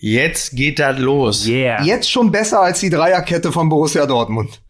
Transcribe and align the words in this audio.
Jetzt 0.00 0.56
geht 0.56 0.78
das 0.78 0.98
los. 0.98 1.46
Yeah. 1.46 1.84
Jetzt 1.84 2.10
schon 2.10 2.32
besser 2.32 2.60
als 2.60 2.80
die 2.80 2.88
Dreierkette 2.88 3.52
von 3.52 3.68
Borussia 3.68 4.06
Dortmund. 4.06 4.60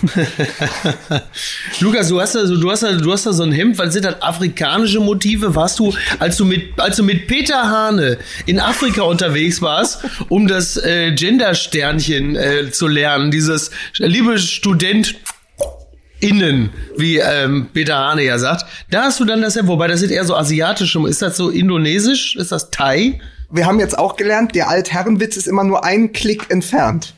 Lukas, 1.80 2.08
du 2.08 2.20
hast 2.20 2.36
da 2.36 2.46
so, 2.46 2.56
du 2.56 2.70
hast 2.70 2.82
da, 2.82 2.92
du 2.92 3.12
hast 3.12 3.26
da 3.26 3.34
so 3.34 3.42
ein 3.42 3.52
Hemd. 3.52 3.76
Was 3.76 3.92
sind 3.92 4.06
das 4.06 4.22
afrikanische 4.22 5.00
Motive? 5.00 5.54
Warst 5.54 5.78
du, 5.78 5.92
als 6.18 6.38
du 6.38 6.46
mit, 6.46 6.80
als 6.80 6.96
du 6.96 7.02
mit 7.02 7.26
Peter 7.26 7.68
Hane 7.68 8.16
in 8.46 8.60
Afrika 8.60 9.02
unterwegs 9.02 9.60
warst, 9.60 10.04
um 10.30 10.48
das 10.48 10.78
äh, 10.78 11.12
Gender-Sternchen 11.12 12.36
äh, 12.36 12.70
zu 12.70 12.86
lernen, 12.88 13.30
dieses 13.30 13.72
liebe 13.98 14.38
Student 14.38 15.16
innen, 16.20 16.70
wie 16.96 17.18
ähm, 17.18 17.68
Peter 17.74 17.96
Hane 17.96 18.24
ja 18.24 18.38
sagt. 18.38 18.64
Da 18.90 19.02
hast 19.02 19.20
du 19.20 19.26
dann 19.26 19.42
das 19.42 19.56
Hemd, 19.56 19.68
wobei 19.68 19.88
das 19.88 20.00
sind 20.00 20.12
eher 20.12 20.24
so 20.24 20.34
asiatische. 20.34 21.06
Ist 21.08 21.20
das 21.20 21.36
so 21.36 21.50
indonesisch? 21.50 22.36
Ist 22.36 22.52
das 22.52 22.70
Thai? 22.70 23.20
Wir 23.52 23.66
haben 23.66 23.78
jetzt 23.80 23.98
auch 23.98 24.16
gelernt, 24.16 24.54
der 24.54 24.68
Altherrenwitz 24.68 25.36
ist 25.36 25.46
immer 25.46 25.62
nur 25.64 25.84
einen 25.84 26.12
Klick 26.12 26.50
entfernt. 26.50 27.14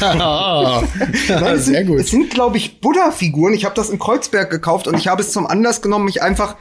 Ah, 0.00 0.82
Nein, 1.28 1.44
es 1.54 1.66
sehr 1.66 1.78
sind, 1.78 1.86
gut. 1.86 2.00
Es 2.00 2.10
sind, 2.10 2.30
glaube 2.30 2.56
ich, 2.56 2.80
Buddha-Figuren. 2.80 3.54
Ich 3.54 3.64
habe 3.64 3.74
das 3.74 3.90
in 3.90 3.98
Kreuzberg 3.98 4.50
gekauft 4.50 4.86
und 4.88 4.96
ich 4.96 5.08
habe 5.08 5.22
es 5.22 5.32
zum 5.32 5.46
Anlass 5.46 5.82
genommen, 5.82 6.04
mich 6.06 6.22
einfach. 6.22 6.56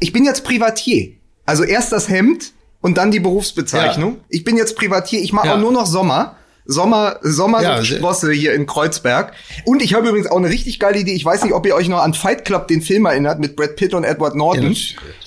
Ich 0.00 0.12
bin 0.12 0.24
jetzt 0.24 0.44
Privatier. 0.44 1.12
Also 1.46 1.64
erst 1.64 1.92
das 1.92 2.08
Hemd 2.08 2.52
und 2.80 2.96
dann 2.98 3.10
die 3.10 3.20
Berufsbezeichnung. 3.20 4.14
Ja. 4.14 4.20
Ich 4.28 4.44
bin 4.44 4.56
jetzt 4.56 4.76
Privatier. 4.76 5.20
Ich 5.20 5.32
mache 5.32 5.48
Ja. 5.48 5.54
auch 5.54 5.58
nur 5.60 5.72
noch 5.72 5.86
Sommer. 5.86 6.36
Sommer, 6.64 7.18
Sommer 7.22 7.62
Ja, 7.62 7.82
hier 7.82 8.54
in 8.54 8.66
Kreuzberg. 8.66 9.32
Und 9.64 9.82
ich 9.82 9.94
habe 9.94 10.08
übrigens 10.08 10.30
auch 10.30 10.36
eine 10.36 10.48
richtig 10.48 10.78
geile 10.78 10.98
Idee. 10.98 11.14
Ich 11.14 11.24
weiß 11.24 11.42
nicht, 11.44 11.52
ob 11.52 11.66
ihr 11.66 11.74
euch 11.74 11.88
noch 11.88 12.02
an 12.02 12.14
Fight 12.14 12.44
Club, 12.44 12.68
den 12.68 12.82
Film 12.82 13.06
erinnert, 13.06 13.40
mit 13.40 13.56
Brad 13.56 13.76
Pitt 13.76 13.94
und 13.94 14.04
Edward 14.04 14.34
Norton. 14.34 14.76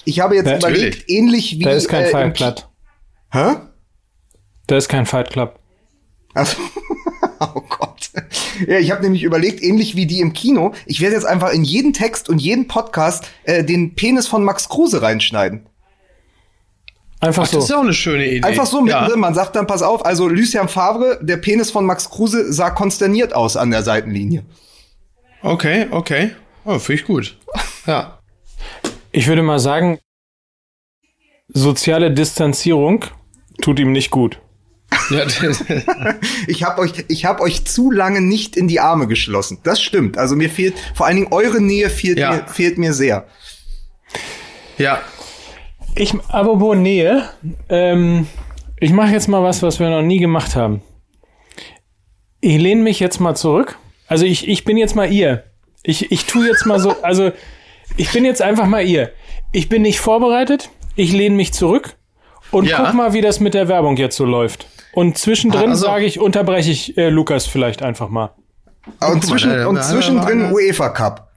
Ich 0.06 0.20
habe 0.20 0.36
jetzt 0.36 0.46
Natürlich. 0.46 0.78
überlegt, 0.78 1.10
ähnlich 1.10 1.60
wie. 1.60 1.64
Da 1.64 1.72
ist 1.72 1.90
kein 1.90 2.06
äh, 2.06 2.10
Fight 2.10 2.36
Club. 2.36 2.68
Hä? 3.32 3.56
Da 4.68 4.78
ist 4.78 4.90
kein 4.90 5.06
Fight 5.06 5.30
Club. 5.32 5.60
Also, 6.34 6.58
oh 7.40 7.62
Gott. 7.70 8.12
Ja, 8.68 8.78
ich 8.78 8.92
habe 8.92 9.02
nämlich 9.02 9.24
überlegt, 9.24 9.62
ähnlich 9.62 9.96
wie 9.96 10.06
die 10.06 10.20
im 10.20 10.34
Kino, 10.34 10.74
ich 10.86 11.02
werde 11.02 11.16
jetzt 11.16 11.26
einfach 11.26 11.52
in 11.52 11.64
jeden 11.64 11.94
Text 11.94 12.30
und 12.30 12.40
jeden 12.40 12.68
Podcast 12.68 13.26
äh, 13.44 13.64
den 13.64 13.96
Penis 13.96 14.28
von 14.28 14.44
Max 14.44 14.70
Kruse 14.70 15.02
reinschneiden. 15.02 15.68
Einfach 17.24 17.44
Ach, 17.44 17.52
das 17.52 17.64
ist 17.64 17.70
so. 17.70 17.76
auch 17.78 17.82
eine 17.82 17.94
schöne 17.94 18.28
Idee. 18.28 18.44
Einfach 18.48 18.66
so 18.66 18.82
mittendrin. 18.82 19.12
Ja. 19.12 19.18
Man 19.18 19.34
sagt 19.34 19.56
dann, 19.56 19.66
pass 19.68 19.82
auf, 19.82 20.06
also 20.06 20.28
Lucien 20.28 20.68
Favre, 20.68 21.20
der 21.22 21.38
Penis 21.38 21.72
von 21.72 21.86
Max 21.86 22.10
Kruse 22.10 22.52
sah 22.52 22.70
konsterniert 22.70 23.34
aus 23.34 23.56
an 23.58 23.72
der 23.72 23.84
Seitenlinie. 23.84 24.44
Okay, 25.42 25.88
okay. 25.92 26.32
Oh, 26.66 26.80
finde 26.80 27.02
ich 27.02 27.08
gut. 27.08 27.38
Ja. 27.86 28.20
Ich 29.12 29.28
würde 29.28 29.44
mal 29.44 29.60
sagen, 29.60 30.00
soziale 31.50 32.12
Distanzierung 32.12 33.06
tut 33.62 33.80
ihm 33.80 33.92
nicht 33.92 34.10
gut. 34.12 34.40
ja 35.10 35.26
Ich 36.48 36.64
habe 36.64 36.82
euch, 36.82 36.94
ich 37.08 37.26
habe 37.26 37.42
euch 37.42 37.66
zu 37.66 37.92
lange 37.92 38.22
nicht 38.22 38.56
in 38.56 38.68
die 38.68 38.80
Arme 38.80 39.08
geschlossen. 39.08 39.60
Das 39.64 39.82
stimmt. 39.82 40.18
Also 40.18 40.36
mir 40.36 40.50
fehlt, 40.50 40.76
vor 40.96 41.06
allen 41.06 41.16
Dingen 41.18 41.28
eure 41.32 41.62
Nähe 41.62 41.90
fehlt, 41.90 42.18
Ja. 42.18 42.32
mir, 42.32 42.48
fehlt 42.48 42.78
mir 42.78 42.94
sehr. 42.94 43.28
ja. 44.78 45.02
Ich, 45.96 46.14
apropos 46.30 46.76
Nähe, 46.76 47.30
ähm, 47.70 48.28
ich 48.80 48.92
mache 48.92 49.12
jetzt 49.12 49.28
mal 49.28 49.44
was, 49.44 49.62
was 49.62 49.80
wir 49.80 49.90
noch 49.90 50.02
nie 50.02 50.18
gemacht 50.20 50.56
haben. 50.56 50.82
Ich 52.42 52.58
lehne 52.60 52.82
mich 52.82 53.00
jetzt 53.00 53.20
mal 53.20 53.36
zurück. 53.36 53.78
Also 54.08 54.26
ich, 54.26 54.48
ich 54.48 54.66
bin 54.66 54.78
jetzt 54.78 54.96
mal 54.96 55.12
ihr. 55.12 55.44
Ich, 55.84 56.12
ich 56.12 56.26
tu 56.26 56.44
jetzt 56.44 56.66
mal 56.66 56.80
so, 56.80 56.96
also 57.04 57.32
ich 57.98 58.12
bin 58.12 58.26
jetzt 58.26 58.42
einfach 58.42 58.66
mal 58.66 58.86
ihr. 58.86 59.12
Ich 59.52 59.70
bin 59.70 59.84
nicht 59.84 60.00
vorbereitet. 60.00 60.70
Ich 60.96 61.12
lehne 61.12 61.36
mich 61.36 61.54
zurück 61.54 61.96
und 62.52 62.66
Ja. 62.68 62.78
guck 62.84 62.94
mal, 62.94 63.14
wie 63.14 63.22
das 63.22 63.40
mit 63.40 63.54
der 63.54 63.68
Werbung 63.68 63.98
jetzt 63.98 64.16
so 64.18 64.26
läuft. 64.26 64.68
Und 64.94 65.18
zwischendrin 65.18 65.70
Also- 65.72 65.86
sage 65.86 66.06
ich, 66.06 66.20
unterbreche 66.20 66.72
ich 66.72 66.98
äh, 66.98 67.10
Lukas 67.10 67.46
vielleicht 67.46 67.82
einfach 67.82 68.10
mal. 68.10 68.32
Und, 69.00 69.00
mal, 69.00 69.22
zwischen, 69.22 69.50
da- 69.52 69.68
und 69.68 69.82
zwischendrin 69.84 70.52
UEFA 70.52 70.90
Cup. 70.90 71.32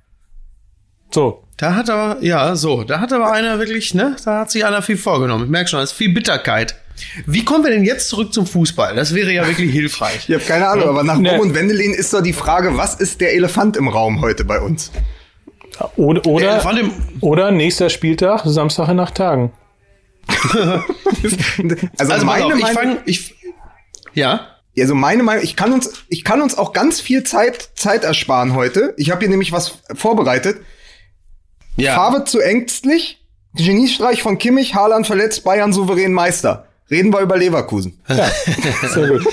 So, 1.15 1.45
Da 1.57 1.75
hat 1.75 1.89
aber, 1.89 2.23
ja, 2.23 2.55
so, 2.55 2.85
da 2.85 3.01
hat 3.01 3.13
aber 3.13 3.33
einer 3.33 3.59
wirklich, 3.59 3.95
ne, 3.95 4.17
da 4.25 4.41
hat 4.41 4.51
sich 4.51 4.65
einer 4.67 4.83
viel 4.83 4.99
vorgenommen. 4.99 5.45
Ich 5.45 5.51
merke 5.51 5.71
schon, 5.71 5.79
da 5.79 5.85
ist 5.85 5.93
viel 5.93 6.13
Bitterkeit. 6.13 6.75
Wie 7.27 7.45
kommen 7.45 7.65
wir 7.65 7.71
denn 7.71 7.85
jetzt 7.85 8.09
zurück 8.09 8.33
zum 8.33 8.47
Fußball? 8.47 8.95
Das 8.95 9.15
wäre 9.15 9.33
ja 9.33 9.47
wirklich 9.47 9.71
hilfreich. 9.71 10.29
Ich 10.29 10.35
habe 10.35 10.45
keine 10.45 10.69
Ahnung, 10.69 10.89
aber 10.89 11.03
nach. 11.03 11.17
Rom 11.17 11.41
und 11.41 11.55
Wendelin 11.55 11.93
ist 11.93 12.13
doch 12.13 12.23
die 12.23 12.33
Frage, 12.33 12.77
was 12.77 12.95
ist 12.95 13.21
der 13.21 13.35
Elefant 13.35 13.77
im 13.77 13.89
Raum 13.89 14.21
heute 14.21 14.45
bei 14.45 14.61
uns? 14.61 14.91
oder, 15.97 16.21
Der 16.23 16.65
oder, 16.67 16.91
oder 17.21 17.51
nächster 17.51 17.91
Spieltag, 17.91 18.43
Samstag 18.45 18.89
in 18.89 19.01
acht 19.01 19.15
Tagen. 19.15 19.53
Also, 21.99 22.13
Also, 22.13 22.27
meine 22.27 22.47
auf, 22.47 22.55
ich 22.55 22.63
Meinung, 22.63 22.75
fange, 22.75 22.99
ich, 23.07 23.35
ja, 24.15 24.49
also 24.79 24.95
meine 24.95 25.23
Meinung, 25.23 25.45
ich 25.45 25.57
kann 25.57 25.73
uns, 25.73 26.05
ich 26.09 26.25
kann 26.25 26.43
uns 26.43 26.59
auch 26.59 26.73
ganz 26.73 27.01
viel 27.01 27.23
Zeit, 27.25 27.71
Zeit 27.75 28.05
ersparen 28.05 28.55
heute. 28.55 28.95
Ich 28.97 29.11
habe 29.11 29.21
hier 29.21 29.29
nämlich 29.29 29.53
was 29.53 29.79
vorbereitet. 29.95 30.59
Ja. 31.77 31.95
Farbe 31.95 32.25
zu 32.25 32.41
ängstlich, 32.41 33.25
Geniestreich 33.55 34.23
von 34.23 34.39
Kimmich, 34.39 34.75
Haaland 34.75 35.07
verletzt, 35.07 35.45
Bayern 35.45 35.73
souverän 35.73 36.13
Meister. 36.13 36.67
Reden 36.91 37.13
wir 37.13 37.21
über 37.21 37.37
Leverkusen. 37.37 37.99
Ja, 38.09 38.29
sehr 38.89 39.09
gut. 39.09 39.27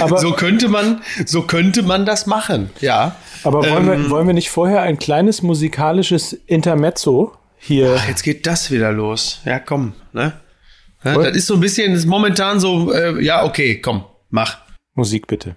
Aber, 0.00 0.18
So 0.18 0.32
könnte 0.32 0.68
man, 0.68 1.02
so 1.26 1.42
könnte 1.42 1.82
man 1.82 2.06
das 2.06 2.26
machen. 2.26 2.70
Ja. 2.80 3.16
aber 3.42 3.58
wollen, 3.68 3.88
Ähm, 3.90 4.02
wir, 4.04 4.10
wollen 4.10 4.26
wir 4.26 4.34
nicht 4.34 4.50
vorher 4.50 4.80
ein 4.82 4.98
kleines 4.98 5.42
musikalisches 5.42 6.32
Intermezzo 6.46 7.36
hier? 7.58 7.96
Ach, 7.98 8.08
jetzt 8.08 8.22
geht 8.22 8.46
das 8.46 8.70
wieder 8.70 8.92
los. 8.92 9.40
Ja, 9.44 9.58
komm, 9.58 9.92
ne? 10.12 10.32
Ja, 11.04 11.14
das 11.18 11.36
ist 11.36 11.46
so 11.48 11.54
ein 11.54 11.60
bisschen, 11.60 11.90
das 11.92 12.00
ist 12.00 12.06
momentan 12.06 12.60
so, 12.60 12.90
äh, 12.94 13.22
ja, 13.22 13.44
okay, 13.44 13.80
komm, 13.82 14.04
mach. 14.30 14.56
Musik 14.94 15.26
bitte. 15.26 15.56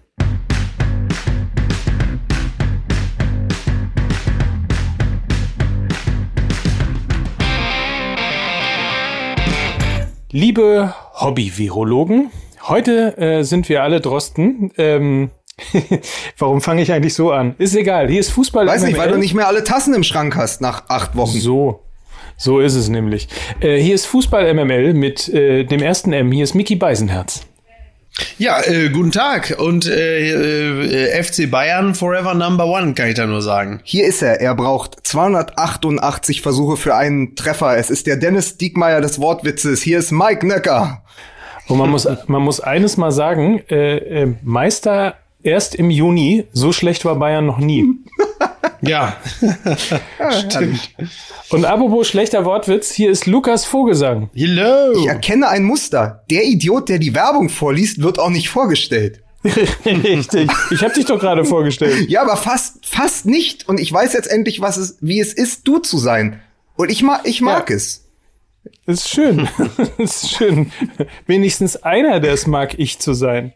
Liebe 10.39 10.93
Hobby-Virologen, 11.15 12.29
heute 12.67 13.17
äh, 13.17 13.41
sind 13.41 13.69
wir 13.69 13.81
alle 13.81 14.01
Drosten. 14.01 14.71
Ähm, 14.77 15.31
warum 16.37 16.61
fange 16.61 16.83
ich 16.83 16.93
eigentlich 16.93 17.15
so 17.15 17.31
an? 17.31 17.55
Ist 17.57 17.75
egal, 17.75 18.07
hier 18.07 18.19
ist 18.19 18.29
Fußball. 18.29 18.67
Weiß 18.67 18.83
nicht, 18.83 18.99
weil 18.99 19.07
MML. 19.07 19.15
du 19.15 19.19
nicht 19.19 19.33
mehr 19.33 19.47
alle 19.47 19.63
Tassen 19.63 19.95
im 19.95 20.03
Schrank 20.03 20.35
hast 20.35 20.61
nach 20.61 20.89
acht 20.89 21.15
Wochen. 21.15 21.39
So. 21.39 21.79
So 22.37 22.59
ist 22.59 22.75
es 22.75 22.87
nämlich. 22.87 23.27
Äh, 23.61 23.77
hier 23.77 23.95
ist 23.95 24.05
Fußball 24.05 24.53
MML 24.53 24.93
mit 24.93 25.27
äh, 25.27 25.63
dem 25.63 25.81
ersten 25.81 26.13
M. 26.13 26.31
Hier 26.31 26.43
ist 26.43 26.53
Mickey 26.53 26.75
Beisenherz. 26.75 27.46
Ja, 28.37 28.61
äh, 28.61 28.89
guten 28.89 29.11
Tag 29.11 29.55
und 29.57 29.87
äh, 29.87 31.09
äh, 31.09 31.23
FC 31.23 31.49
Bayern 31.49 31.95
Forever 31.95 32.33
Number 32.33 32.65
One, 32.65 32.93
kann 32.93 33.09
ich 33.09 33.15
da 33.15 33.25
nur 33.25 33.41
sagen. 33.41 33.79
Hier 33.83 34.07
ist 34.07 34.21
er. 34.21 34.41
Er 34.41 34.55
braucht 34.55 34.97
288 35.03 36.41
Versuche 36.41 36.77
für 36.77 36.95
einen 36.95 37.35
Treffer. 37.35 37.77
Es 37.77 37.89
ist 37.89 38.07
der 38.07 38.17
Dennis 38.17 38.57
Diekmeyer 38.57 39.01
des 39.01 39.19
Wortwitzes. 39.19 39.81
Hier 39.81 39.99
ist 39.99 40.11
Mike 40.11 40.45
Nöcker. 40.45 41.03
Und 41.67 41.77
man 41.77 41.89
muss, 41.89 42.07
man 42.27 42.41
muss 42.41 42.59
eines 42.59 42.97
mal 42.97 43.11
sagen, 43.11 43.61
äh, 43.69 43.97
äh, 43.97 44.33
Meister 44.43 45.15
erst 45.43 45.75
im 45.75 45.89
Juni, 45.89 46.45
so 46.53 46.71
schlecht 46.71 47.05
war 47.05 47.15
Bayern 47.15 47.45
noch 47.45 47.59
nie. 47.59 47.85
Ja, 48.81 49.17
stimmt. 50.47 50.91
Und 51.49 51.65
apropos 51.65 52.07
schlechter 52.07 52.45
Wortwitz, 52.45 52.91
hier 52.91 53.09
ist 53.11 53.25
Lukas 53.25 53.65
Vogelsang. 53.65 54.29
Hello. 54.35 54.93
Ich 54.99 55.07
erkenne 55.07 55.47
ein 55.49 55.63
Muster. 55.63 56.23
Der 56.29 56.43
Idiot, 56.45 56.89
der 56.89 56.99
die 56.99 57.13
Werbung 57.15 57.49
vorliest, 57.49 58.01
wird 58.01 58.19
auch 58.19 58.29
nicht 58.29 58.49
vorgestellt. 58.49 59.21
Richtig. 59.85 60.51
Ich 60.71 60.83
habe 60.83 60.93
dich 60.93 61.05
doch 61.05 61.19
gerade 61.19 61.45
vorgestellt. 61.45 62.09
Ja, 62.09 62.21
aber 62.21 62.35
fast, 62.37 62.85
fast 62.85 63.25
nicht. 63.25 63.67
Und 63.69 63.79
ich 63.79 63.91
weiß 63.91 64.13
jetzt 64.13 64.29
endlich, 64.29 64.61
was 64.61 64.77
es, 64.77 64.97
wie 64.99 65.19
es 65.19 65.33
ist, 65.33 65.67
du 65.67 65.77
zu 65.79 65.97
sein. 65.97 66.41
Und 66.75 66.89
ich 66.91 67.01
mag, 67.03 67.21
ich 67.23 67.41
mag 67.41 67.69
Ja. 67.69 67.75
es. 67.75 68.03
Ist 68.85 69.09
schön. 69.09 69.47
Ist 69.97 70.29
schön. 70.31 70.71
Wenigstens 71.25 71.77
einer, 71.83 72.19
der 72.19 72.33
es 72.33 72.47
mag, 72.47 72.77
ich 72.77 72.99
zu 72.99 73.13
sein. 73.13 73.53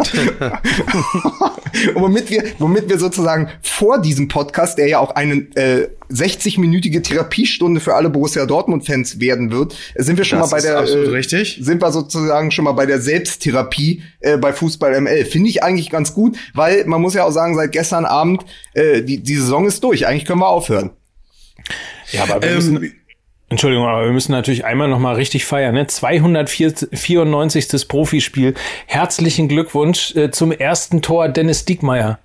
Und 1.94 2.02
womit 2.02 2.30
wir, 2.30 2.44
womit 2.58 2.88
wir 2.88 2.98
sozusagen 2.98 3.48
vor 3.62 4.00
diesem 4.00 4.28
Podcast, 4.28 4.78
der 4.78 4.88
ja 4.88 4.98
auch 4.98 5.10
eine 5.14 5.34
äh, 5.54 5.88
60-minütige 6.10 7.02
Therapiestunde 7.02 7.80
für 7.80 7.94
alle 7.94 8.10
Borussia 8.10 8.44
Dortmund-Fans 8.46 9.20
werden 9.20 9.52
wird, 9.52 9.76
sind 9.96 10.16
wir 10.16 10.24
schon 10.24 10.40
Das 10.40 10.50
mal 10.50 10.56
bei 10.56 10.62
der, 10.62 10.78
äh, 10.78 11.08
richtig. 11.10 11.58
sind 11.62 11.80
wir 11.80 11.92
sozusagen 11.92 12.50
schon 12.50 12.64
mal 12.64 12.72
bei 12.72 12.86
der 12.86 13.00
Selbsttherapie 13.00 14.02
äh, 14.20 14.36
bei 14.36 14.52
Fußball 14.52 15.00
ML. 15.00 15.24
Finde 15.24 15.48
ich 15.48 15.62
eigentlich 15.62 15.90
ganz 15.90 16.14
gut, 16.14 16.36
weil 16.54 16.84
man 16.86 17.00
muss 17.00 17.14
ja 17.14 17.24
auch 17.24 17.32
sagen, 17.32 17.54
seit 17.54 17.72
gestern 17.72 18.04
Abend 18.04 18.44
äh, 18.74 19.02
die, 19.02 19.18
die 19.18 19.36
Saison 19.36 19.66
ist 19.66 19.84
durch. 19.84 20.06
Eigentlich 20.06 20.24
können 20.24 20.40
wir 20.40 20.48
aufhören. 20.48 20.90
Ja, 22.12 22.24
aber 22.24 22.42
wir 22.42 22.54
müssen, 22.56 22.82
Ähm, 22.82 22.92
Entschuldigung, 23.50 23.88
aber 23.88 24.04
wir 24.04 24.12
müssen 24.12 24.30
natürlich 24.30 24.64
einmal 24.64 24.86
noch 24.86 25.00
mal 25.00 25.16
richtig 25.16 25.44
feiern. 25.44 25.74
Ne? 25.74 25.84
294. 25.84 27.88
Profispiel. 27.88 28.54
Herzlichen 28.86 29.48
Glückwunsch 29.48 30.14
äh, 30.14 30.30
zum 30.30 30.52
ersten 30.52 31.02
Tor 31.02 31.28
Dennis 31.28 31.64
Diekmeyer. 31.64 32.20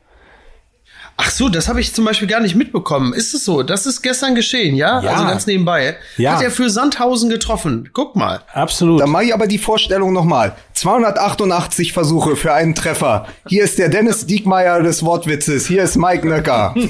Ach 1.17 1.31
so, 1.31 1.47
das 1.47 1.69
habe 1.69 1.79
ich 1.79 1.93
zum 1.93 2.03
Beispiel 2.03 2.27
gar 2.27 2.41
nicht 2.41 2.55
mitbekommen. 2.55 3.13
Ist 3.13 3.33
es 3.33 3.45
so? 3.45 3.63
Das 3.63 3.85
ist 3.85 4.01
gestern 4.01 4.35
geschehen, 4.35 4.75
ja? 4.75 5.01
Ja. 5.01 5.11
Also 5.11 5.23
ganz 5.25 5.47
nebenbei. 5.47 5.95
Ja. 6.17 6.33
Hat 6.35 6.43
er 6.43 6.51
für 6.51 6.69
Sandhausen 6.69 7.29
getroffen. 7.29 7.89
Guck 7.93 8.17
mal. 8.17 8.41
Absolut. 8.53 8.99
Dann 8.99 9.09
mache 9.09 9.23
ich 9.25 9.33
aber 9.33 9.47
die 9.47 9.57
Vorstellung 9.57 10.11
nochmal. 10.11 10.55
288 10.73 11.93
Versuche 11.93 12.35
für 12.35 12.53
einen 12.53 12.75
Treffer. 12.75 13.27
Hier 13.47 13.63
ist 13.63 13.79
der 13.79 13.87
Dennis 13.87 14.25
Diekmeyer 14.25 14.83
des 14.83 15.03
Wortwitzes. 15.03 15.65
Hier 15.67 15.83
ist 15.83 15.95
Mike 15.95 16.27
Nöcker. 16.27 16.75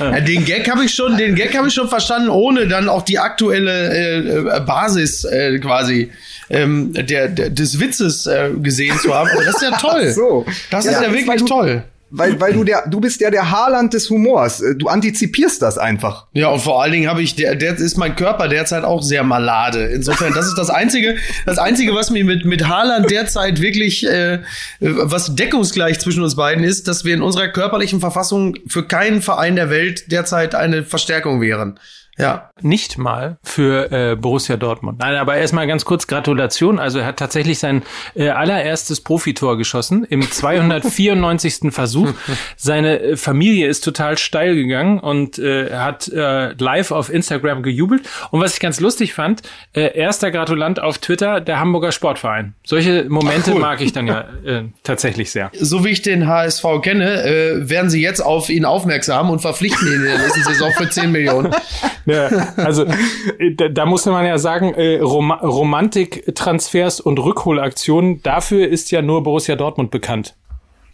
Ja, 0.00 0.20
den 0.20 0.44
Gag 0.44 0.68
habe 0.70 0.84
ich 0.84 0.94
schon, 0.94 1.16
den 1.16 1.34
Gag 1.34 1.56
habe 1.56 1.68
ich 1.68 1.74
schon 1.74 1.88
verstanden, 1.88 2.28
ohne 2.28 2.66
dann 2.66 2.88
auch 2.88 3.02
die 3.02 3.18
aktuelle 3.18 4.56
äh, 4.56 4.60
Basis 4.60 5.24
äh, 5.24 5.58
quasi 5.58 6.10
ähm, 6.50 6.92
der, 6.92 7.28
der 7.28 7.50
des 7.50 7.78
Witzes 7.78 8.26
äh, 8.26 8.50
gesehen 8.60 8.98
zu 8.98 9.14
haben. 9.14 9.28
Aber 9.32 9.44
das 9.44 9.56
ist 9.56 9.62
ja 9.62 9.70
toll. 9.80 10.10
So. 10.12 10.44
Das 10.70 10.84
Ja, 10.84 10.92
ist 10.92 11.02
ja 11.02 11.12
wirklich 11.12 11.44
toll. 11.44 11.84
Weil, 12.10 12.40
weil 12.40 12.54
du 12.54 12.64
der, 12.64 12.86
du 12.88 13.00
bist 13.00 13.20
ja 13.20 13.30
der 13.30 13.50
Haarland 13.50 13.92
des 13.92 14.08
Humors. 14.08 14.60
Äh, 14.60 14.76
Du 14.76 14.88
antizipierst 14.88 15.60
das 15.60 15.76
einfach. 15.76 16.26
Ja, 16.32 16.48
und 16.48 16.60
vor 16.60 16.82
allen 16.82 16.92
Dingen 16.92 17.08
habe 17.08 17.20
ich, 17.22 17.34
der, 17.34 17.54
der 17.54 17.76
ist 17.76 17.96
mein 17.98 18.16
Körper 18.16 18.48
derzeit 18.48 18.84
auch 18.84 19.02
sehr 19.02 19.22
malade. 19.24 19.86
Insofern, 19.86 20.32
das 20.32 20.46
ist 20.46 20.56
das 20.56 20.70
einzige, 20.70 21.16
das 21.46 21.58
einzige, 21.58 21.94
was 21.94 22.10
mir 22.10 22.24
mit 22.24 22.44
mit 22.44 22.66
Haaland 22.68 23.10
derzeit 23.10 23.60
wirklich, 23.60 24.06
äh, 24.06 24.40
was 24.80 25.34
deckungsgleich 25.34 25.98
zwischen 25.98 26.22
uns 26.22 26.36
beiden 26.36 26.64
ist, 26.64 26.88
dass 26.88 27.04
wir 27.04 27.14
in 27.14 27.22
unserer 27.22 27.48
körperlichen 27.48 28.00
Verfassung 28.00 28.54
für 28.66 28.84
keinen 28.86 29.20
Verein 29.20 29.56
der 29.56 29.70
Welt 29.70 30.10
derzeit 30.12 30.54
eine 30.54 30.84
Verstärkung 30.84 31.40
wären. 31.40 31.78
Ja. 32.18 32.50
Nicht 32.60 32.98
mal 32.98 33.38
für 33.44 33.92
äh, 33.92 34.16
Borussia 34.16 34.56
Dortmund. 34.56 34.98
Nein, 34.98 35.14
aber 35.16 35.36
erstmal 35.36 35.66
ganz 35.66 35.84
kurz 35.84 36.06
Gratulation. 36.08 36.78
Also 36.78 36.98
er 36.98 37.06
hat 37.06 37.16
tatsächlich 37.18 37.60
sein 37.60 37.82
äh, 38.14 38.30
allererstes 38.30 39.00
Profitor 39.00 39.56
geschossen 39.56 40.04
im 40.04 40.22
294. 40.30 41.70
Versuch. 41.70 42.12
Seine 42.56 43.00
äh, 43.00 43.16
Familie 43.16 43.68
ist 43.68 43.82
total 43.84 44.18
steil 44.18 44.54
gegangen 44.56 44.98
und 44.98 45.38
äh, 45.38 45.72
hat 45.72 46.08
äh, 46.08 46.52
live 46.54 46.90
auf 46.90 47.12
Instagram 47.12 47.62
gejubelt. 47.62 48.02
Und 48.30 48.40
was 48.40 48.54
ich 48.54 48.60
ganz 48.60 48.80
lustig 48.80 49.14
fand, 49.14 49.42
äh, 49.72 49.96
erster 49.96 50.30
Gratulant 50.30 50.80
auf 50.80 50.98
Twitter, 50.98 51.40
der 51.40 51.60
Hamburger 51.60 51.92
Sportverein. 51.92 52.54
Solche 52.64 53.06
Momente 53.08 53.50
Ach, 53.50 53.54
cool. 53.54 53.60
mag 53.60 53.80
ich 53.80 53.92
dann 53.92 54.08
ja 54.08 54.20
äh, 54.44 54.64
tatsächlich 54.82 55.30
sehr. 55.30 55.50
So 55.58 55.84
wie 55.84 55.90
ich 55.90 56.02
den 56.02 56.26
HSV 56.26 56.64
kenne, 56.82 57.22
äh, 57.22 57.68
werden 57.70 57.90
sie 57.90 58.02
jetzt 58.02 58.20
auf 58.20 58.48
ihn 58.50 58.64
aufmerksam 58.64 59.30
und 59.30 59.40
verpflichten 59.40 59.86
ihn 59.86 59.94
in 59.94 60.04
der 60.04 60.18
nächsten 60.18 60.42
Saison 60.42 60.72
für 60.72 60.88
10 60.88 61.12
Millionen. 61.12 61.54
Ja, 62.08 62.54
also 62.56 62.84
äh, 63.38 63.54
da, 63.54 63.68
da 63.68 63.84
muss 63.84 64.06
man 64.06 64.24
ja 64.24 64.38
sagen, 64.38 64.72
äh, 64.74 64.98
Rom 64.98 65.30
Romantik-Transfers 65.30 67.00
und 67.00 67.18
Rückholaktionen, 67.18 68.22
dafür 68.22 68.66
ist 68.66 68.90
ja 68.90 69.02
nur 69.02 69.22
Borussia 69.22 69.56
Dortmund 69.56 69.90
bekannt. 69.90 70.34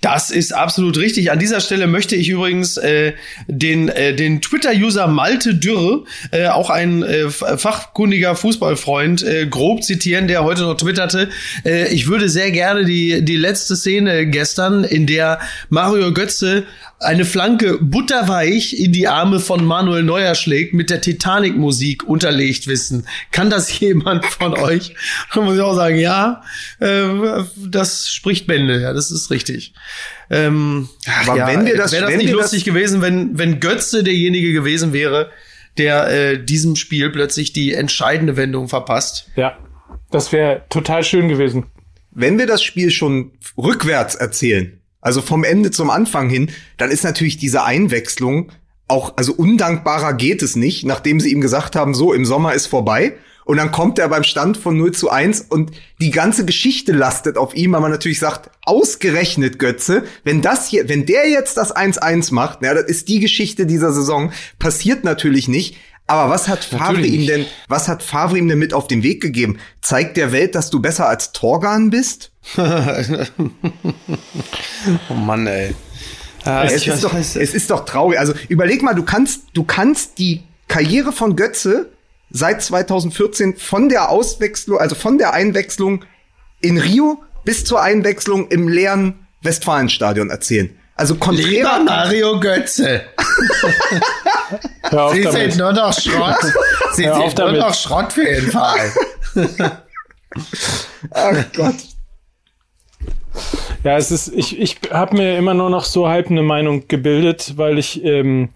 Das 0.01 0.31
ist 0.31 0.53
absolut 0.53 0.99
richtig. 0.99 1.31
An 1.31 1.39
dieser 1.39 1.63
Stelle 1.63 1.87
möchte 1.87 2.15
ich 2.15 2.29
übrigens 2.29 2.77
äh, 2.77 3.15
den, 3.47 3.89
äh, 3.89 4.15
den 4.15 4.43
Twitter-User 4.43 5.07
Malte 5.07 5.55
Dürre, 5.55 6.05
äh, 6.31 6.49
auch 6.49 6.69
ein 6.69 7.03
äh, 7.03 7.31
fachkundiger 7.31 8.37
Fußballfreund, 8.37 9.23
äh, 9.23 9.47
grob 9.47 9.83
zitieren, 9.83 10.29
der 10.29 10.45
heute 10.45 10.63
noch 10.63 10.77
twitterte. 10.77 11.31
Äh, 11.65 11.89
ich 11.89 12.07
würde 12.07 12.29
sehr 12.29 12.51
gerne 12.51 12.85
die, 12.85 13.25
die 13.25 13.37
letzte 13.37 13.77
Szene 13.77 14.27
gestern, 14.27 14.85
in 14.85 15.07
der 15.07 15.39
Mario 15.71 16.13
Götze 16.13 16.65
eine 17.01 17.25
Flanke 17.25 17.79
butterweich 17.83 18.79
in 18.79 18.93
die 18.93 19.09
Arme 19.09 19.41
von 19.41 19.65
Manuel 19.65 20.03
Neuer 20.03 20.35
schlägt, 20.35 20.73
mit 20.75 20.91
der 20.91 21.01
Titanic-Musik 21.01 22.05
unterlegt 22.05 22.67
wissen. 22.67 23.07
Kann 23.31 23.51
das 23.51 23.79
jemand 23.81 24.25
von 24.27 24.55
euch? 24.55 24.95
Da 25.35 25.41
muss 25.43 25.57
ich 25.57 25.61
auch 25.61 25.75
sagen, 25.75 25.99
ja, 25.99 26.43
äh, 26.81 27.05
das 27.67 28.09
spricht 28.11 28.47
Bände, 28.47 28.81
ja, 28.81 28.93
das 28.93 29.11
ist 29.11 29.31
richtig. 29.31 29.75
Ähm, 30.31 30.89
Aber 31.27 31.47
wenn 31.47 31.67
wir 31.67 31.77
das- 31.77 31.93
wäre 31.93 32.03
das 32.05 32.11
wenn 32.13 32.19
nicht 32.19 32.29
wir 32.29 32.37
das- 32.37 32.45
lustig 32.53 32.65
gewesen, 32.65 33.03
wenn, 33.03 33.37
wenn 33.39 33.61
Götze 33.61 34.03
derjenige 34.03 34.53
gewesen 34.53 34.93
wäre, 34.93 35.31
der 35.77 36.09
äh, 36.09 36.43
diesem 36.45 36.77
Spiel 36.77 37.11
plötzlich 37.11 37.53
die 37.53 37.73
entscheidende 37.75 38.37
Wendung 38.37 38.69
verpasst. 38.69 39.29
Ja, 39.37 39.59
das 40.11 40.33
wäre 40.33 40.63
total 40.71 41.03
schön 41.05 41.29
gewesen. 41.29 41.67
Wenn 42.13 42.39
wir 42.39 42.47
das 42.47 42.63
Spiel 42.63 42.93
schon 42.93 43.33
rückwärts 43.59 44.15
erzählen, 44.15 44.81
also 45.05 45.23
vom 45.23 45.45
Ende 45.45 45.71
zum 45.71 45.91
Anfang 45.91 46.29
hin, 46.29 46.51
dann 46.79 46.91
ist 46.91 47.05
natürlich 47.05 47.37
diese 47.37 47.63
Einwechslung 47.63 48.51
auch, 48.89 49.17
also 49.17 49.33
undankbarer 49.33 50.15
geht 50.15 50.43
es 50.43 50.57
nicht, 50.57 50.85
nachdem 50.85 51.21
sie 51.21 51.31
ihm 51.31 51.41
gesagt 51.41 51.77
haben, 51.77 51.95
so, 51.95 52.13
im 52.13 52.25
Sommer 52.25 52.55
ist 52.55 52.67
vorbei. 52.67 53.15
Und 53.45 53.59
dann 53.59 53.73
kommt 53.73 53.99
er 53.99 54.09
beim 54.09 54.25
Stand 54.25 54.57
von 54.57 54.77
0 54.79 54.93
zu 54.93 55.11
1 55.11 55.43
und 55.43 55.73
die 56.01 56.11
ganze 56.11 56.47
Geschichte 56.47 56.93
lastet 56.93 57.37
auf 57.37 57.55
ihm, 57.55 57.73
weil 57.73 57.83
man 57.83 57.91
natürlich 57.91 58.19
sagt, 58.19 58.51
ausgerechnet 58.65 59.59
Götze, 59.59 60.05
wenn 60.25 60.41
das 60.41 60.67
hier, 60.67 60.89
wenn 60.89 61.05
der 61.05 61.29
jetzt 61.29 61.59
das 61.59 61.77
1-1 61.77 62.33
macht, 62.33 62.63
ja, 62.63 62.73
das 62.73 62.85
ist 62.85 63.09
die 63.09 63.21
Geschichte 63.21 63.67
dieser 63.67 63.93
Saison, 63.93 64.33
passiert 64.59 65.05
natürlich 65.05 65.49
nicht. 65.49 65.77
Aber 66.07 66.31
was 66.31 66.49
hat 66.49 66.65
Favre 66.65 66.95
Natürlich 66.95 67.13
ihm 67.13 67.27
denn, 67.27 67.47
was 67.69 67.89
hat 67.89 68.03
Favre 68.03 68.39
ihm 68.39 68.49
denn 68.49 68.59
mit 68.59 68.73
auf 68.73 68.87
den 68.89 69.03
Weg 69.03 69.23
gegeben? 69.23 69.59
Zeigt 69.83 70.17
der 70.17 70.33
Welt, 70.33 70.55
dass 70.55 70.71
du 70.71 70.81
besser 70.81 71.09
als 71.09 71.33
Torgan 71.33 71.91
bist? 71.91 72.34
Oh 75.09 75.15
Mann, 75.15 75.47
ey. 75.47 75.75
Ah, 76.45 76.65
Es 76.65 76.87
ist, 76.87 77.03
doch, 77.03 77.15
es 77.15 77.37
ist 77.37 77.71
doch 77.71 77.85
traurig. 77.87 78.19
Also 78.19 78.35
überleg 78.49 78.83
mal, 78.83 78.95
du 78.95 79.03
kannst, 79.03 79.45
du 79.55 79.65
kannst 79.65 80.19
die 80.19 80.43
Karriere 80.69 81.13
von 81.13 81.37
Götze 81.37 81.91
seit 82.31 82.63
2014 82.63 83.57
von 83.57 83.89
der 83.89 84.11
Auswechslung, 84.11 84.79
also 84.79 84.95
von 84.95 85.17
der 85.19 85.33
Einwechslung 85.33 86.05
in 86.61 86.77
Rio 86.79 87.23
bis 87.45 87.65
zur 87.65 87.81
Einwechslung 87.83 88.49
im 88.49 88.69
leeren 88.69 89.27
Westfalenstadion 89.43 90.31
erzählen. 90.31 90.71
Also 90.97 91.15
Lieber 91.15 91.25
konträr, 91.25 91.79
Mario 91.85 92.39
Götze. 92.41 93.03
Sie 95.13 95.23
sind 95.23 95.57
nur 95.57 95.73
noch 95.73 95.93
Schrott. 95.99 96.37
Sie 96.95 97.07
Hör 97.07 97.15
sind 97.31 97.39
nur 97.39 97.53
noch 97.53 97.75
Schrott 97.75 98.13
für 98.13 98.25
den 98.25 98.51
Verein. 98.51 98.93
ach 101.11 101.45
Gott. 101.57 101.75
Ja, 103.85 103.99
es 103.99 104.11
ist, 104.11 104.29
ich, 104.29 104.59
ich 104.59 104.79
habe 104.91 105.17
mir 105.17 105.37
immer 105.37 105.53
nur 105.53 105.69
noch 105.69 105.85
so 105.85 106.09
halb 106.09 106.31
eine 106.31 106.43
Meinung 106.43 106.89
gebildet, 106.89 107.53
weil 107.57 107.79
ich, 107.79 108.03
ähm, 108.03 108.49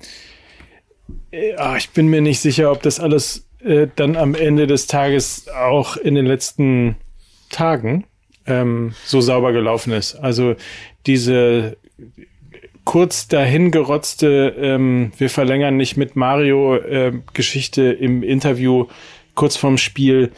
äh, 1.30 1.54
ah, 1.56 1.76
ich 1.76 1.90
bin 1.90 2.08
mir 2.08 2.22
nicht 2.22 2.40
sicher, 2.40 2.72
ob 2.72 2.82
das 2.82 2.98
alles 2.98 3.46
äh, 3.62 3.88
dann 3.94 4.16
am 4.16 4.34
Ende 4.34 4.66
des 4.66 4.86
Tages 4.86 5.46
auch 5.48 5.98
in 5.98 6.14
den 6.14 6.24
letzten 6.24 6.96
Tagen 7.50 8.04
ähm, 8.46 8.94
so 9.04 9.20
sauber 9.20 9.52
gelaufen 9.52 9.92
ist. 9.92 10.14
Also 10.14 10.56
diese 11.06 11.76
kurz 12.84 13.28
dahin 13.28 13.70
gerotzte, 13.70 14.54
ähm, 14.58 15.12
wir 15.18 15.28
verlängern 15.28 15.76
nicht 15.76 15.98
mit 15.98 16.16
Mario 16.16 16.78
ähm, 16.82 17.22
Geschichte 17.34 17.82
im 17.82 18.22
Interview 18.22 18.86
kurz 19.34 19.58
vorm 19.58 19.76
Spiel. 19.76 20.32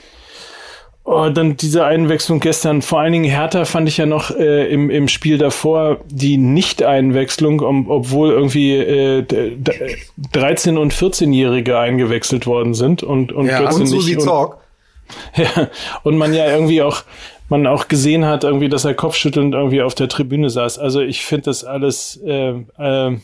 Oh, 1.13 1.29
dann 1.29 1.57
diese 1.57 1.85
Einwechslung 1.85 2.39
gestern, 2.39 2.83
vor 2.83 3.01
allen 3.01 3.13
Dingen 3.13 3.25
Hertha 3.25 3.65
fand 3.65 3.89
ich 3.89 3.97
ja 3.97 4.07
noch 4.07 4.31
äh, 4.31 4.71
im, 4.73 4.91
im 4.91 5.09
Spiel 5.09 5.39
davor 5.39 5.99
die 6.09 6.37
Nicht-Einwechslung, 6.37 7.59
um, 7.59 7.91
obwohl 7.91 8.31
irgendwie 8.31 8.77
äh, 8.77 9.23
d- 9.23 9.57
d- 9.57 9.97
13- 10.33 10.77
und 10.77 10.95
14-Jährige 10.95 11.77
eingewechselt 11.77 12.47
worden 12.47 12.75
sind 12.75 13.03
und, 13.03 13.33
und 13.33 13.47
Ja, 13.47 13.59
Götze 13.59 13.81
Und 13.81 13.87
Susi 13.89 14.11
nicht. 14.11 14.19
Und, 14.19 14.25
Zorg. 14.25 14.59
ja, 15.35 15.69
und 16.05 16.17
man 16.17 16.33
ja 16.33 16.47
irgendwie 16.47 16.81
auch, 16.81 17.03
man 17.49 17.67
auch 17.67 17.89
gesehen 17.89 18.25
hat, 18.25 18.45
irgendwie, 18.45 18.69
dass 18.69 18.85
er 18.85 18.95
kopfschüttelnd 18.95 19.53
irgendwie 19.53 19.83
auf 19.83 19.97
der 19.97 20.09
Tribüne 20.09 20.49
saß. 20.49 20.79
Also 20.79 21.01
ich 21.01 21.25
finde 21.25 21.47
das 21.47 21.65
alles, 21.65 22.21
äh, 22.25 22.53
äh, 22.79 23.17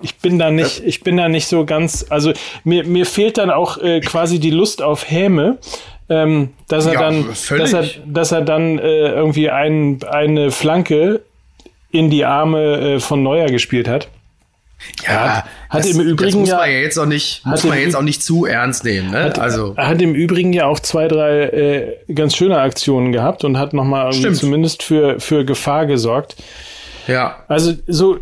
ich 0.00 0.16
bin 0.18 0.38
da 0.38 0.52
nicht, 0.52 0.84
ich 0.84 1.02
bin 1.02 1.16
da 1.16 1.28
nicht 1.28 1.48
so 1.48 1.64
ganz, 1.64 2.06
also 2.08 2.32
mir, 2.62 2.84
mir 2.84 3.04
fehlt 3.04 3.36
dann 3.36 3.50
auch 3.50 3.78
äh, 3.78 3.98
quasi 3.98 4.38
die 4.38 4.50
Lust 4.50 4.80
auf 4.80 5.10
Häme. 5.10 5.58
Ähm, 6.10 6.50
dass 6.68 6.86
er 6.86 6.94
Ja, 6.94 7.00
dann, 7.00 7.28
dass 7.28 7.72
er, 7.72 7.84
dass 8.04 8.32
er 8.32 8.42
dann 8.42 8.78
äh, 8.78 9.12
irgendwie 9.12 9.48
ein, 9.48 10.00
eine 10.02 10.50
Flanke 10.50 11.22
in 11.90 12.10
die 12.10 12.24
Arme 12.24 12.96
äh, 12.96 13.00
von 13.00 13.22
Neuer 13.22 13.46
gespielt 13.46 13.88
hat. 13.88 14.08
Ja, 15.06 15.44
hat 15.68 15.80
das, 15.80 15.90
im 15.90 16.00
Übrigen 16.00 16.30
das 16.30 16.34
muss 16.34 16.50
man 16.50 16.70
ja 16.70 16.78
jetzt 16.78 16.98
auch 16.98 17.06
nicht, 17.06 17.44
muss 17.44 17.62
hat 17.62 17.70
man 17.70 17.78
jetzt 17.78 17.94
auch 17.94 18.02
nicht 18.02 18.22
zu 18.22 18.46
ernst 18.46 18.84
nehmen, 18.84 19.10
ne? 19.10 19.32
also. 19.38 19.74
Er 19.76 19.88
hat 19.88 20.00
im 20.00 20.14
Übrigen 20.14 20.52
ja 20.54 20.66
auch 20.66 20.80
zwei, 20.80 21.06
drei 21.06 21.42
äh, 21.42 21.96
ganz 22.14 22.34
schöne 22.34 22.58
Aktionen 22.58 23.12
gehabt 23.12 23.44
und 23.44 23.58
hat 23.58 23.74
nochmal 23.74 24.12
zumindest 24.12 24.82
für, 24.82 25.20
für 25.20 25.44
Gefahr 25.44 25.86
gesorgt. 25.86 26.36
Ja. 27.06 27.44
Also 27.46 27.74
so 27.86 28.18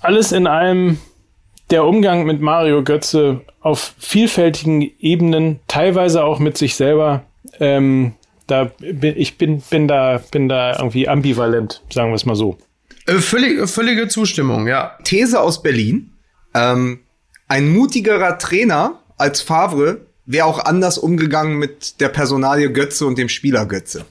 alles 0.00 0.32
in 0.32 0.46
allem 0.46 0.98
der 1.70 1.84
Umgang 1.84 2.24
mit 2.24 2.40
Mario 2.40 2.82
Götze 2.82 3.42
auf 3.60 3.94
vielfältigen 3.98 4.90
Ebenen, 4.98 5.60
teilweise 5.68 6.24
auch 6.24 6.38
mit 6.38 6.58
sich 6.58 6.74
selber. 6.74 7.22
Ähm, 7.60 8.14
da 8.46 8.70
bin, 8.78 9.16
ich 9.16 9.38
bin, 9.38 9.60
bin 9.60 9.86
da 9.86 10.20
bin 10.32 10.48
da 10.48 10.76
irgendwie 10.76 11.08
ambivalent, 11.08 11.82
sagen 11.90 12.10
wir 12.10 12.16
es 12.16 12.26
mal 12.26 12.34
so. 12.34 12.58
Äh, 13.06 13.18
völlig, 13.18 13.68
völlige 13.70 14.08
Zustimmung, 14.08 14.66
ja. 14.66 14.96
These 15.04 15.40
aus 15.40 15.62
Berlin. 15.62 16.12
Ähm, 16.54 17.00
ein 17.46 17.70
mutigerer 17.70 18.38
Trainer 18.38 19.00
als 19.16 19.40
Favre 19.40 20.06
wäre 20.26 20.46
auch 20.46 20.64
anders 20.64 20.98
umgegangen 20.98 21.58
mit 21.58 22.00
der 22.00 22.08
Personalie 22.08 22.72
Götze 22.72 23.06
und 23.06 23.18
dem 23.18 23.28
Spieler 23.28 23.66
Götze. 23.66 24.04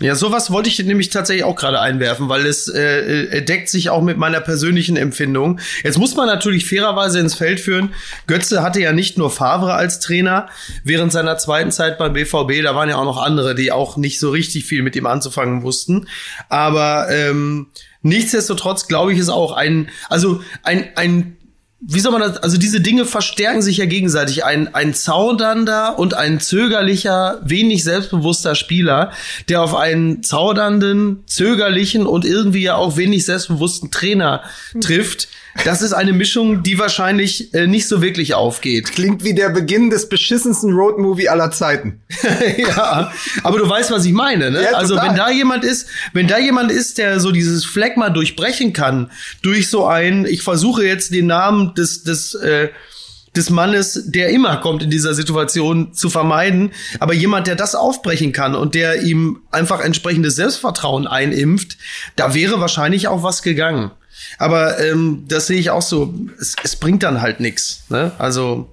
Ja, 0.00 0.14
sowas 0.14 0.50
wollte 0.50 0.68
ich 0.68 0.78
nämlich 0.78 1.10
tatsächlich 1.10 1.44
auch 1.44 1.56
gerade 1.56 1.80
einwerfen, 1.80 2.28
weil 2.28 2.46
es 2.46 2.68
äh, 2.68 3.24
äh, 3.24 3.42
deckt 3.42 3.68
sich 3.68 3.90
auch 3.90 4.02
mit 4.02 4.16
meiner 4.16 4.40
persönlichen 4.40 4.96
Empfindung. 4.96 5.60
Jetzt 5.84 5.98
muss 5.98 6.16
man 6.16 6.26
natürlich 6.26 6.66
fairerweise 6.66 7.20
ins 7.20 7.34
Feld 7.34 7.60
führen. 7.60 7.90
Götze 8.26 8.62
hatte 8.62 8.80
ja 8.80 8.92
nicht 8.92 9.18
nur 9.18 9.30
Favre 9.30 9.74
als 9.74 10.00
Trainer 10.00 10.48
während 10.84 11.12
seiner 11.12 11.36
zweiten 11.38 11.70
Zeit 11.70 11.98
beim 11.98 12.14
BVB, 12.14 12.62
da 12.62 12.74
waren 12.74 12.88
ja 12.88 12.96
auch 12.96 13.04
noch 13.04 13.22
andere, 13.22 13.54
die 13.54 13.72
auch 13.72 13.96
nicht 13.96 14.18
so 14.18 14.30
richtig 14.30 14.64
viel 14.64 14.82
mit 14.82 14.96
ihm 14.96 15.06
anzufangen 15.06 15.62
wussten. 15.62 16.08
Aber 16.48 17.08
ähm, 17.10 17.68
nichtsdestotrotz 18.02 18.88
glaube 18.88 19.12
ich, 19.12 19.18
ist 19.18 19.28
auch 19.28 19.52
ein, 19.52 19.90
also 20.08 20.42
ein, 20.62 20.88
ein 20.96 21.36
wie 21.82 22.00
soll 22.00 22.12
man 22.12 22.20
das, 22.20 22.36
also 22.38 22.58
diese 22.58 22.80
Dinge 22.80 23.06
verstärken 23.06 23.62
sich 23.62 23.78
ja 23.78 23.86
gegenseitig. 23.86 24.44
Ein, 24.44 24.74
ein 24.74 24.92
zaudernder 24.92 25.98
und 25.98 26.12
ein 26.12 26.38
zögerlicher, 26.38 27.40
wenig 27.42 27.84
selbstbewusster 27.84 28.54
Spieler, 28.54 29.12
der 29.48 29.62
auf 29.62 29.74
einen 29.74 30.22
zaudernden, 30.22 31.22
zögerlichen 31.26 32.06
und 32.06 32.26
irgendwie 32.26 32.62
ja 32.62 32.74
auch 32.74 32.98
wenig 32.98 33.24
selbstbewussten 33.24 33.90
Trainer 33.90 34.42
trifft, 34.82 35.28
das 35.64 35.82
ist 35.82 35.92
eine 35.92 36.12
Mischung, 36.12 36.62
die 36.62 36.78
wahrscheinlich 36.78 37.52
äh, 37.54 37.66
nicht 37.66 37.88
so 37.88 38.02
wirklich 38.02 38.34
aufgeht. 38.34 38.92
Klingt 38.92 39.24
wie 39.24 39.34
der 39.34 39.50
Beginn 39.50 39.90
des 39.90 40.08
beschissensten 40.08 40.72
Roadmovie 40.72 41.28
aller 41.28 41.50
Zeiten. 41.50 42.00
ja, 42.56 43.12
aber 43.42 43.58
du 43.58 43.68
weißt, 43.68 43.90
was 43.90 44.04
ich 44.04 44.12
meine, 44.12 44.50
ne? 44.50 44.62
Ja, 44.62 44.72
also 44.72 44.96
wenn 44.96 45.16
da 45.16 45.30
jemand 45.30 45.64
ist, 45.64 45.88
wenn 46.12 46.28
da 46.28 46.38
jemand 46.38 46.70
ist, 46.70 46.98
der 46.98 47.20
so 47.20 47.32
dieses 47.32 47.64
Phlegma 47.64 48.10
durchbrechen 48.10 48.72
kann, 48.72 49.10
durch 49.42 49.68
so 49.68 49.86
ein, 49.86 50.24
ich 50.24 50.42
versuche 50.42 50.84
jetzt 50.84 51.12
den 51.12 51.26
Namen 51.26 51.74
des, 51.74 52.04
des, 52.04 52.34
äh, 52.34 52.68
des 53.36 53.50
Mannes, 53.50 54.04
der 54.06 54.30
immer 54.30 54.56
kommt 54.56 54.82
in 54.82 54.90
dieser 54.90 55.14
Situation, 55.14 55.92
zu 55.94 56.10
vermeiden. 56.10 56.72
Aber 56.98 57.14
jemand, 57.14 57.46
der 57.46 57.54
das 57.54 57.74
aufbrechen 57.74 58.32
kann 58.32 58.54
und 58.54 58.74
der 58.74 59.02
ihm 59.02 59.40
einfach 59.50 59.80
entsprechendes 59.80 60.36
Selbstvertrauen 60.36 61.06
einimpft, 61.06 61.76
da 62.16 62.34
wäre 62.34 62.60
wahrscheinlich 62.60 63.08
auch 63.08 63.22
was 63.22 63.42
gegangen. 63.42 63.92
Aber 64.38 64.78
ähm, 64.78 65.24
das 65.28 65.46
sehe 65.46 65.58
ich 65.58 65.70
auch 65.70 65.82
so. 65.82 66.12
Es, 66.40 66.56
es 66.62 66.76
bringt 66.76 67.02
dann 67.02 67.20
halt 67.20 67.40
nichts. 67.40 67.84
Ne? 67.88 68.12
Also. 68.18 68.68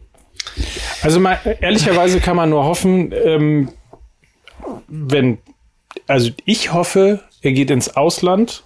Also 1.01 1.19
mal, 1.19 1.39
ehrlicherweise 1.61 2.19
kann 2.19 2.35
man 2.35 2.49
nur 2.49 2.63
hoffen, 2.63 3.11
ähm, 3.11 3.69
wenn, 4.87 5.39
also 6.07 6.31
ich 6.45 6.73
hoffe, 6.73 7.21
er 7.41 7.51
geht 7.51 7.69
ins 7.69 7.95
Ausland 7.95 8.63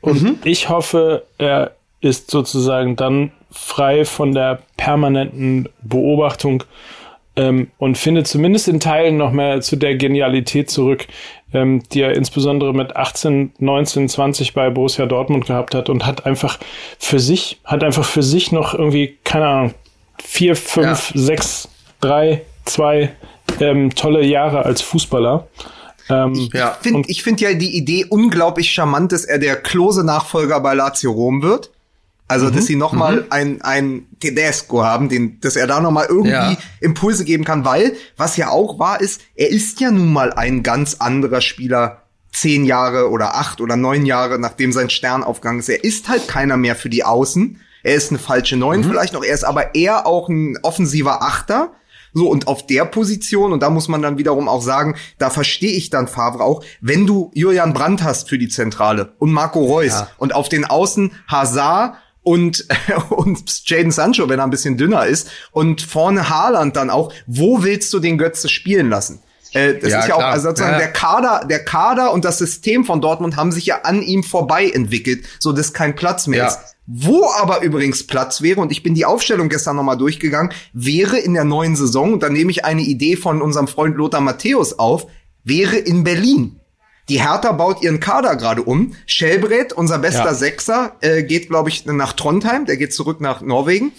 und 0.00 0.22
mhm. 0.22 0.38
ich 0.44 0.68
hoffe, 0.68 1.26
er 1.38 1.74
ist 2.00 2.30
sozusagen 2.30 2.96
dann 2.96 3.32
frei 3.50 4.04
von 4.04 4.32
der 4.32 4.62
permanenten 4.76 5.68
Beobachtung 5.82 6.64
ähm, 7.40 7.70
und 7.78 7.96
findet 7.96 8.26
zumindest 8.28 8.68
in 8.68 8.80
Teilen 8.80 9.16
noch 9.16 9.32
mehr 9.32 9.62
zu 9.62 9.76
der 9.76 9.96
Genialität 9.96 10.70
zurück, 10.70 11.06
ähm, 11.54 11.82
die 11.90 12.02
er 12.02 12.14
insbesondere 12.14 12.74
mit 12.74 12.94
18, 12.96 13.52
19, 13.58 14.08
20 14.10 14.52
bei 14.52 14.68
Borussia 14.68 15.06
Dortmund 15.06 15.46
gehabt 15.46 15.74
hat 15.74 15.88
und 15.88 16.06
hat 16.06 16.26
einfach 16.26 16.58
für 16.98 17.18
sich, 17.18 17.58
hat 17.64 17.82
einfach 17.82 18.04
für 18.04 18.22
sich 18.22 18.52
noch 18.52 18.74
irgendwie, 18.74 19.16
keine 19.24 19.46
Ahnung, 19.46 19.74
vier, 20.22 20.54
fünf, 20.54 21.12
ja. 21.14 21.20
sechs, 21.20 21.68
drei, 22.00 22.42
zwei 22.66 23.10
ähm, 23.58 23.94
tolle 23.94 24.22
Jahre 24.24 24.66
als 24.66 24.82
Fußballer. 24.82 25.48
Ähm, 26.10 26.34
ich 26.34 26.50
finde 26.82 27.08
ich 27.08 27.22
find 27.22 27.40
ja 27.40 27.54
die 27.54 27.74
Idee 27.74 28.04
unglaublich 28.08 28.70
charmant, 28.70 29.12
dass 29.12 29.24
er 29.24 29.38
der 29.38 29.56
Klose-Nachfolger 29.56 30.60
bei 30.60 30.74
Lazio 30.74 31.10
Rom 31.12 31.42
wird. 31.42 31.70
Also, 32.30 32.46
mhm. 32.46 32.54
dass 32.54 32.66
sie 32.66 32.76
noch 32.76 32.92
mal 32.92 33.16
mhm. 33.16 33.26
ein, 33.30 33.62
ein 33.62 34.06
Tedesco 34.20 34.84
haben, 34.84 35.08
den, 35.08 35.40
dass 35.40 35.56
er 35.56 35.66
da 35.66 35.80
noch 35.80 35.90
mal 35.90 36.06
irgendwie 36.08 36.30
ja. 36.30 36.56
Impulse 36.80 37.24
geben 37.24 37.44
kann, 37.44 37.64
weil, 37.64 37.96
was 38.16 38.36
ja 38.36 38.50
auch 38.50 38.78
wahr 38.78 39.00
ist, 39.00 39.20
er 39.34 39.50
ist 39.50 39.80
ja 39.80 39.90
nun 39.90 40.12
mal 40.12 40.32
ein 40.32 40.62
ganz 40.62 40.94
anderer 41.00 41.40
Spieler 41.40 42.02
zehn 42.32 42.64
Jahre 42.64 43.10
oder 43.10 43.34
acht 43.34 43.60
oder 43.60 43.74
neun 43.74 44.06
Jahre, 44.06 44.38
nachdem 44.38 44.70
sein 44.70 44.90
Stern 44.90 45.24
aufgegangen 45.24 45.58
ist. 45.58 45.68
Er 45.68 45.82
ist 45.82 46.08
halt 46.08 46.28
keiner 46.28 46.56
mehr 46.56 46.76
für 46.76 46.88
die 46.88 47.02
Außen. 47.02 47.60
Er 47.82 47.96
ist 47.96 48.10
eine 48.10 48.20
falsche 48.20 48.56
Neun 48.56 48.82
mhm. 48.82 48.84
vielleicht 48.84 49.12
noch. 49.12 49.24
Er 49.24 49.34
ist 49.34 49.44
aber 49.44 49.74
eher 49.74 50.06
auch 50.06 50.28
ein 50.28 50.56
offensiver 50.62 51.22
Achter. 51.22 51.72
So, 52.12 52.28
und 52.28 52.46
auf 52.46 52.64
der 52.64 52.84
Position, 52.84 53.52
und 53.52 53.60
da 53.60 53.70
muss 53.70 53.88
man 53.88 54.02
dann 54.02 54.18
wiederum 54.18 54.48
auch 54.48 54.62
sagen, 54.62 54.94
da 55.18 55.30
verstehe 55.30 55.72
ich 55.72 55.90
dann 55.90 56.06
Favre 56.06 56.44
auch, 56.44 56.62
wenn 56.80 57.08
du 57.08 57.32
Julian 57.34 57.72
Brandt 57.72 58.04
hast 58.04 58.28
für 58.28 58.38
die 58.38 58.48
Zentrale 58.48 59.14
und 59.18 59.32
Marco 59.32 59.64
Reus 59.64 59.92
ja. 59.92 60.08
und 60.16 60.32
auf 60.32 60.48
den 60.48 60.64
Außen 60.64 61.10
Hazard 61.26 61.96
und, 62.22 62.66
und 63.10 63.68
Jaden 63.68 63.90
Sancho, 63.90 64.28
wenn 64.28 64.38
er 64.38 64.44
ein 64.44 64.50
bisschen 64.50 64.76
dünner 64.76 65.06
ist. 65.06 65.30
Und 65.50 65.82
vorne 65.82 66.28
Haaland 66.28 66.76
dann 66.76 66.90
auch. 66.90 67.12
Wo 67.26 67.62
willst 67.62 67.92
du 67.92 67.98
den 67.98 68.18
Götze 68.18 68.48
spielen 68.48 68.90
lassen? 68.90 69.20
Äh, 69.52 69.74
das 69.74 69.90
ja, 69.90 70.00
ist 70.00 70.08
ja 70.08 70.14
klar. 70.14 70.18
auch, 70.18 70.32
also 70.32 70.48
sozusagen 70.48 70.74
ja. 70.74 70.78
der 70.78 70.92
Kader, 70.92 71.44
der 71.48 71.64
Kader 71.64 72.12
und 72.12 72.24
das 72.24 72.38
System 72.38 72.84
von 72.84 73.00
Dortmund 73.00 73.36
haben 73.36 73.52
sich 73.52 73.66
ja 73.66 73.80
an 73.82 74.02
ihm 74.02 74.22
vorbei 74.22 74.70
entwickelt, 74.70 75.24
so 75.38 75.52
dass 75.52 75.72
kein 75.72 75.96
Platz 75.96 76.26
mehr 76.26 76.40
ja. 76.40 76.48
ist. 76.48 76.58
Wo 76.86 77.30
aber 77.38 77.62
übrigens 77.62 78.06
Platz 78.06 78.42
wäre, 78.42 78.60
und 78.60 78.72
ich 78.72 78.82
bin 78.82 78.94
die 78.94 79.04
Aufstellung 79.04 79.48
gestern 79.48 79.76
nochmal 79.76 79.96
durchgegangen, 79.96 80.52
wäre 80.72 81.18
in 81.18 81.34
der 81.34 81.44
neuen 81.44 81.76
Saison, 81.76 82.14
und 82.14 82.22
da 82.22 82.28
nehme 82.28 82.50
ich 82.50 82.64
eine 82.64 82.82
Idee 82.82 83.16
von 83.16 83.42
unserem 83.42 83.68
Freund 83.68 83.96
Lothar 83.96 84.20
Matthäus 84.20 84.78
auf, 84.78 85.06
wäre 85.44 85.76
in 85.76 86.02
Berlin. 86.04 86.59
Die 87.10 87.20
Hertha 87.20 87.50
baut 87.50 87.82
ihren 87.82 87.98
Kader 87.98 88.36
gerade 88.36 88.62
um. 88.62 88.94
Schelbreth, 89.04 89.72
unser 89.72 89.98
bester 89.98 90.26
ja. 90.26 90.34
Sechser, 90.34 90.92
äh, 91.00 91.24
geht, 91.24 91.48
glaube 91.48 91.68
ich, 91.68 91.84
nach 91.84 92.12
Trondheim. 92.12 92.66
Der 92.66 92.76
geht 92.76 92.94
zurück 92.94 93.20
nach 93.20 93.40
Norwegen. 93.40 93.90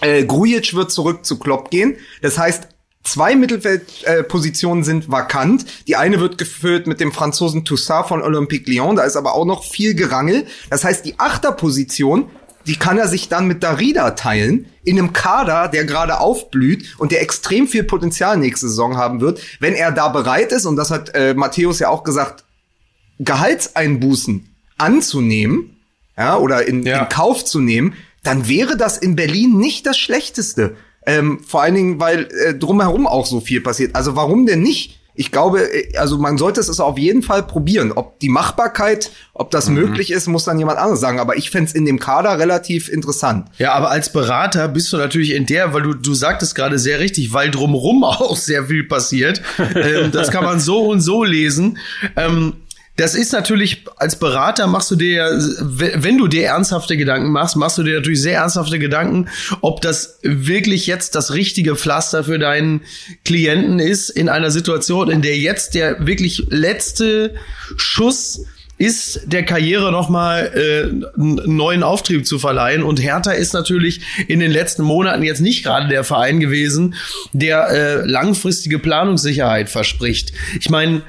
Äh, 0.00 0.24
Grujic 0.24 0.74
wird 0.74 0.90
zurück 0.90 1.24
zu 1.24 1.38
Klopp 1.38 1.70
gehen. 1.70 1.96
Das 2.20 2.36
heißt, 2.36 2.68
Zwei 3.02 3.34
Mittelfeldpositionen 3.34 4.82
äh, 4.82 4.84
sind 4.84 5.10
vakant. 5.10 5.64
Die 5.88 5.96
eine 5.96 6.20
wird 6.20 6.36
gefüllt 6.36 6.86
mit 6.86 7.00
dem 7.00 7.12
Franzosen 7.12 7.64
Toussaint 7.64 8.08
von 8.08 8.20
Olympique 8.20 8.70
Lyon. 8.70 8.94
Da 8.94 9.04
ist 9.04 9.16
aber 9.16 9.34
auch 9.34 9.46
noch 9.46 9.64
viel 9.64 9.94
Gerangel. 9.94 10.46
Das 10.68 10.84
heißt, 10.84 11.06
die 11.06 11.18
Achterposition 11.18 12.28
die 12.66 12.76
kann 12.76 12.98
er 12.98 13.08
sich 13.08 13.28
dann 13.28 13.46
mit 13.46 13.62
Darida 13.62 14.12
teilen, 14.12 14.66
in 14.84 14.98
einem 14.98 15.12
Kader, 15.12 15.68
der 15.68 15.84
gerade 15.84 16.20
aufblüht 16.20 16.96
und 16.98 17.12
der 17.12 17.22
extrem 17.22 17.66
viel 17.68 17.84
Potenzial 17.84 18.36
nächste 18.36 18.68
Saison 18.68 18.96
haben 18.96 19.20
wird, 19.20 19.40
wenn 19.60 19.74
er 19.74 19.92
da 19.92 20.08
bereit 20.08 20.52
ist, 20.52 20.66
und 20.66 20.76
das 20.76 20.90
hat 20.90 21.14
äh, 21.14 21.34
Matthäus 21.34 21.78
ja 21.78 21.88
auch 21.88 22.04
gesagt, 22.04 22.44
Gehaltseinbußen 23.18 24.48
anzunehmen, 24.78 25.76
ja, 26.16 26.36
oder 26.36 26.66
in, 26.66 26.84
ja. 26.84 27.02
in 27.02 27.08
Kauf 27.08 27.44
zu 27.44 27.60
nehmen, 27.60 27.94
dann 28.22 28.48
wäre 28.48 28.76
das 28.76 28.98
in 28.98 29.16
Berlin 29.16 29.56
nicht 29.58 29.86
das 29.86 29.98
Schlechteste. 29.98 30.76
Ähm, 31.06 31.40
vor 31.46 31.62
allen 31.62 31.74
Dingen, 31.74 32.00
weil 32.00 32.28
äh, 32.32 32.54
drumherum 32.54 33.06
auch 33.06 33.24
so 33.24 33.40
viel 33.40 33.62
passiert. 33.62 33.94
Also 33.94 34.16
warum 34.16 34.44
denn 34.44 34.60
nicht? 34.60 34.99
Ich 35.20 35.30
glaube, 35.30 35.68
also 35.98 36.16
man 36.16 36.38
sollte 36.38 36.60
es 36.60 36.80
auf 36.80 36.96
jeden 36.96 37.22
Fall 37.22 37.42
probieren. 37.42 37.92
Ob 37.92 38.18
die 38.20 38.30
Machbarkeit, 38.30 39.10
ob 39.34 39.50
das 39.50 39.68
mhm. 39.68 39.74
möglich 39.74 40.12
ist, 40.12 40.28
muss 40.28 40.44
dann 40.44 40.58
jemand 40.58 40.78
anderes 40.78 40.98
sagen. 40.98 41.20
Aber 41.20 41.36
ich 41.36 41.50
fände 41.50 41.70
in 41.74 41.84
dem 41.84 41.98
Kader 41.98 42.38
relativ 42.38 42.88
interessant. 42.88 43.48
Ja, 43.58 43.74
aber 43.74 43.90
als 43.90 44.14
Berater 44.14 44.66
bist 44.68 44.90
du 44.94 44.96
natürlich 44.96 45.32
in 45.32 45.44
der, 45.44 45.74
weil 45.74 45.82
du, 45.82 45.92
du 45.92 46.14
sagtest 46.14 46.54
gerade 46.54 46.78
sehr 46.78 47.00
richtig, 47.00 47.34
weil 47.34 47.50
drumherum 47.50 48.02
auch 48.04 48.34
sehr 48.34 48.64
viel 48.64 48.84
passiert. 48.84 49.42
ähm, 49.74 50.10
das 50.10 50.30
kann 50.30 50.42
man 50.42 50.58
so 50.58 50.86
und 50.86 51.02
so 51.02 51.22
lesen. 51.22 51.76
Ähm, 52.16 52.54
das 53.00 53.14
ist 53.14 53.32
natürlich, 53.32 53.86
als 53.96 54.18
Berater 54.18 54.66
machst 54.66 54.90
du 54.90 54.96
dir, 54.96 55.30
wenn 55.32 56.18
du 56.18 56.28
dir 56.28 56.44
ernsthafte 56.44 56.98
Gedanken 56.98 57.30
machst, 57.32 57.56
machst 57.56 57.78
du 57.78 57.82
dir 57.82 57.94
natürlich 57.94 58.20
sehr 58.20 58.36
ernsthafte 58.36 58.78
Gedanken, 58.78 59.30
ob 59.62 59.80
das 59.80 60.18
wirklich 60.22 60.86
jetzt 60.86 61.14
das 61.14 61.32
richtige 61.32 61.76
Pflaster 61.76 62.24
für 62.24 62.38
deinen 62.38 62.82
Klienten 63.24 63.78
ist 63.78 64.10
in 64.10 64.28
einer 64.28 64.50
Situation, 64.50 65.10
in 65.10 65.22
der 65.22 65.38
jetzt 65.38 65.74
der 65.74 66.06
wirklich 66.06 66.44
letzte 66.50 67.36
Schuss 67.78 68.44
ist, 68.76 69.20
der 69.24 69.44
Karriere 69.44 69.92
nochmal 69.92 70.50
äh, 70.54 71.18
einen 71.18 71.56
neuen 71.56 71.82
Auftrieb 71.82 72.26
zu 72.26 72.38
verleihen. 72.38 72.82
Und 72.82 73.02
Hertha 73.02 73.32
ist 73.32 73.54
natürlich 73.54 74.02
in 74.28 74.40
den 74.40 74.50
letzten 74.50 74.82
Monaten 74.82 75.22
jetzt 75.22 75.40
nicht 75.40 75.64
gerade 75.64 75.88
der 75.88 76.04
Verein 76.04 76.38
gewesen, 76.38 76.94
der 77.32 77.68
äh, 77.68 78.06
langfristige 78.06 78.78
Planungssicherheit 78.78 79.70
verspricht. 79.70 80.32
Ich 80.58 80.68
meine, 80.68 81.02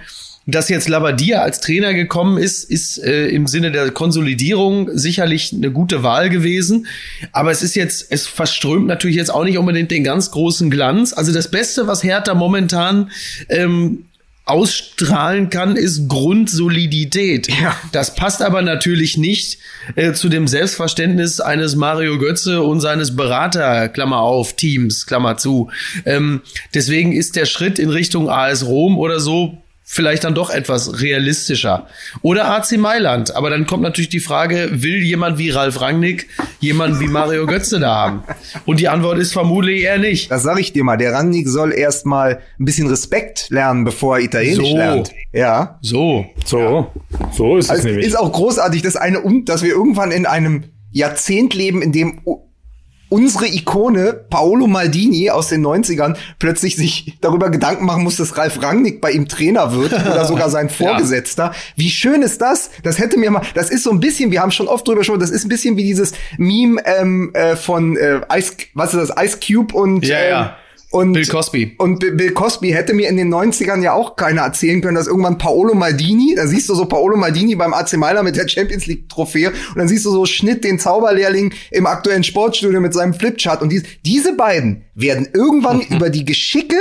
dass 0.47 0.69
jetzt 0.69 0.89
Labadia 0.89 1.41
als 1.41 1.61
Trainer 1.61 1.93
gekommen 1.93 2.37
ist, 2.37 2.63
ist 2.69 2.97
äh, 2.97 3.27
im 3.27 3.47
Sinne 3.47 3.71
der 3.71 3.91
Konsolidierung 3.91 4.89
sicherlich 4.93 5.53
eine 5.53 5.71
gute 5.71 6.03
Wahl 6.03 6.29
gewesen. 6.29 6.87
Aber 7.31 7.51
es 7.51 7.61
ist 7.61 7.75
jetzt, 7.75 8.07
es 8.11 8.27
verströmt 8.27 8.87
natürlich 8.87 9.15
jetzt 9.15 9.29
auch 9.29 9.43
nicht 9.43 9.57
unbedingt 9.57 9.91
den 9.91 10.03
ganz 10.03 10.31
großen 10.31 10.71
Glanz. 10.71 11.13
Also 11.13 11.31
das 11.31 11.51
Beste, 11.51 11.85
was 11.85 12.03
Hertha 12.03 12.33
momentan 12.33 13.11
ähm, 13.49 14.05
ausstrahlen 14.45 15.51
kann, 15.51 15.75
ist 15.75 16.07
Grundsolidität. 16.09 17.47
Ja. 17.47 17.75
Das 17.91 18.15
passt 18.15 18.41
aber 18.41 18.63
natürlich 18.63 19.17
nicht 19.17 19.59
äh, 19.95 20.13
zu 20.13 20.27
dem 20.27 20.47
Selbstverständnis 20.47 21.39
eines 21.39 21.75
Mario 21.75 22.17
Götze 22.17 22.63
und 22.63 22.81
seines 22.81 23.15
Berater, 23.15 23.87
Klammer 23.89 24.21
auf, 24.21 24.53
Teams, 24.55 25.05
Klammer 25.05 25.37
zu. 25.37 25.69
Ähm, 26.05 26.41
deswegen 26.73 27.13
ist 27.13 27.35
der 27.35 27.45
Schritt 27.45 27.77
in 27.77 27.91
Richtung 27.91 28.29
AS 28.29 28.65
Rom 28.65 28.97
oder 28.97 29.19
so 29.19 29.60
vielleicht 29.93 30.23
dann 30.23 30.33
doch 30.33 30.49
etwas 30.49 31.01
realistischer. 31.01 31.87
Oder 32.21 32.45
AC 32.55 32.77
Mailand. 32.77 33.35
Aber 33.35 33.49
dann 33.49 33.65
kommt 33.67 33.83
natürlich 33.83 34.07
die 34.07 34.21
Frage, 34.21 34.69
will 34.71 35.01
jemand 35.03 35.37
wie 35.37 35.49
Ralf 35.49 35.81
Rangnick 35.81 36.29
jemanden 36.61 37.01
wie 37.01 37.07
Mario 37.07 37.45
Götze 37.45 37.77
da 37.81 37.93
haben? 37.95 38.23
Und 38.65 38.79
die 38.79 38.87
Antwort 38.87 39.19
ist 39.19 39.33
vermutlich 39.33 39.81
eher 39.81 39.97
nicht. 39.97 40.31
Das 40.31 40.43
sage 40.43 40.61
ich 40.61 40.71
dir 40.71 40.85
mal. 40.85 40.95
Der 40.95 41.11
Rangnick 41.11 41.49
soll 41.49 41.73
erst 41.73 42.05
mal 42.05 42.39
ein 42.57 42.63
bisschen 42.63 42.87
Respekt 42.87 43.47
lernen, 43.49 43.83
bevor 43.83 44.17
er 44.17 44.23
Italienisch 44.23 44.69
So. 44.69 44.77
lernt. 44.77 45.11
Ja. 45.33 45.77
So. 45.81 46.25
So, 46.45 46.89
so 47.33 47.57
ist 47.57 47.65
es 47.65 47.71
Also 47.71 47.87
nämlich. 47.89 48.05
ist 48.07 48.17
auch 48.17 48.31
großartig, 48.31 48.81
dass 48.83 48.95
eine, 48.95 49.21
dass 49.43 49.61
wir 49.61 49.71
irgendwann 49.71 50.11
in 50.11 50.25
einem 50.25 50.63
Jahrzehnt 50.91 51.53
leben, 51.53 51.81
in 51.81 51.91
dem 51.91 52.21
unsere 53.11 53.47
Ikone 53.47 54.13
Paolo 54.29 54.67
Maldini 54.67 55.29
aus 55.29 55.49
den 55.49 55.65
90ern 55.65 56.15
plötzlich 56.39 56.77
sich 56.77 57.17
darüber 57.19 57.49
Gedanken 57.49 57.85
machen 57.85 58.03
muss, 58.03 58.15
dass 58.15 58.37
Ralf 58.37 58.63
Rangnick 58.63 59.01
bei 59.01 59.11
ihm 59.11 59.27
Trainer 59.27 59.73
wird 59.73 59.91
oder 59.93 60.25
sogar 60.25 60.49
sein 60.49 60.69
Vorgesetzter. 60.69 61.53
Wie 61.75 61.89
schön 61.89 62.21
ist 62.21 62.41
das? 62.41 62.71
Das 62.83 62.99
hätte 62.99 63.19
mir 63.19 63.29
mal, 63.29 63.41
das 63.53 63.69
ist 63.69 63.83
so 63.83 63.91
ein 63.91 63.99
bisschen, 63.99 64.31
wir 64.31 64.41
haben 64.41 64.51
schon 64.51 64.69
oft 64.69 64.87
drüber 64.87 64.99
gesprochen, 64.99 65.19
das 65.19 65.29
ist 65.29 65.43
ein 65.43 65.49
bisschen 65.49 65.75
wie 65.75 65.83
dieses 65.83 66.13
Meme 66.37 66.81
ähm, 66.85 67.31
äh, 67.33 67.57
von 67.57 67.97
äh, 67.97 68.21
Ice, 68.33 68.53
was 68.73 68.93
ist 68.93 69.09
das, 69.09 69.23
Ice 69.23 69.37
Cube 69.45 69.75
und 69.75 70.05
Ja, 70.05 70.17
ähm, 70.17 70.29
ja. 70.29 70.57
Und 70.91 71.13
Bill 71.13 71.25
Cosby. 71.25 71.75
und 71.77 71.99
Bill- 71.99 72.31
Cosby 72.33 72.69
hätte 72.71 72.93
mir 72.93 73.07
in 73.09 73.17
den 73.17 73.33
90ern 73.33 73.81
ja 73.81 73.93
auch 73.93 74.15
keiner 74.15 74.41
erzählen 74.41 74.81
können, 74.81 74.95
dass 74.95 75.07
irgendwann 75.07 75.37
Paolo 75.37 75.73
Maldini, 75.73 76.33
da 76.35 76.45
siehst 76.47 76.67
du 76.69 76.75
so 76.75 76.85
Paolo 76.85 77.15
Maldini 77.17 77.55
beim 77.55 77.73
AC 77.73 77.93
Mailand 77.97 78.25
mit 78.25 78.35
der 78.35 78.47
Champions 78.47 78.85
League 78.87 79.07
Trophäe 79.09 79.49
und 79.49 79.77
dann 79.77 79.87
siehst 79.87 80.05
du 80.05 80.11
so 80.11 80.25
Schnitt 80.25 80.63
den 80.63 80.79
Zauberlehrling 80.79 81.53
im 81.71 81.85
aktuellen 81.85 82.23
Sportstudio 82.23 82.81
mit 82.81 82.93
seinem 82.93 83.13
Flipchart 83.13 83.61
und 83.61 83.69
dies, 83.69 83.83
diese 84.05 84.35
beiden 84.35 84.83
werden 84.95 85.27
irgendwann 85.33 85.81
über 85.89 86.09
die 86.09 86.25
Geschicke 86.25 86.75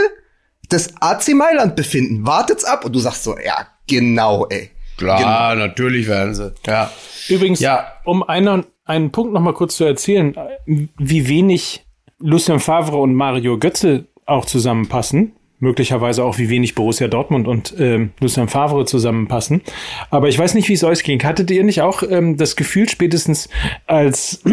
des 0.73 0.95
AC 1.01 1.29
Mailand 1.35 1.77
befinden. 1.77 2.27
Wartet's 2.27 2.65
ab 2.65 2.85
und 2.85 2.95
du 2.95 2.99
sagst 3.01 3.25
so, 3.25 3.37
ja, 3.39 3.67
genau, 3.89 4.47
ey. 4.51 4.71
Klar, 4.97 5.55
natürlich 5.57 6.07
werden 6.09 6.35
sie. 6.35 6.53
Ja. 6.67 6.91
Übrigens, 7.29 7.61
Ja. 7.61 7.87
um 8.05 8.23
einen, 8.23 8.67
einen 8.85 9.11
Punkt 9.13 9.33
noch 9.33 9.41
mal 9.41 9.55
kurz 9.55 9.77
zu 9.77 9.85
erzählen, 9.85 10.37
wie 10.67 11.27
wenig 11.29 11.87
Lucien 12.21 12.61
Favre 12.61 12.97
und 12.97 13.15
Mario 13.15 13.59
Götze 13.59 14.07
auch 14.27 14.45
zusammenpassen. 14.45 15.33
Möglicherweise 15.59 16.25
auch, 16.25 16.39
wie 16.39 16.49
wenig 16.49 16.75
Borussia 16.75 17.07
Dortmund 17.07 17.47
und 17.47 17.75
ähm, 17.79 18.13
Lucien 18.21 18.49
Favre 18.49 18.87
zusammenpassen. 18.87 19.61
Aber 20.09 20.29
ich 20.29 20.39
weiß 20.39 20.55
nicht, 20.55 20.69
wie 20.71 20.73
es 20.73 20.85
euch 20.85 21.05
ging. 21.05 21.23
Hattet 21.23 21.51
ihr 21.51 21.65
nicht 21.65 21.83
auch 21.83 22.03
ähm, 22.03 22.39
das 22.39 22.57
Gefühl, 22.57 22.89
spätestens 22.89 23.51
als 23.87 24.43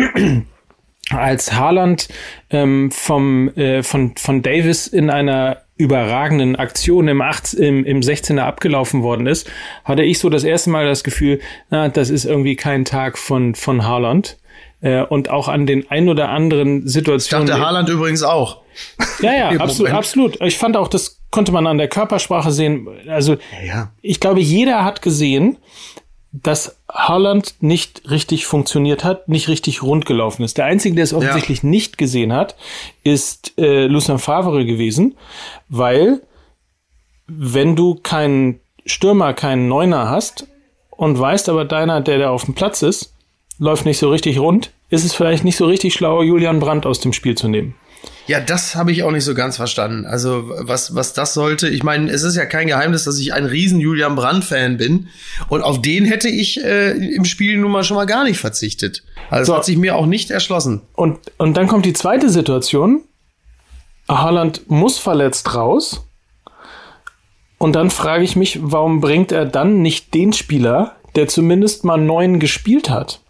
als 1.10 1.54
Haaland 1.54 2.10
ähm, 2.50 2.92
vom, 2.92 3.50
äh, 3.56 3.84
von, 3.84 4.16
von 4.18 4.42
Davis 4.42 4.88
in 4.88 5.10
einer 5.10 5.62
überragenden 5.78 6.56
Aktion 6.56 7.08
im, 7.08 7.22
8, 7.22 7.54
im, 7.54 7.86
im 7.86 8.02
16er 8.02 8.42
abgelaufen 8.42 9.04
worden 9.04 9.28
ist, 9.28 9.50
hatte 9.86 10.04
ich 10.04 10.20
so 10.20 10.30
das 10.30 10.44
erste 10.44 10.72
Mal 10.72 10.86
das 10.86 11.04
Gefühl, 11.04 11.40
na, 11.70 11.88
das 11.88 12.10
ist 12.10 12.26
irgendwie 12.26 12.56
kein 12.56 12.84
Tag 12.84 13.18
von, 13.18 13.56
von 13.56 13.86
Haaland. 13.86 14.38
Äh, 14.80 15.04
und 15.04 15.30
auch 15.30 15.48
an 15.48 15.66
den 15.66 15.90
ein 15.90 16.08
oder 16.08 16.30
anderen 16.30 16.86
Ich 16.86 16.92
Situationen. 16.94 17.48
dachte 17.48 17.66
Haaland 17.66 17.90
übrigens 17.90 18.22
auch. 18.24 18.62
ja, 19.22 19.34
ja, 19.34 19.60
absolut, 19.60 19.92
absolut. 19.92 20.42
Ich 20.42 20.58
fand 20.58 20.78
auch, 20.78 20.88
das 20.88 21.20
konnte 21.32 21.52
man 21.52 21.66
an 21.66 21.78
der 21.80 21.88
Körpersprache 21.88 22.52
sehen. 22.52 22.88
Also, 23.08 23.38
Ja. 23.66 23.92
ich 24.02 24.20
glaube, 24.20 24.40
jeder 24.40 24.84
hat 24.86 25.02
gesehen, 25.02 25.58
dass 26.32 26.78
Haaland 26.88 27.56
nicht 27.62 28.08
richtig 28.12 28.46
funktioniert 28.46 29.04
hat, 29.04 29.28
nicht 29.28 29.48
richtig 29.48 29.82
rund 29.82 30.06
gelaufen 30.06 30.44
ist. 30.44 30.58
Der 30.60 30.66
Einzige, 30.66 30.94
der 30.96 31.06
es 31.06 31.14
offensichtlich 31.14 31.64
nicht 31.64 31.98
gesehen 31.98 32.32
hat, 32.32 32.56
ist 33.04 33.54
äh, 33.58 33.88
Lucien 33.88 34.20
Favre 34.20 34.64
gewesen, 34.66 35.18
weil 35.70 36.22
wenn 37.28 37.76
du 37.76 37.96
keinen 37.96 38.60
Stürmer, 38.86 39.34
keinen 39.34 39.68
Neuner 39.68 40.10
hast 40.10 40.48
und 40.92 41.18
weißt 41.20 41.50
aber 41.50 41.66
deiner, 41.66 42.02
der 42.02 42.20
da 42.20 42.30
auf 42.30 42.46
dem 42.46 42.54
Platz 42.54 42.84
ist, 42.84 43.14
läuft 43.60 43.86
nicht 43.86 43.98
so 43.98 44.10
richtig 44.10 44.40
rund, 44.40 44.72
ist 44.90 45.06
es 45.06 45.14
vielleicht 45.14 45.44
nicht 45.44 45.58
so 45.58 45.66
richtig 45.66 45.94
schlau, 45.94 46.22
Julian 46.22 46.60
Brandt 46.60 46.86
aus 46.86 47.00
dem 47.00 47.14
Spiel 47.14 47.36
zu 47.36 47.48
nehmen. 47.48 47.76
Ja, 48.28 48.42
das 48.42 48.76
habe 48.76 48.92
ich 48.92 49.04
auch 49.04 49.12
nicht 49.12 49.24
so 49.24 49.34
ganz 49.34 49.56
verstanden. 49.56 50.06
Also 50.06 50.52
was, 50.60 50.94
was 50.96 51.14
das 51.14 51.34
sollte, 51.34 51.70
ich 51.70 51.84
meine, 51.84 52.12
es 52.12 52.24
ist 52.24 52.36
ja 52.36 52.46
kein 52.46 52.68
Geheimnis, 52.68 53.06
dass 53.06 53.18
ich 53.20 53.34
ein 53.34 53.46
riesen 53.46 53.80
Julian 53.80 54.16
Brandt-Fan 54.16 54.78
bin. 54.78 55.08
Und 55.48 55.62
auf 55.62 55.82
den 55.82 56.06
hätte 56.06 56.28
ich 56.28 56.62
äh, 56.64 56.92
im 56.92 57.24
Spiel 57.24 57.58
nun 57.58 57.72
mal 57.72 57.86
schon 57.86 57.96
mal 57.96 58.06
gar 58.06 58.26
nicht 58.26 58.38
verzichtet. 58.38 59.04
Also 59.30 59.54
So. 59.54 59.58
hat 59.58 59.66
sich 59.66 59.78
mir 59.78 59.96
auch 59.96 60.06
nicht 60.06 60.30
erschlossen. 60.30 60.82
Und, 60.94 61.20
und 61.38 61.56
dann 61.56 61.68
kommt 61.68 61.86
die 61.86 61.94
zweite 61.94 62.30
Situation. 62.30 63.02
Haaland 64.10 64.70
muss 64.70 64.98
verletzt 64.98 65.56
raus. 65.56 66.06
Und 67.58 67.76
dann 67.76 67.90
frage 67.90 68.24
ich 68.24 68.36
mich, 68.36 68.60
warum 68.62 69.00
bringt 69.00 69.32
er 69.32 69.46
dann 69.46 69.82
nicht 69.82 70.14
den 70.14 70.34
Spieler, 70.34 70.98
der 71.16 71.28
zumindest 71.28 71.86
mal 71.86 71.98
neun 71.98 72.40
gespielt 72.40 72.90
hat? 72.90 73.22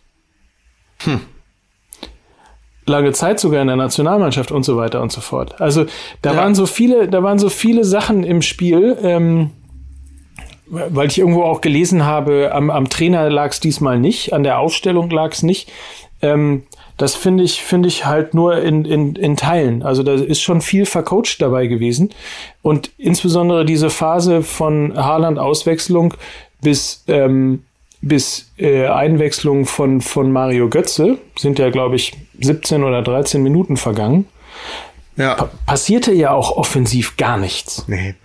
Lange 2.85 3.11
Zeit 3.11 3.39
sogar 3.39 3.61
in 3.61 3.67
der 3.67 3.75
Nationalmannschaft 3.75 4.51
und 4.51 4.63
so 4.63 4.77
weiter 4.77 5.01
und 5.01 5.11
so 5.11 5.19
fort. 5.19 5.59
Also 5.59 5.85
da 6.21 6.31
Ja. 6.33 6.37
waren 6.37 6.55
so 6.55 6.65
viele, 6.65 7.09
da 7.09 7.21
waren 7.21 7.37
so 7.37 7.49
viele 7.49 7.83
Sachen 7.83 8.23
im 8.23 8.41
Spiel, 8.41 8.97
ähm, 9.01 9.51
weil 10.67 11.07
ich 11.07 11.17
irgendwo 11.19 11.43
auch 11.43 11.59
gelesen 11.61 12.05
habe, 12.05 12.51
am, 12.53 12.69
am 12.69 12.89
Trainer 12.89 13.29
lag 13.29 13.51
es 13.51 13.59
diesmal 13.59 13.99
nicht, 13.99 14.31
an 14.31 14.43
der 14.43 14.59
Aufstellung 14.59 15.09
lag 15.09 15.33
es 15.33 15.43
nicht. 15.43 15.69
Ähm, 16.21 16.63
das 16.95 17.13
finde 17.13 17.43
ich, 17.43 17.61
finde 17.61 17.89
ich 17.89 18.05
halt 18.05 18.33
nur 18.33 18.57
in, 18.61 18.83
in, 18.85 19.15
in 19.17 19.35
Teilen. 19.35 19.83
Also 19.83 20.01
da 20.01 20.13
ist 20.13 20.41
schon 20.41 20.61
viel 20.61 20.85
vercoacht 20.85 21.41
dabei 21.41 21.67
gewesen. 21.67 22.09
Und 22.61 22.91
insbesondere 22.97 23.65
diese 23.65 23.89
Phase 23.89 24.41
von 24.43 24.93
Haaland 24.95 25.37
Auswechslung 25.39 26.13
bis, 26.61 27.03
ähm, 27.07 27.63
bis 28.07 28.51
äh, 28.57 28.87
Einwechslung 28.87 29.65
von, 29.65 30.01
von 30.01 30.31
Mario 30.31 30.69
Götze 30.69 31.17
sind 31.37 31.59
ja, 31.59 31.69
glaube 31.69 31.95
ich, 31.95 32.13
17 32.39 32.83
oder 32.83 33.01
13 33.01 33.41
Minuten 33.41 33.77
vergangen. 33.77 34.25
Ja. 35.15 35.49
Passierte 35.65 36.13
ja 36.13 36.31
auch 36.31 36.51
offensiv 36.51 37.17
gar 37.17 37.37
nichts. 37.37 37.85
Nee. 37.87 38.15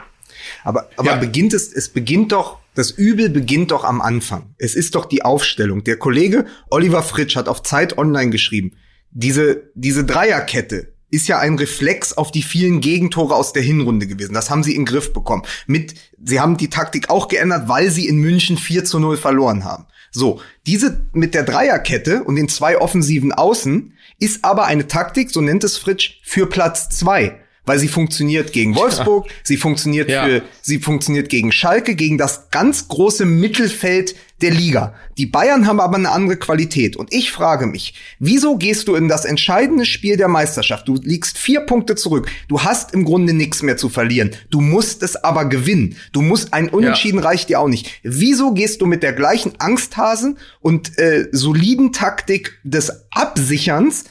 Aber, 0.65 0.89
aber 0.97 1.11
Ja. 1.13 1.17
beginnt 1.17 1.55
es, 1.55 1.73
es 1.73 1.89
beginnt 1.89 2.33
doch, 2.33 2.59
das 2.75 2.91
Übel 2.91 3.29
beginnt 3.29 3.71
doch 3.71 3.85
am 3.85 4.01
Anfang. 4.01 4.55
Es 4.59 4.75
ist 4.75 4.95
doch 4.95 5.07
die 5.07 5.25
Aufstellung. 5.25 5.85
Der 5.85 5.97
Kollege 5.97 6.47
Oliver 6.71 7.03
Fritsch 7.03 7.37
hat 7.37 7.49
auf 7.49 7.63
Zeit 7.63 7.99
Online 7.99 8.31
geschrieben, 8.31 8.73
diese, 9.11 9.71
diese 9.75 10.05
Dreierkette 10.05 10.92
ist 11.13 11.29
ja 11.29 11.39
ein 11.39 11.57
Reflex 11.59 12.15
auf 12.15 12.33
die 12.33 12.43
vielen 12.43 12.81
Gegentore 12.81 13.37
aus 13.37 13.53
der 13.53 13.63
Hinrunde 13.63 14.07
gewesen. 14.07 14.33
Das 14.33 14.51
haben 14.51 14.63
sie 14.63 14.75
in 14.75 14.81
den 14.81 14.87
Griff 14.87 15.13
bekommen. 15.13 15.43
Mit, 15.67 15.95
sie 16.25 16.41
haben 16.41 16.57
die 16.57 16.71
Taktik 16.71 17.11
auch 17.11 17.29
geändert, 17.29 17.69
weil 17.69 17.91
sie 17.91 18.09
in 18.09 18.17
München 18.17 18.57
4 18.57 18.85
zu 18.85 18.99
0 18.99 19.19
verloren 19.19 19.65
haben. 19.65 19.87
So, 20.11 20.41
diese 20.67 21.07
mit 21.13 21.35
der 21.35 21.43
Dreierkette 21.43 22.25
und 22.25 22.37
den 22.37 22.49
zwei 22.49 22.79
offensiven 22.79 23.33
Außen 23.33 23.93
ist 24.19 24.45
aber 24.45 24.65
eine 24.65 24.87
Taktik, 24.87 25.31
so 25.31 25.41
nennt 25.41 25.65
es 25.65 25.77
Fritsch, 25.77 26.21
für 26.23 26.47
Platz 26.47 26.89
zwei, 26.89 27.42
weil 27.65 27.79
sie 27.79 27.89
funktioniert 27.89 28.53
gegen 28.53 28.75
Wolfsburg, 28.75 29.29
sie 29.45 29.57
funktioniert 29.57 30.09
Ja. 30.11 30.25
für, 30.25 30.43
sie 30.63 30.79
funktioniert 30.79 31.29
gegen 31.29 31.53
Schalke, 31.53 31.95
gegen 31.95 32.19
das 32.19 32.51
ganz 32.51 32.89
große 32.89 33.25
Mittelfeld 33.25 34.15
der 34.41 34.51
Liga. 34.51 34.95
Die 35.19 35.27
Bayern 35.27 35.69
haben 35.69 35.79
aber 35.79 35.97
eine 35.97 36.11
andere 36.11 36.37
Qualität. 36.37 36.97
Und 36.97 37.13
ich 37.13 37.31
frage 37.31 37.67
mich, 37.69 37.95
wieso 38.19 38.57
gehst 38.57 38.89
du 38.89 38.97
in 38.97 39.07
das 39.07 39.25
entscheidende 39.25 39.85
Spiel 39.85 40.17
der 40.17 40.27
Meisterschaft? 40.27 40.89
Du 40.89 40.97
liegst 40.97 41.39
vier 41.39 41.61
Punkte 41.61 41.95
zurück. 41.95 42.29
Du 42.49 42.63
hast 42.63 42.93
im 42.93 43.05
Grunde 43.05 43.35
nichts 43.35 43.63
mehr 43.63 43.77
zu 43.77 43.89
verlieren. 43.89 44.33
Du 44.51 44.61
musst 44.61 45.05
es 45.05 45.15
aber 45.15 45.45
gewinnen. 45.45 45.95
Du 46.11 46.23
musst 46.23 46.53
ein 46.55 46.69
Unentschieden 46.71 47.21
reicht 47.21 47.51
dir 47.51 47.61
auch 47.61 47.69
nicht. 47.69 48.01
Wieso 48.03 48.53
gehst 48.53 48.81
du 48.81 48.87
mit 48.87 49.05
der 49.05 49.13
gleichen 49.13 49.53
Angsthasen 49.61 50.39
und 50.61 50.99
äh, 50.99 51.29
soliden 51.31 51.93
Taktik 51.93 52.59
des 52.65 52.91
Absicherns 53.13 54.05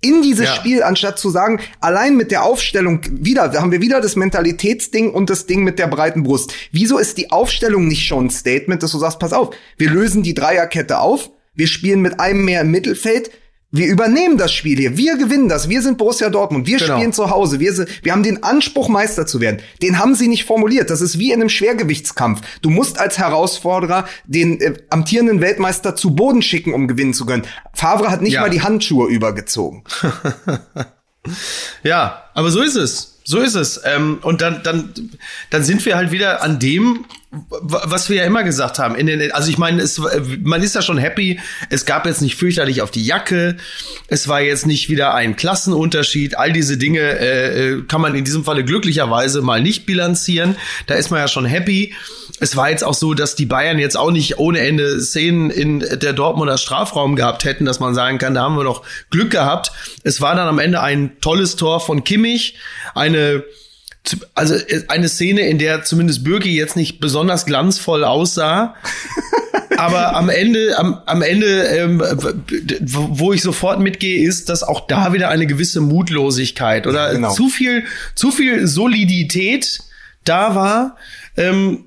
in 0.00 0.22
dieses 0.22 0.46
Ja. 0.46 0.54
Spiel, 0.54 0.82
anstatt 0.82 1.18
zu 1.18 1.30
sagen, 1.30 1.60
allein 1.80 2.16
mit 2.16 2.30
der 2.30 2.44
Aufstellung 2.44 3.00
wieder, 3.10 3.48
da 3.48 3.60
haben 3.60 3.72
wir 3.72 3.80
wieder 3.82 4.00
das 4.00 4.16
Mentalitätsding 4.16 5.10
und 5.10 5.28
das 5.28 5.46
Ding 5.46 5.62
mit 5.62 5.78
der 5.78 5.88
breiten 5.88 6.22
Brust. 6.22 6.54
Wieso 6.72 6.98
ist 6.98 7.18
die 7.18 7.30
Aufstellung 7.30 7.86
nicht 7.86 8.06
schon 8.06 8.26
ein 8.26 8.30
Statement, 8.30 8.82
dass 8.82 8.92
du 8.92 8.98
sagst, 8.98 9.18
pass 9.18 9.32
auf, 9.32 9.54
wir 9.76 9.90
lösen 9.90 10.22
die 10.22 10.34
Dreierkette 10.34 10.98
auf, 10.98 11.30
wir 11.54 11.66
spielen 11.66 12.00
mit 12.00 12.20
einem 12.20 12.44
mehr 12.44 12.62
im 12.62 12.70
Mittelfeld, 12.70 13.30
wir 13.72 13.86
übernehmen 13.86 14.36
das 14.36 14.52
Spiel 14.52 14.78
hier, 14.78 14.96
wir 14.96 15.16
gewinnen 15.16 15.48
das, 15.48 15.68
wir 15.68 15.80
sind 15.82 15.96
Borussia 15.98 16.28
Dortmund, 16.28 16.66
wir 16.66 16.78
Genau. 16.78 16.96
spielen 16.96 17.12
zu 17.12 17.30
Hause, 17.30 17.60
wir, 17.60 17.72
wir 18.02 18.12
haben 18.12 18.22
den 18.24 18.42
Anspruch, 18.42 18.88
Meister 18.88 19.26
zu 19.26 19.40
werden. 19.40 19.60
Den 19.80 19.98
haben 19.98 20.14
sie 20.14 20.26
nicht 20.28 20.44
formuliert. 20.44 20.90
Das 20.90 21.00
ist 21.00 21.18
wie 21.18 21.30
in 21.32 21.40
einem 21.40 21.48
Schwergewichtskampf. 21.48 22.40
Du 22.62 22.70
musst 22.70 22.98
als 22.98 23.18
Herausforderer 23.18 24.06
den 24.26 24.60
äh, 24.60 24.74
amtierenden 24.90 25.40
Weltmeister 25.40 25.94
zu 25.94 26.14
Boden 26.16 26.42
schicken, 26.42 26.74
um 26.74 26.88
gewinnen 26.88 27.14
zu 27.14 27.26
können. 27.26 27.44
Favre 27.72 28.10
hat 28.10 28.22
nicht 28.22 28.32
Ja. 28.32 28.40
mal 28.40 28.50
die 28.50 28.62
Handschuhe 28.62 29.08
übergezogen. 29.08 29.84
Ja, 31.82 32.24
aber 32.34 32.50
so 32.50 32.62
ist 32.62 32.76
es. 32.76 33.18
So 33.24 33.38
ist 33.38 33.54
es. 33.54 33.80
Ähm, 33.84 34.18
und 34.22 34.40
dann, 34.40 34.62
dann, 34.62 34.92
dann 35.50 35.62
sind 35.62 35.84
wir 35.84 35.96
halt 35.96 36.10
wieder 36.10 36.42
an 36.42 36.58
dem, 36.58 37.04
was 37.30 38.08
wir 38.08 38.16
ja 38.16 38.24
immer 38.24 38.42
gesagt 38.42 38.80
haben. 38.80 38.96
In 38.96 39.06
den, 39.06 39.30
also 39.30 39.50
ich 39.50 39.58
meine, 39.58 39.82
es, 39.82 40.00
man 40.42 40.62
ist 40.62 40.74
ja 40.74 40.82
schon 40.82 40.98
happy. 40.98 41.38
Es 41.68 41.84
gab 41.84 42.06
jetzt 42.06 42.22
nicht 42.22 42.34
fürchterlich 42.34 42.82
auf 42.82 42.90
die 42.90 43.04
Jacke. 43.04 43.56
Es 44.08 44.26
war 44.26 44.40
jetzt 44.40 44.66
nicht 44.66 44.88
wieder 44.88 45.14
ein 45.14 45.36
Klassenunterschied. 45.36 46.36
All 46.38 46.52
diese 46.52 46.76
Dinge 46.76 47.00
äh, 47.00 47.68
äh 47.68 47.82
kann 47.82 48.00
man 48.00 48.16
in 48.16 48.24
diesem 48.24 48.44
Falle 48.44 48.64
glücklicherweise 48.64 49.42
mal 49.42 49.62
nicht 49.62 49.86
bilanzieren. 49.86 50.56
Da 50.86 50.94
ist 50.94 51.10
man 51.10 51.20
ja 51.20 51.28
schon 51.28 51.44
happy. 51.44 51.94
Es 52.40 52.56
war 52.56 52.70
jetzt 52.70 52.82
auch 52.82 52.94
so, 52.94 53.14
dass 53.14 53.36
die 53.36 53.46
Bayern 53.46 53.78
jetzt 53.78 53.96
auch 53.96 54.10
nicht 54.10 54.38
ohne 54.38 54.60
Ende 54.60 55.00
Szenen 55.00 55.50
in 55.50 55.80
der 55.80 56.12
Dortmunder 56.12 56.58
Strafraum 56.58 57.14
gehabt 57.14 57.44
hätten, 57.44 57.64
dass 57.64 57.80
man 57.80 57.94
sagen 57.94 58.18
kann, 58.18 58.34
da 58.34 58.42
haben 58.42 58.56
wir 58.56 58.64
doch 58.64 58.82
Glück 59.10 59.30
gehabt. 59.30 59.72
Es 60.02 60.20
war 60.20 60.34
dann 60.34 60.48
am 60.48 60.58
Ende 60.58 60.80
ein 60.80 61.20
tolles 61.20 61.56
Tor 61.56 61.80
von 61.80 62.02
Kimmich, 62.02 62.56
eine 62.94 63.44
also 64.34 64.54
äh, 64.54 64.84
eine 64.88 65.08
Szene, 65.08 65.42
in 65.42 65.58
der 65.58 65.84
zumindest 65.84 66.24
Birki 66.24 66.56
jetzt 66.56 66.76
nicht 66.76 67.00
besonders 67.00 67.46
glanzvoll 67.46 68.04
aussah. 68.04 68.74
aber 69.76 70.16
am 70.16 70.28
Ende, 70.28 70.78
am, 70.78 71.00
am 71.06 71.22
Ende, 71.22 71.64
ähm, 71.64 72.02
wo 72.80 73.32
ich 73.32 73.42
sofort 73.42 73.80
mitgehe, 73.80 74.26
ist, 74.26 74.48
dass 74.48 74.62
auch 74.62 74.86
da 74.86 75.12
wieder 75.12 75.28
eine 75.28 75.46
gewisse 75.46 75.80
Mutlosigkeit 75.80 76.86
oder 76.86 77.08
ja, 77.08 77.12
genau. 77.12 77.32
zu 77.32 77.48
viel, 77.48 77.84
zu 78.14 78.30
viel 78.30 78.66
Solidität 78.66 79.80
da 80.24 80.54
war. 80.54 80.96
Ähm, 81.36 81.84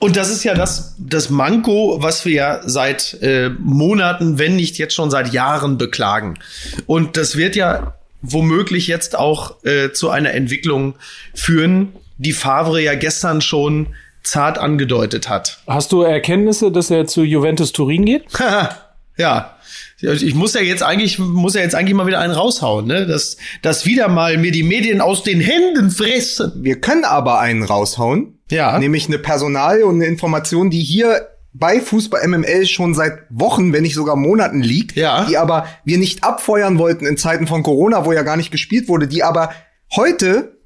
und 0.00 0.16
das 0.16 0.30
ist 0.30 0.44
ja 0.44 0.54
das, 0.54 0.94
das 0.98 1.28
Manko, 1.28 1.98
was 2.00 2.24
wir 2.24 2.32
ja 2.32 2.60
seit 2.64 3.14
äh, 3.20 3.50
Monaten, 3.58 4.38
wenn 4.38 4.54
nicht 4.54 4.78
jetzt 4.78 4.94
schon 4.94 5.10
seit 5.10 5.32
Jahren 5.32 5.76
beklagen. 5.76 6.38
Und 6.86 7.16
das 7.16 7.36
wird 7.36 7.56
ja 7.56 7.94
womöglich 8.22 8.86
jetzt 8.86 9.18
auch 9.18 9.64
äh, 9.64 9.92
zu 9.92 10.10
einer 10.10 10.32
Entwicklung 10.32 10.94
führen, 11.34 11.92
die 12.16 12.32
Favre 12.32 12.80
ja 12.80 12.94
gestern 12.94 13.40
schon 13.40 13.88
zart 14.22 14.58
angedeutet 14.58 15.28
hat. 15.28 15.58
Hast 15.66 15.90
du 15.92 16.02
Erkenntnisse, 16.02 16.70
dass 16.70 16.90
er 16.90 17.06
zu 17.06 17.22
Juventus 17.22 17.72
Turin 17.72 18.04
geht? 18.04 18.24
ja. 19.16 19.54
Ich 20.00 20.34
muss 20.34 20.54
ja 20.54 20.60
jetzt 20.60 20.84
eigentlich, 20.84 21.18
muss 21.18 21.54
ja 21.54 21.60
jetzt 21.60 21.74
eigentlich 21.74 21.94
mal 21.94 22.06
wieder 22.06 22.20
einen 22.20 22.32
raushauen, 22.32 22.86
ne? 22.86 23.04
Dass, 23.04 23.36
dass 23.62 23.84
wieder 23.84 24.06
mal 24.06 24.38
mir 24.38 24.52
die 24.52 24.62
Medien 24.62 25.00
aus 25.00 25.24
den 25.24 25.40
Händen 25.40 25.90
fressen. 25.90 26.52
Wir 26.62 26.80
können 26.80 27.04
aber 27.04 27.40
einen 27.40 27.64
raushauen. 27.64 28.37
Ja. 28.50 28.78
Nämlich 28.78 29.06
eine 29.06 29.18
Personal 29.18 29.82
und 29.82 29.96
eine 29.96 30.06
Information, 30.06 30.70
die 30.70 30.80
hier 30.80 31.28
bei 31.52 31.80
Fußball 31.80 32.26
MML 32.26 32.66
schon 32.66 32.94
seit 32.94 33.20
Wochen, 33.30 33.72
wenn 33.72 33.82
nicht 33.82 33.94
sogar 33.94 34.16
Monaten 34.16 34.62
liegt, 34.62 34.96
ja. 34.96 35.24
die 35.24 35.36
aber 35.36 35.66
wir 35.84 35.98
nicht 35.98 36.22
abfeuern 36.22 36.78
wollten 36.78 37.06
in 37.06 37.16
Zeiten 37.16 37.46
von 37.46 37.62
Corona, 37.62 38.04
wo 38.04 38.12
ja 38.12 38.22
gar 38.22 38.36
nicht 38.36 38.50
gespielt 38.50 38.88
wurde, 38.88 39.08
die 39.08 39.22
aber 39.22 39.50
heute 39.96 40.58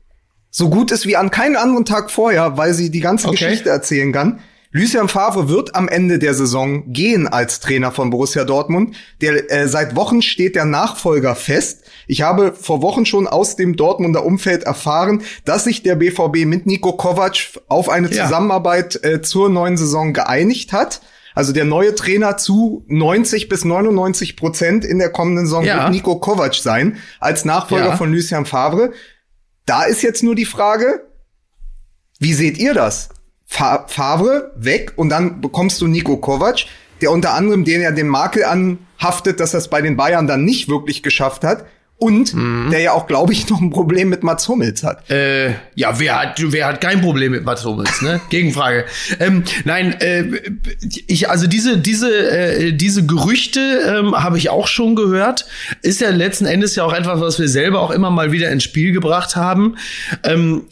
so 0.51 0.69
gut 0.69 0.91
ist 0.93 1.07
wie 1.07 1.17
an 1.17 1.31
keinem 1.31 1.57
anderen 1.57 1.85
Tag 1.85 2.11
vorher, 2.11 2.59
weil 2.59 2.75
sie 2.75 2.91
die 2.91 3.01
ganze 3.01 3.29
okay. 3.29 3.37
Geschichte 3.39 3.71
erzählen 3.71 4.13
kann. 4.13 4.41
Lucien 4.71 5.09
Favre 5.09 5.49
wird 5.49 5.75
am 5.75 5.89
Ende 5.89 6.19
der 6.19 6.35
Saison 6.35 6.93
gehen 6.93 7.29
als 7.29 7.61
Trainer 7.61 7.93
von 7.93 8.11
Borussia 8.11 8.45
Dortmund. 8.45 8.97
Der, 9.21 9.51
äh, 9.51 9.69
seit 9.69 9.97
Wochen 9.97 10.23
steht 10.23 10.55
der 10.55 10.65
Nachfolger 10.65 11.35
fest. 11.35 11.82
Ich 12.13 12.21
habe 12.21 12.53
vor 12.53 12.83
Wochen 12.83 13.07
schon 13.07 13.27
aus 13.27 13.57
dem 13.57 13.75
Dortmunder 13.75 14.27
Umfeld 14.27 14.65
erfahren, 14.65 15.23
dass 15.47 15.65
sich 15.65 15.83
der 15.83 15.95
BVB 15.95 16.45
mit 16.45 16.67
Nico 16.67 16.93
Kovac 16.93 17.39
auf 17.69 17.89
eine 17.89 18.13
ja. 18.13 18.25
Zusammenarbeit 18.27 19.03
äh, 19.03 19.23
zur 19.23 19.49
neuen 19.49 19.79
Saison 19.79 20.13
geeinigt 20.13 20.75
hat. 20.75 21.01
Also 21.35 21.55
der 21.55 21.65
neue 21.65 21.95
Trainer 21.95 22.37
zu 22.37 22.85
90 22.89 23.49
bis 23.49 23.65
99 23.65 24.37
Prozent 24.37 24.85
in 24.85 24.99
der 24.99 25.09
kommenden 25.09 25.47
Saison 25.47 25.65
ja. 25.65 25.85
wird 25.85 25.91
Nico 25.93 26.17
Kovac 26.17 26.55
sein, 26.55 26.99
als 27.19 27.47
Nachfolger 27.47 27.87
ja. 27.87 27.97
von 27.97 28.13
Lucien 28.13 28.45
Favre. 28.45 28.93
Da 29.65 29.85
ist 29.85 30.03
jetzt 30.03 30.23
nur 30.23 30.35
die 30.35 30.45
Frage, 30.45 31.09
wie 32.19 32.35
seht 32.35 32.59
ihr 32.59 32.75
das? 32.75 33.09
Favre 33.47 34.53
weg 34.57 34.93
und 34.97 35.09
dann 35.09 35.41
bekommst 35.41 35.81
du 35.81 35.87
Nico 35.87 36.19
Kovac, 36.19 36.67
der 37.01 37.11
unter 37.11 37.33
anderem 37.33 37.65
den 37.65 37.81
ja 37.81 37.91
den 37.91 38.09
Makel 38.09 38.45
anhaftet, 38.45 39.41
dass 39.41 39.55
er 39.55 39.61
es 39.61 39.69
bei 39.69 39.81
den 39.81 39.97
Bayern 39.97 40.27
dann 40.27 40.45
nicht 40.45 40.69
wirklich 40.69 41.03
geschafft 41.03 41.43
hat. 41.43 41.65
Und 42.03 42.35
mhm. 42.35 42.71
der 42.73 42.81
ja 42.81 42.93
auch, 42.95 43.07
glaube 43.07 43.33
ich, 43.33 43.49
noch 43.49 43.61
ein 43.61 43.71
Problem 43.71 44.09
mit 44.09 44.25
Mats 44.25 44.49
Hummels 44.49 44.83
hat. 44.83 45.09
Äh, 45.09 45.51
ja, 45.77 46.01
wer 46.01 46.21
hat, 46.21 46.43
wer 46.45 46.67
hat 46.67 46.81
kein 46.81 47.01
Problem 47.01 47.31
mit 47.31 47.45
Mats 47.45 47.65
Hummels, 47.65 48.03
ne? 48.03 48.21
Gegenfrage. 48.29 48.87
Ähm, 49.21 49.45
nein, 49.65 49.93
äh, 50.01 50.25
ich, 51.07 51.31
also 51.31 51.47
diese, 51.47 51.79
diese, 51.79 52.11
äh, 52.11 52.73
diese 52.73 53.07
Gerüchte 53.07 53.61
ähm, 53.87 54.21
habe 54.21 54.37
ich 54.37 54.51
auch 54.51 54.67
schon 54.67 54.97
gehört. 54.97 55.47
Ist 55.83 56.01
ja 56.01 56.11
letzten 56.11 56.47
Endes 56.47 56.75
ja 56.75 56.83
auch 56.83 56.93
etwas, 56.93 57.21
was 57.21 57.39
wir 57.39 57.49
selber 57.49 57.81
auch 57.81 57.93
immer 57.93 58.11
mal 58.11 58.33
wieder 58.33 58.51
ins 58.51 58.65
Spiel 58.65 58.91
gebracht 58.91 59.37
haben. 59.37 59.77
Ähm, 60.25 60.65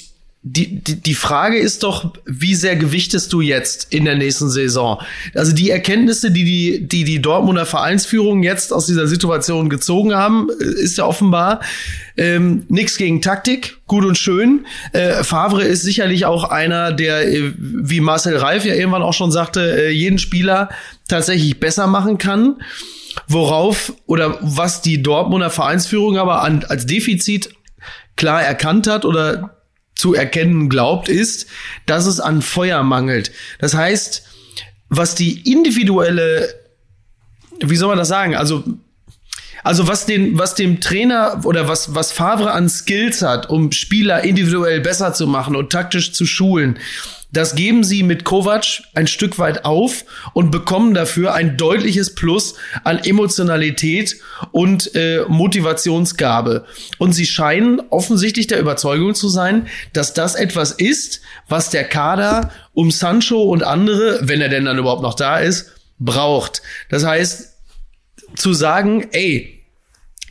die, 0.43 0.83
die, 0.83 1.03
die 1.03 1.15
Frage 1.15 1.59
ist 1.59 1.83
doch, 1.83 2.15
wie 2.25 2.55
sehr 2.55 2.75
gewichtest 2.75 3.31
du 3.35 3.43
jetzt 3.43 3.93
in 3.93 4.07
der 4.07 4.17
nächsten 4.17 4.49
Saison? 4.49 4.99
Also 5.35 5.53
die 5.53 5.69
Erkenntnisse, 5.69 6.31
die 6.31 6.45
die, 6.45 6.89
die, 6.89 7.05
die 7.05 7.21
Dortmunder 7.21 7.67
Vereinsführung 7.67 8.43
jetzt 8.43 8.73
aus 8.73 8.87
dieser 8.87 9.07
Situation 9.07 9.69
gezogen 9.69 10.15
haben, 10.15 10.49
äh, 10.49 10.65
ist 10.65 10.97
ja 10.97 11.05
offenbar 11.05 11.61
ähm, 12.17 12.65
nichts 12.69 12.97
gegen 12.97 13.21
Taktik, 13.21 13.77
gut 13.87 14.07
und 14.07 14.17
schön. 14.17 14.65
Äh, 14.93 15.25
Favre 15.25 15.63
ist 15.63 15.83
sicherlich 15.83 16.25
auch 16.25 16.45
einer, 16.45 16.93
der, 16.93 17.31
äh, 17.31 17.53
wie 17.59 18.01
Marcel 18.01 18.39
Reif 18.39 18.65
ja 18.65 18.75
irgendwann 18.75 19.03
auch 19.03 19.13
schon 19.13 19.31
sagte, 19.31 19.61
äh, 19.61 19.91
jeden 19.91 20.19
Spieler 20.19 20.71
tatsächlich 21.07 21.61
besser 21.61 21.87
machen 21.87 22.17
kann. 22.17 22.63
Worauf 23.29 23.93
oder 24.07 24.39
was 24.41 24.81
die 24.81 25.03
Dortmunder 25.03 25.51
Vereinsführung 25.51 26.17
aber 26.17 26.41
an, 26.41 26.65
als 26.67 26.87
Defizit 26.87 27.51
klar 28.17 28.43
erkannt 28.43 28.87
hat 28.87 29.05
oder 29.05 29.60
zu 30.01 30.15
erkennen 30.15 30.69
glaubt, 30.69 31.09
ist, 31.09 31.47
dass 31.87 32.07
es 32.07 32.19
an 32.19 32.43
Feuer 32.43 32.83
mangelt. 32.83 33.31
Das 33.59 33.75
heißt, 33.75 34.25
was 34.89 35.15
die 35.15 35.51
individuelle, 35.51 36.53
wie 37.61 37.77
soll 37.77 37.89
man 37.89 37.99
das 37.99 38.09
sagen? 38.09 38.35
Also, 38.35 38.65
also 39.63 39.87
was 39.87 40.07
den, 40.07 40.39
was 40.39 40.55
dem 40.55 40.81
Trainer 40.81 41.43
oder 41.45 41.69
was, 41.69 41.95
was 41.95 42.13
Favre 42.13 42.53
an 42.53 42.69
Skills 42.69 43.21
hat, 43.23 43.51
um 43.51 43.73
Spieler 43.73 44.25
individuell 44.25 44.81
besser 44.81 45.13
zu 45.13 45.27
machen 45.27 45.55
und 45.55 45.71
taktisch 45.71 46.13
zu 46.13 46.25
schulen, 46.25 46.79
das 47.33 47.55
geben 47.55 47.85
sie 47.85 48.03
mit 48.03 48.25
Kovac 48.25 48.83
ein 48.95 49.07
Stück 49.07 49.39
weit 49.39 49.65
auf 49.65 50.05
und 50.33 50.51
bekommen 50.51 50.95
dafür 50.95 51.35
ein 51.35 51.57
deutliches 51.57 52.15
Plus 52.15 52.55
an 52.85 52.99
Emotionalität 52.99 54.17
und 54.53 54.95
äh, 54.95 55.25
Motivationsgabe. 55.29 56.65
Und 56.99 57.13
sie 57.13 57.27
scheinen 57.27 57.81
offensichtlich 57.91 58.47
der 58.47 58.61
Überzeugung 58.61 59.15
zu 59.15 59.29
sein, 59.29 59.69
dass 59.93 60.15
das 60.15 60.35
etwas 60.35 60.73
ist, 60.73 61.21
was 61.49 61.71
der 61.71 61.85
Kader 61.85 62.51
um 62.73 62.91
Sancho 62.91 63.43
und 63.43 63.63
andere, 63.63 64.21
wenn 64.23 64.41
er 64.41 64.49
denn 64.49 64.65
dann 64.65 64.79
überhaupt 64.79 65.03
noch 65.03 65.15
da 65.15 65.39
ist, 65.39 65.73
braucht. 65.99 66.63
Das 66.89 67.05
heißt, 67.05 67.51
zu 68.37 68.53
sagen, 68.55 69.09
ey, 69.13 69.65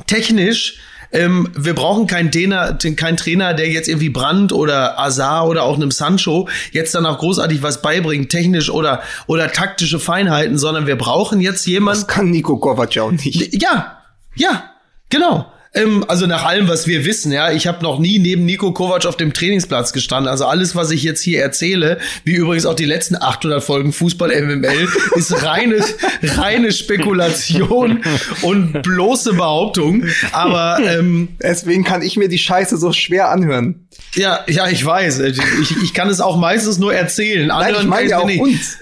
technisch 0.07 0.79
ähm, 1.11 1.49
wir 1.55 1.73
brauchen 1.73 2.07
keinen 2.07 2.31
Trainer, 2.31 2.77
keinen 2.95 3.17
Trainer, 3.17 3.53
der 3.53 3.69
jetzt 3.69 3.87
irgendwie 3.87 4.09
Brand 4.09 4.53
oder 4.53 4.99
Azar 4.99 5.47
oder 5.47 5.63
auch 5.63 5.75
einem 5.75 5.91
Sancho 5.91 6.47
jetzt 6.71 6.93
dann 6.95 7.05
auch 7.05 7.19
großartig 7.19 7.63
was 7.63 7.81
beibringt, 7.81 8.29
technisch 8.29 8.69
oder, 8.69 9.01
oder 9.27 9.51
taktische 9.51 9.99
Feinheiten, 9.99 10.57
sondern 10.57 10.87
wir 10.87 10.97
brauchen 10.97 11.41
jetzt 11.41 11.65
jemanden. 11.65 12.01
Das 12.01 12.07
kann 12.07 12.29
Nico 12.29 12.57
Kovac 12.57 12.97
auch 12.97 13.11
nicht. 13.11 13.61
Ja, 13.61 13.97
ja, 14.35 14.63
genau. 15.09 15.51
Ähm, 15.73 16.03
also 16.07 16.25
nach 16.25 16.45
allem, 16.45 16.67
was 16.67 16.87
wir 16.87 17.05
wissen, 17.05 17.31
ja, 17.31 17.51
ich 17.51 17.67
habe 17.67 17.83
noch 17.83 17.99
nie 17.99 18.17
neben 18.17 18.45
Nico 18.45 18.71
Kovac 18.73 19.05
auf 19.05 19.17
dem 19.17 19.33
Trainingsplatz 19.33 19.93
gestanden. 19.93 20.29
Also 20.29 20.45
alles, 20.45 20.75
was 20.75 20.89
ich 20.91 21.03
jetzt 21.03 21.21
hier 21.21 21.41
erzähle, 21.41 21.99
wie 22.23 22.33
übrigens 22.33 22.65
auch 22.65 22.73
die 22.73 22.85
letzten 22.85 23.15
800 23.15 23.63
Folgen 23.63 23.93
Fußball 23.93 24.29
MML, 24.29 24.87
ist 25.15 25.43
reine, 25.43 25.83
reine 26.23 26.71
Spekulation 26.71 28.03
und 28.41 28.81
bloße 28.81 29.33
Behauptung. 29.33 30.05
Aber 30.31 30.79
ähm, 30.83 31.29
deswegen 31.41 31.83
kann 31.83 32.01
ich 32.01 32.17
mir 32.17 32.29
die 32.29 32.39
Scheiße 32.39 32.77
so 32.77 32.91
schwer 32.91 33.29
anhören. 33.29 33.87
Ja, 34.15 34.43
ja, 34.47 34.67
ich 34.67 34.83
weiß. 34.83 35.19
Ich, 35.19 35.39
ich 35.83 35.93
kann 35.93 36.09
es 36.09 36.19
auch 36.19 36.37
meistens 36.37 36.79
nur 36.79 36.93
erzählen. 36.93 37.47
Nein, 37.47 37.75
ich 37.79 37.85
meine 37.85 38.09
ja 38.09 38.19
auch 38.19 38.25
nicht. 38.25 38.41
uns. 38.41 38.77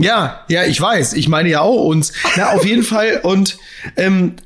Ja, 0.00 0.44
ja, 0.48 0.64
ich 0.64 0.80
weiß. 0.80 1.12
Ich 1.12 1.28
meine 1.28 1.48
ja 1.48 1.60
auch 1.60 1.84
uns. 1.84 2.12
Na, 2.36 2.50
auf 2.52 2.64
jeden 2.64 2.82
Fall. 2.82 3.20
Und 3.22 3.58
ähm, 3.96 4.36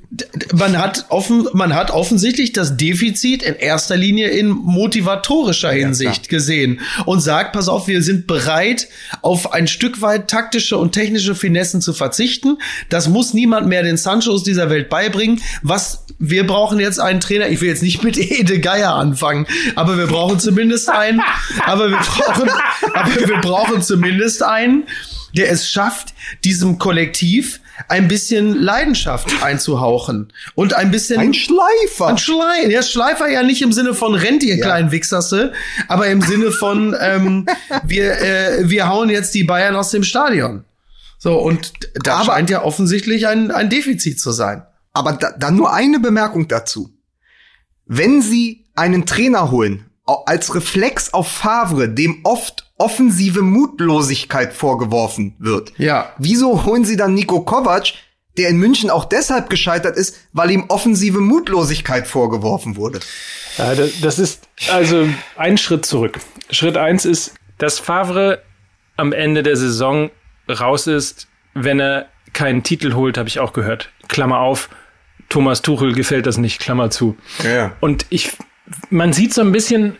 man 0.55 0.79
hat 0.79 1.07
offen, 1.09 1.49
man 1.53 1.75
hat 1.75 1.91
offensichtlich 1.91 2.53
das 2.53 2.77
Defizit 2.77 3.43
in 3.43 3.55
erster 3.55 3.97
Linie 3.97 4.29
in 4.29 4.49
motivatorischer 4.49 5.71
Hinsicht 5.73 6.27
ja, 6.27 6.31
gesehen 6.31 6.81
und 7.07 7.21
sagt, 7.21 7.53
pass 7.53 7.69
auf, 7.69 7.89
wir 7.89 8.03
sind 8.03 8.27
bereit, 8.27 8.89
auf 9.23 9.53
ein 9.53 9.67
Stück 9.67 10.03
weit 10.03 10.29
taktische 10.29 10.77
und 10.77 10.93
technische 10.93 11.35
Finessen 11.35 11.81
zu 11.81 11.93
verzichten. 11.93 12.59
Das 12.89 13.09
muss 13.09 13.35
niemand 13.35 13.67
mehr 13.67 13.83
den 13.83 13.97
Sanchos 13.97 14.45
dieser 14.45 14.71
Welt 14.71 14.89
beibringen. 14.89 15.41
Was 15.63 16.05
wir 16.19 16.47
brauchen 16.47 16.79
jetzt 16.79 17.01
einen 17.01 17.21
Trainer. 17.21 17.49
Ich 17.49 17.61
will 17.61 17.69
jetzt 17.69 17.83
nicht 17.83 18.03
mit 18.03 18.17
Ede 18.19 18.61
Geier 18.61 18.95
anfangen, 18.95 19.47
aber 19.75 19.99
wir 19.99 20.07
brauchen 20.07 20.39
zumindest 20.39 20.89
einen. 20.91 21.21
aber 21.67 21.91
wir 21.91 21.99
brauchen, 21.99 22.51
aber 22.95 23.29
wir 23.29 23.41
brauchen 23.41 23.83
zumindest 23.83 24.43
einen 24.43 24.85
der 25.37 25.51
es 25.51 25.69
schafft, 25.71 26.15
diesem 26.45 26.79
Kollektiv 26.79 27.61
ein 27.89 28.07
bisschen 28.07 28.55
Leidenschaft 28.55 29.43
einzuhauchen 29.43 30.33
und 30.55 30.75
ein 30.75 30.91
bisschen 30.93 31.19
Ein 31.19 31.35
Schleifer. 31.35 32.07
ein 32.07 32.19
Schlein. 32.19 32.71
Ja, 32.71 32.83
Schleifer 32.83 33.29
ja 33.29 33.43
nicht 33.43 33.63
im 33.63 33.73
Sinne 33.73 33.95
von 33.95 34.15
rennt 34.15 34.43
ihr 34.45 34.61
kleinen 34.61 34.93
Wichsasse, 34.93 35.53
aber 35.89 36.07
im 36.07 36.23
Sinne 36.23 36.53
von 36.53 36.97
ähm, 37.01 37.47
wir 37.85 38.19
äh, 38.21 38.69
wir 38.71 38.89
hauen 38.89 39.11
jetzt 39.11 39.35
die 39.35 39.45
Bayern 39.45 39.75
aus 39.75 39.91
dem 39.91 40.05
Stadion. 40.05 40.65
So 41.19 41.37
und 41.39 41.73
da 42.05 42.17
Aber- 42.19 42.27
scheint 42.35 42.51
ja 42.51 42.63
offensichtlich 42.63 43.27
ein 43.27 43.51
ein 43.51 43.71
Defizit 43.71 44.21
zu 44.21 44.31
sein. 44.31 44.63
Aber 44.93 45.15
da, 45.15 45.33
dann 45.33 45.57
nur 45.57 45.73
eine 45.75 45.99
Bemerkung 45.99 46.47
dazu. 46.47 46.91
Wenn 47.87 48.23
Sie 48.23 48.67
einen 48.77 49.05
Trainer 49.07 49.51
holen, 49.51 49.87
als 50.07 50.55
Reflex 50.55 51.13
auf 51.15 51.29
Favre, 51.29 51.89
dem 51.89 52.21
oft 52.25 52.71
offensive 52.77 53.43
Mutlosigkeit 53.43 54.53
vorgeworfen 54.53 55.35
wird, 55.39 55.73
Ja. 55.79 56.13
wieso 56.19 56.65
holen 56.65 56.85
Sie 56.85 56.97
dann 56.97 57.15
Nico 57.15 57.41
Kovac, 57.43 57.93
der 58.37 58.49
in 58.49 58.57
München 58.59 58.91
auch 58.91 59.05
deshalb 59.05 59.49
gescheitert 59.49 59.97
ist, 59.97 60.17
weil 60.33 60.51
ihm 60.51 60.65
offensive 60.69 61.21
Mutlosigkeit 61.21 62.07
vorgeworfen 62.09 62.77
wurde? 62.77 63.01
Ja, 63.57 63.75
das, 63.77 64.01
das 64.01 64.19
ist 64.19 64.49
also 64.73 65.09
ein 65.37 65.57
Schritt 65.57 65.87
zurück. 65.87 66.19
Schritt 66.51 66.77
eins 66.77 67.05
ist, 67.05 67.35
dass 67.59 67.79
Favre 67.79 68.43
am 68.97 69.13
Ende 69.13 69.43
der 69.45 69.57
Saison 69.57 70.11
raus 70.49 70.87
ist, 70.89 71.29
wenn 71.55 71.79
er 71.81 72.07
keinen 72.33 72.65
Titel 72.65 72.95
holt, 72.95 73.17
habe 73.17 73.29
ich 73.29 73.39
auch 73.39 73.53
gehört. 73.53 73.91
Klammer 74.09 74.41
auf, 74.41 74.69
Thomas 75.29 75.63
Tuchel 75.63 75.95
gefällt 75.95 76.27
das 76.27 76.37
nicht, 76.37 76.61
Klammer 76.61 76.91
zu. 76.91 77.17
Ja. 77.45 77.77
Und 77.81 78.07
ich, 78.11 78.33
man 78.91 79.13
sieht 79.13 79.35
so 79.35 79.43
ein 79.43 79.53
bisschen 79.53 79.97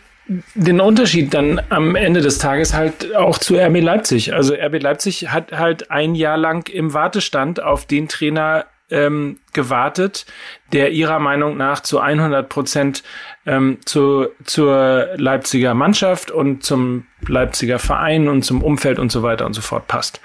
den 0.55 0.81
Unterschied 0.81 1.33
dann 1.33 1.61
am 1.69 1.95
Ende 1.95 2.21
des 2.21 2.39
Tages 2.39 2.73
halt 2.73 3.15
auch 3.15 3.37
zu 3.37 3.55
RB 3.55 3.81
Leipzig. 3.81 4.33
Also 4.33 4.55
RB 4.55 4.81
Leipzig 4.81 5.29
hat 5.29 5.51
halt 5.51 5.91
ein 5.91 6.15
Jahr 6.15 6.37
lang 6.37 6.67
im 6.69 6.93
Wartestand 6.93 7.61
auf 7.61 7.85
den 7.85 8.07
Trainer 8.07 8.65
ähm, 8.89 9.39
gewartet, 9.53 10.25
der 10.71 10.91
ihrer 10.91 11.19
Meinung 11.19 11.57
nach 11.57 11.81
zu 11.81 11.99
100 11.99 12.47
Prozent 12.49 13.03
ähm, 13.45 13.79
zu, 13.85 14.27
zur 14.43 15.09
Leipziger 15.17 15.73
Mannschaft 15.73 16.31
und 16.31 16.63
zum 16.63 17.05
Leipziger 17.27 17.79
Verein 17.79 18.27
und 18.27 18.43
zum 18.43 18.63
Umfeld 18.63 18.99
und 18.99 19.11
so 19.11 19.23
weiter 19.23 19.45
und 19.45 19.53
so 19.53 19.61
fort 19.61 19.87
passt. 19.87 20.21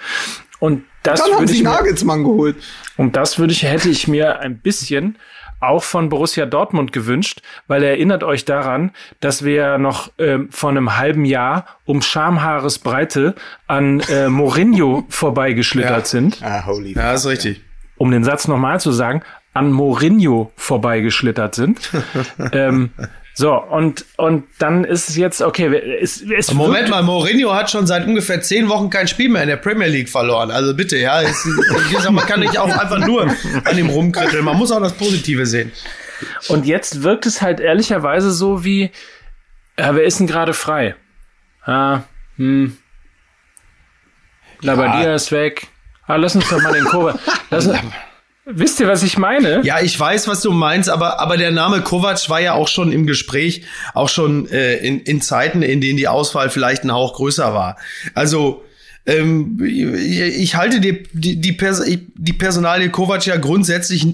Und 0.59 0.85
das 1.03 1.22
Dann 1.22 1.35
haben 1.35 1.46
Sie 1.46 1.62
Nagelsmann 1.62 2.22
geholt. 2.22 2.57
und 2.98 3.16
das 3.16 3.38
würde 3.38 3.53
ich, 3.53 3.62
hätte 3.62 3.88
ich 3.88 4.09
mir 4.09 4.40
ein 4.40 4.59
bisschen 4.59 5.16
auch 5.60 5.82
von 5.82 6.08
Borussia 6.08 6.46
Dortmund 6.46 6.92
gewünscht, 6.92 7.42
weil 7.68 7.82
erinnert 7.82 8.24
euch 8.24 8.44
daran, 8.44 8.90
dass 9.20 9.44
wir 9.44 9.54
ja 9.54 9.78
noch 9.78 10.10
ähm, 10.18 10.48
vor 10.50 10.70
einem 10.70 10.96
halben 10.96 11.24
Jahr 11.24 11.66
um 11.84 12.02
Schamhaaresbreite 12.02 13.34
an 13.66 14.00
äh, 14.08 14.28
Mourinho 14.28 15.04
vorbeigeschlittert 15.10 15.90
Ja. 15.98 16.04
sind. 16.04 16.42
Ah, 16.42 16.64
holy. 16.66 16.94
Ja, 16.94 17.12
ist 17.12 17.26
richtig. 17.26 17.62
Um 17.96 18.10
den 18.10 18.24
Satz 18.24 18.48
nochmal 18.48 18.80
zu 18.80 18.92
sagen, 18.92 19.22
an 19.52 19.70
Mourinho 19.72 20.52
vorbeigeschlittert 20.56 21.54
sind. 21.54 21.90
ähm, 22.52 22.90
so, 23.34 23.54
und, 23.54 24.04
und 24.16 24.44
dann 24.58 24.84
ist 24.84 25.08
es 25.08 25.16
jetzt, 25.16 25.40
okay, 25.40 25.74
es, 26.00 26.22
es 26.22 26.52
Moment 26.52 26.88
mal, 26.88 27.02
Mourinho 27.02 27.54
hat 27.54 27.70
schon 27.70 27.86
seit 27.86 28.06
ungefähr 28.06 28.42
zehn 28.42 28.68
Wochen 28.68 28.90
kein 28.90 29.08
Spiel 29.08 29.28
mehr 29.28 29.42
in 29.42 29.48
der 29.48 29.56
Premier 29.56 29.88
League 29.88 30.08
verloren. 30.08 30.50
Also 30.50 30.74
bitte, 30.74 30.98
ja, 30.98 31.22
es, 31.22 31.48
sag, 31.98 32.10
man 32.10 32.26
kann 32.26 32.40
nicht 32.40 32.58
auch 32.58 32.68
einfach 32.68 32.98
nur 32.98 33.22
an 33.64 33.78
ihm 33.78 33.88
rumkritteln. 33.88 34.44
Man 34.44 34.56
muss 34.56 34.72
auch 34.72 34.80
das 34.80 34.92
Positive 34.92 35.46
sehen. 35.46 35.72
Und 36.48 36.66
jetzt 36.66 37.02
wirkt 37.02 37.24
es 37.24 37.40
halt 37.40 37.60
ehrlicherweise 37.60 38.30
so 38.30 38.64
wie, 38.64 38.90
ja, 39.78 39.94
wer 39.94 40.04
ist 40.04 40.20
denn 40.20 40.26
gerade 40.26 40.52
frei? 40.52 40.96
Ah, 41.64 42.00
hm. 42.36 42.76
Labadia 44.60 45.14
ist 45.14 45.32
weg. 45.32 45.68
Ah, 46.06 46.16
lass 46.16 46.34
uns 46.34 46.48
doch 46.48 46.60
mal 46.60 46.72
den 46.72 46.84
Kovac. 46.84 47.18
Lass 47.50 47.66
uns, 47.66 47.78
wisst 48.52 48.80
ihr, 48.80 48.88
was 48.88 49.02
ich 49.02 49.18
meine? 49.18 49.60
Ja, 49.64 49.80
ich 49.80 49.98
weiß, 49.98 50.28
was 50.28 50.40
du 50.40 50.52
meinst, 50.52 50.88
aber, 50.88 51.20
aber 51.20 51.36
der 51.36 51.50
Name 51.50 51.80
Kovac 51.80 52.28
war 52.28 52.40
ja 52.40 52.54
auch 52.54 52.68
schon 52.68 52.92
im 52.92 53.06
Gespräch, 53.06 53.62
auch 53.94 54.08
schon 54.08 54.48
äh, 54.48 54.76
in, 54.76 55.00
in 55.00 55.20
Zeiten, 55.20 55.62
in 55.62 55.80
denen 55.80 55.96
die 55.96 56.08
Auswahl 56.08 56.50
vielleicht 56.50 56.84
ein 56.84 56.92
Hauch 56.92 57.14
größer 57.14 57.54
war. 57.54 57.76
Also, 58.14 58.64
ähm, 59.06 59.58
ich, 59.64 60.20
ich 60.20 60.56
halte 60.56 60.80
die, 60.80 61.04
die, 61.12 61.40
die, 61.40 61.56
die 62.14 62.32
Personalie 62.32 62.90
Kovac 62.90 63.26
ja 63.26 63.36
grundsätzlich 63.36 64.06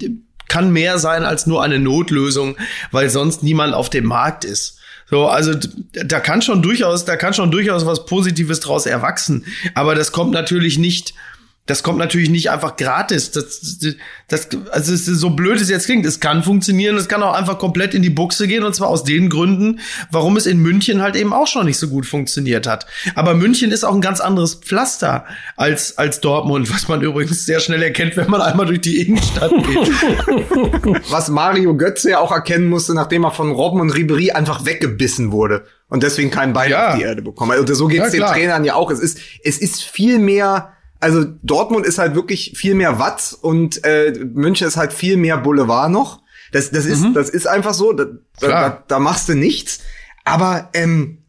kann 0.47 0.71
mehr 0.71 0.97
sein 0.97 1.23
als 1.23 1.45
nur 1.45 1.61
eine 1.61 1.79
Notlösung, 1.79 2.55
weil 2.91 3.09
sonst 3.09 3.43
niemand 3.43 3.73
auf 3.73 3.89
dem 3.89 4.05
Markt 4.05 4.45
ist. 4.45 4.79
So, 5.09 5.27
also 5.27 5.53
da 5.91 6.19
kann 6.19 6.41
schon 6.41 6.61
durchaus, 6.61 7.05
da 7.05 7.15
kann 7.15 7.33
schon 7.33 7.49
durchaus 7.49 7.85
was 7.85 8.05
Positives 8.05 8.59
draus 8.59 8.85
erwachsen. 8.85 9.45
Aber 9.73 9.95
das 9.95 10.11
kommt 10.11 10.31
natürlich 10.31 10.77
nicht, 10.77 11.13
das 11.67 11.83
kommt 11.83 11.99
natürlich 11.99 12.29
nicht 12.29 12.49
einfach 12.49 12.75
gratis. 12.75 13.31
Das, 13.31 13.77
das, 14.27 14.47
also 14.71 14.93
es 14.93 15.07
ist 15.07 15.19
so 15.19 15.29
blöd 15.31 15.61
es 15.61 15.69
jetzt 15.69 15.85
klingt, 15.85 16.05
es 16.05 16.19
kann 16.19 16.41
funktionieren, 16.43 16.97
es 16.97 17.07
kann 17.07 17.21
auch 17.21 17.33
einfach 17.35 17.59
komplett 17.59 17.93
in 17.93 18.01
die 18.01 18.09
Buchse 18.09 18.47
gehen 18.47 18.63
und 18.63 18.73
zwar 18.73 18.87
aus 18.87 19.03
den 19.03 19.29
Gründen, 19.29 19.79
warum 20.11 20.35
es 20.37 20.45
in 20.45 20.59
München 20.59 21.01
halt 21.01 21.15
eben 21.15 21.33
auch 21.33 21.47
schon 21.47 21.65
nicht 21.65 21.77
so 21.77 21.87
gut 21.89 22.05
funktioniert 22.05 22.65
hat. 22.67 22.87
Aber 23.15 23.35
München 23.35 23.71
ist 23.71 23.83
auch 23.83 23.93
ein 23.93 24.01
ganz 24.01 24.19
anderes 24.19 24.55
Pflaster 24.55 25.25
als 25.55 25.97
als 25.97 26.19
Dortmund, 26.21 26.73
was 26.73 26.87
man 26.87 27.01
übrigens 27.01 27.45
sehr 27.45 27.59
schnell 27.59 27.83
erkennt, 27.83 28.17
wenn 28.17 28.29
man 28.31 28.41
einmal 28.41 28.65
durch 28.65 28.81
die 28.81 29.01
Innenstadt 29.01 29.51
geht. 29.51 29.91
Was 31.11 31.29
Mario 31.29 31.75
Götze 31.75 32.11
ja 32.11 32.19
auch 32.19 32.31
erkennen 32.31 32.67
musste, 32.69 32.93
nachdem 32.93 33.23
er 33.25 33.31
von 33.31 33.51
Robben 33.51 33.81
und 33.81 33.89
Ribery 33.91 34.31
einfach 34.31 34.65
weggebissen 34.65 35.31
wurde 35.31 35.65
und 35.89 36.03
deswegen 36.03 36.31
kein 36.31 36.53
Bein 36.53 36.71
Ja. 36.71 36.89
auf 36.91 36.95
die 36.97 37.03
Erde 37.03 37.21
bekommen 37.21 37.51
hat. 37.51 37.59
Und 37.59 37.73
so 37.75 37.87
geht's 37.87 38.13
Ja, 38.13 38.27
den. 38.27 38.33
Trainern 38.33 38.63
ja 38.63 38.75
auch. 38.75 38.89
Es 38.91 38.99
ist, 38.99 39.19
es 39.43 39.57
ist 39.57 39.83
viel 39.83 40.19
mehr, 40.19 40.73
also 40.99 41.25
Dortmund 41.43 41.85
ist 41.85 41.97
halt 41.97 42.15
wirklich 42.15 42.53
viel 42.57 42.75
mehr 42.75 42.99
Watz 42.99 43.37
und 43.39 43.83
äh, 43.83 44.13
München 44.33 44.67
ist 44.67 44.77
halt 44.77 44.93
viel 44.93 45.17
mehr 45.17 45.37
Boulevard 45.37 45.91
noch. 45.91 46.21
Das, 46.51 46.71
das 46.71 46.85
ist, 46.85 47.05
das 47.13 47.29
ist 47.29 47.45
einfach 47.47 47.73
so. 47.73 47.93
Da, 47.93 48.05
Mhm. 48.05 48.19
Da, 48.39 48.83
da 48.87 48.99
machst 48.99 49.29
du 49.29 49.33
nichts. 49.35 49.79
Aber 50.23 50.69
ähm, 50.73 51.23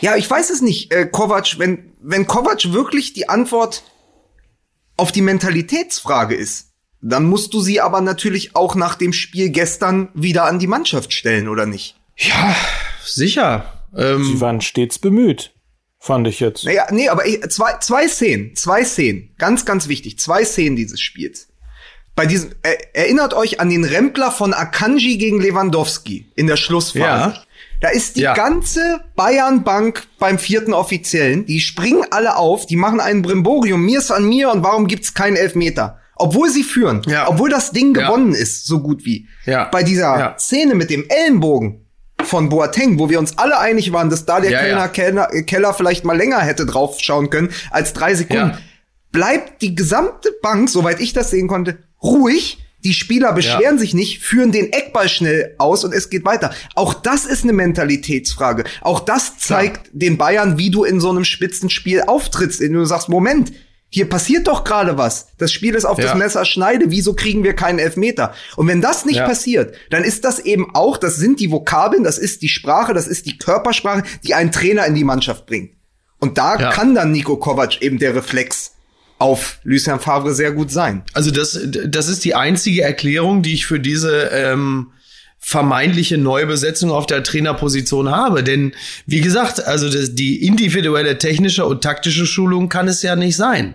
ja, 0.00 0.16
ich 0.16 0.28
weiß 0.28 0.50
es 0.50 0.62
nicht, 0.62 0.92
äh, 0.92 1.06
Kovac, 1.06 1.58
wenn, 1.58 1.92
wenn 2.00 2.26
Kovac 2.26 2.72
wirklich 2.72 3.12
die 3.12 3.28
Antwort 3.28 3.84
auf 4.96 5.12
die 5.12 5.22
Mentalitätsfrage 5.22 6.34
ist, 6.34 6.72
dann 7.00 7.24
musst 7.24 7.52
du 7.52 7.60
sie 7.60 7.80
aber 7.80 8.00
natürlich 8.00 8.56
auch 8.56 8.74
nach 8.74 8.94
dem 8.94 9.12
Spiel 9.12 9.50
gestern 9.50 10.08
wieder 10.14 10.44
an 10.44 10.58
die 10.58 10.66
Mannschaft 10.66 11.12
stellen, 11.12 11.48
oder 11.48 11.66
nicht? 11.66 11.96
ja, 12.16 12.54
sicher. 13.04 13.84
Ähm, 13.96 14.24
Sie 14.24 14.40
waren 14.40 14.60
stets 14.60 14.98
bemüht, 14.98 15.52
fand 16.04 16.26
ich 16.28 16.40
jetzt. 16.40 16.64
Naja, 16.64 16.86
nee, 16.90 17.08
aber 17.08 17.26
ich, 17.26 17.40
zwei, 17.48 17.78
zwei 17.80 18.06
Szenen, 18.08 18.54
zwei 18.56 18.84
Szenen, 18.84 19.30
ganz, 19.38 19.64
ganz 19.64 19.88
wichtig, 19.88 20.18
zwei 20.18 20.44
Szenen 20.44 20.76
dieses 20.76 21.00
Spiels. 21.00 21.48
Bei 22.14 22.26
diesem, 22.26 22.52
er, 22.62 22.94
erinnert 22.94 23.34
euch 23.34 23.58
an 23.60 23.70
den 23.70 23.84
Rempler 23.84 24.30
von 24.30 24.54
Akanji 24.54 25.16
gegen 25.18 25.40
Lewandowski 25.40 26.26
in 26.36 26.46
der 26.46 26.56
Schlussphase. 26.56 27.34
Ja. 27.34 27.42
Da 27.80 27.88
ist 27.88 28.16
die 28.16 28.20
Ja. 28.20 28.34
ganze 28.34 29.00
Bayern-Bank 29.16 30.06
beim 30.18 30.38
vierten 30.38 30.72
Offiziellen, 30.74 31.44
die 31.46 31.58
springen 31.60 32.04
alle 32.10 32.36
auf, 32.36 32.66
die 32.66 32.76
machen 32.76 33.00
einen 33.00 33.22
Brimborium, 33.22 33.84
mir 33.84 33.98
ist 33.98 34.10
an 34.12 34.28
mir 34.28 34.50
und 34.52 34.62
warum 34.62 34.86
gibt's 34.86 35.12
keinen 35.14 35.36
Elfmeter? 35.36 35.98
Obwohl 36.16 36.48
sie 36.50 36.62
führen, 36.62 37.02
Ja. 37.06 37.28
obwohl 37.28 37.50
das 37.50 37.72
Ding 37.72 37.94
Ja. 37.96 38.06
gewonnen 38.06 38.32
ist, 38.34 38.66
so 38.66 38.80
gut 38.80 39.04
wie. 39.04 39.26
Ja. 39.46 39.64
Bei 39.64 39.82
dieser. 39.82 40.36
Szene 40.38 40.74
mit 40.76 40.88
dem 40.90 41.04
Ellenbogen 41.08 41.83
von 42.24 42.48
Boateng, 42.48 42.98
wo 42.98 43.08
wir 43.10 43.18
uns 43.18 43.38
alle 43.38 43.58
einig 43.58 43.92
waren, 43.92 44.10
dass 44.10 44.24
da 44.26 44.40
der 44.40 44.50
Ja, 44.50 44.60
Kellner, 44.60 44.78
ja. 44.80 44.88
Kellner, 44.88 45.26
Keller 45.42 45.74
vielleicht 45.74 46.04
mal 46.04 46.16
länger 46.16 46.40
hätte 46.40 46.66
drauf 46.66 46.96
schauen 47.00 47.30
können 47.30 47.50
als 47.70 47.92
drei 47.92 48.14
Sekunden, 48.14 48.50
Ja. 48.50 48.58
bleibt 49.12 49.62
die 49.62 49.74
gesamte 49.74 50.30
Bank, 50.42 50.68
soweit 50.68 51.00
ich 51.00 51.12
das 51.12 51.30
sehen 51.30 51.48
konnte, 51.48 51.78
ruhig. 52.02 52.58
Die 52.84 52.92
Spieler 52.92 53.32
beschweren 53.32 53.78
sich 53.78 53.94
nicht, 53.94 54.18
führen 54.22 54.52
den 54.52 54.70
Eckball 54.70 55.08
schnell 55.08 55.54
aus 55.56 55.84
und 55.84 55.94
es 55.94 56.10
geht 56.10 56.26
weiter. 56.26 56.52
Auch 56.74 56.92
das 56.92 57.24
ist 57.24 57.42
eine 57.42 57.54
Mentalitätsfrage. 57.54 58.64
Auch 58.82 59.00
das 59.00 59.38
zeigt 59.38 59.88
den 59.94 60.18
Bayern, 60.18 60.58
wie 60.58 60.70
du 60.70 60.84
in 60.84 61.00
so 61.00 61.08
einem 61.08 61.24
Spitzenspiel 61.24 62.02
auftrittst, 62.02 62.60
indem 62.60 62.80
du 62.80 62.84
sagst, 62.84 63.08
Moment, 63.08 63.52
hier 63.94 64.08
passiert 64.08 64.48
doch 64.48 64.64
gerade 64.64 64.98
was. 64.98 65.28
Das 65.38 65.52
Spiel 65.52 65.76
ist 65.76 65.84
auf 65.84 65.98
Ja. 65.98 66.06
das 66.06 66.14
Messer 66.16 66.44
Schneide. 66.44 66.86
Wieso 66.90 67.14
kriegen 67.14 67.44
wir 67.44 67.54
keinen 67.54 67.78
Elfmeter? 67.78 68.34
Und 68.56 68.66
wenn 68.66 68.80
das 68.80 69.04
nicht 69.04 69.18
Ja. 69.18 69.26
passiert, 69.28 69.76
dann 69.90 70.02
ist 70.02 70.24
das 70.24 70.40
eben 70.40 70.74
auch, 70.74 70.96
das 70.96 71.14
sind 71.14 71.38
die 71.38 71.52
Vokabeln, 71.52 72.02
das 72.02 72.18
ist 72.18 72.42
die 72.42 72.48
Sprache, 72.48 72.92
das 72.92 73.06
ist 73.06 73.26
die 73.26 73.38
Körpersprache, 73.38 74.02
die 74.24 74.34
einen 74.34 74.50
Trainer 74.50 74.84
in 74.86 74.96
die 74.96 75.04
Mannschaft 75.04 75.46
bringt. 75.46 75.70
Und 76.18 76.38
da 76.38 76.56
Ja. 76.58 76.70
kann 76.72 76.96
dann 76.96 77.12
Nico 77.12 77.36
Kovac 77.36 77.82
eben 77.82 78.00
der 78.00 78.16
Reflex 78.16 78.72
auf 79.18 79.60
Lucien 79.62 80.00
Favre 80.00 80.34
sehr 80.34 80.50
gut 80.50 80.72
sein. 80.72 81.04
Also 81.12 81.30
das, 81.30 81.56
das 81.86 82.08
ist 82.08 82.24
die 82.24 82.34
einzige 82.34 82.82
Erklärung, 82.82 83.42
die 83.42 83.54
ich 83.54 83.64
für 83.64 83.78
diese 83.78 84.30
ähm, 84.32 84.88
vermeintliche 85.46 86.16
Neubesetzung 86.16 86.90
auf 86.90 87.06
der 87.06 87.22
Trainerposition 87.22 88.10
habe. 88.10 88.42
Denn 88.42 88.72
wie 89.04 89.20
gesagt, 89.20 89.62
also 89.64 89.90
das, 89.90 90.14
die 90.14 90.42
individuelle 90.46 91.18
technische 91.18 91.66
und 91.66 91.82
taktische 91.82 92.24
Schulung 92.24 92.70
kann 92.70 92.88
es 92.88 93.02
ja 93.02 93.14
nicht 93.14 93.36
sein. 93.36 93.74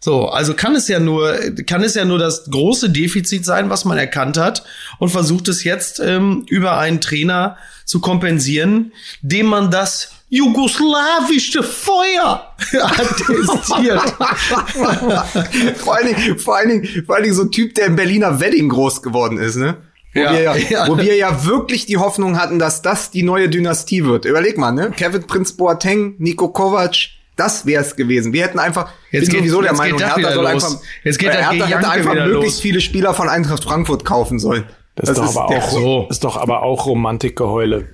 So, 0.00 0.28
also 0.28 0.54
kann 0.54 0.74
es 0.74 0.88
ja 0.88 0.98
nur, 0.98 1.38
kann 1.66 1.84
es 1.84 1.94
ja 1.94 2.04
nur 2.04 2.18
das 2.18 2.50
große 2.50 2.90
Defizit 2.90 3.44
sein, 3.44 3.70
was 3.70 3.84
man 3.84 3.96
erkannt 3.96 4.36
hat 4.36 4.64
und 4.98 5.10
versucht 5.10 5.46
es 5.48 5.62
jetzt 5.62 6.00
ähm, 6.00 6.44
über 6.48 6.78
einen 6.78 7.00
Trainer 7.00 7.56
zu 7.84 8.00
kompensieren, 8.00 8.92
dem 9.22 9.46
man 9.46 9.70
das 9.70 10.10
jugoslawische 10.30 11.62
Feuer 11.62 12.54
attestiert. 12.82 14.00
vor, 15.78 15.96
allen 15.96 16.06
Dingen, 16.08 16.38
vor, 16.40 16.56
allen 16.56 16.68
Dingen, 16.68 17.04
vor 17.06 17.14
allen 17.14 17.24
Dingen 17.24 17.36
so 17.36 17.42
ein 17.42 17.52
Typ, 17.52 17.76
der 17.76 17.86
im 17.86 17.94
Berliner 17.94 18.40
Wedding 18.40 18.68
groß 18.68 19.00
geworden 19.00 19.38
ist, 19.38 19.56
ne? 19.56 19.76
Wo, 20.14 20.20
ja, 20.20 20.32
wir 20.32 20.42
ja, 20.42 20.56
ja. 20.70 20.88
wo 20.88 20.96
wir 20.96 21.16
ja 21.16 21.44
wirklich 21.44 21.86
die 21.86 21.96
Hoffnung 21.96 22.38
hatten, 22.38 22.58
dass 22.58 22.82
das 22.82 23.10
die 23.10 23.22
neue 23.22 23.48
Dynastie 23.48 24.04
wird. 24.04 24.24
Überleg 24.24 24.58
mal, 24.58 24.72
ne? 24.72 24.92
Kevin 24.96 25.26
Prinz 25.26 25.52
Boateng, 25.52 26.14
Nico 26.18 26.48
Kovac, 26.48 26.94
das 27.36 27.66
wäre 27.66 27.82
es 27.82 27.96
gewesen. 27.96 28.32
Wir 28.32 28.44
hätten 28.44 28.60
einfach, 28.60 28.90
jetzt 29.10 29.30
geht, 29.30 29.40
sowieso 29.40 29.60
der 29.60 29.74
Meinung, 29.74 29.98
Hertha 29.98 30.32
soll 30.32 30.44
los. 30.44 30.64
einfach, 30.64 30.78
jetzt 31.02 31.18
geht 31.18 31.32
Hertha 31.32 31.66
hätte 31.66 31.90
einfach 31.90 32.14
möglichst 32.14 32.58
los. 32.58 32.60
viele 32.60 32.80
Spieler 32.80 33.12
von 33.12 33.28
Eintracht 33.28 33.64
Frankfurt 33.64 34.04
kaufen 34.04 34.38
sollen. 34.38 34.64
Das, 34.94 35.08
das 35.08 35.18
ist, 35.18 35.34
doch 35.34 35.42
aber 35.42 35.56
auch, 35.56 35.70
so. 35.70 36.06
ist 36.08 36.22
doch 36.22 36.36
aber 36.36 36.62
auch 36.62 36.86
Romantikgeheule. 36.86 37.88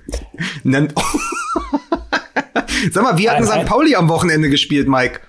Sag 2.91 3.03
mal, 3.03 3.17
wie 3.17 3.29
hatten 3.29 3.45
St. 3.45 3.65
Pauli 3.65 3.95
am 3.95 4.09
Wochenende 4.09 4.49
gespielt, 4.49 4.87
Mike? 4.87 5.19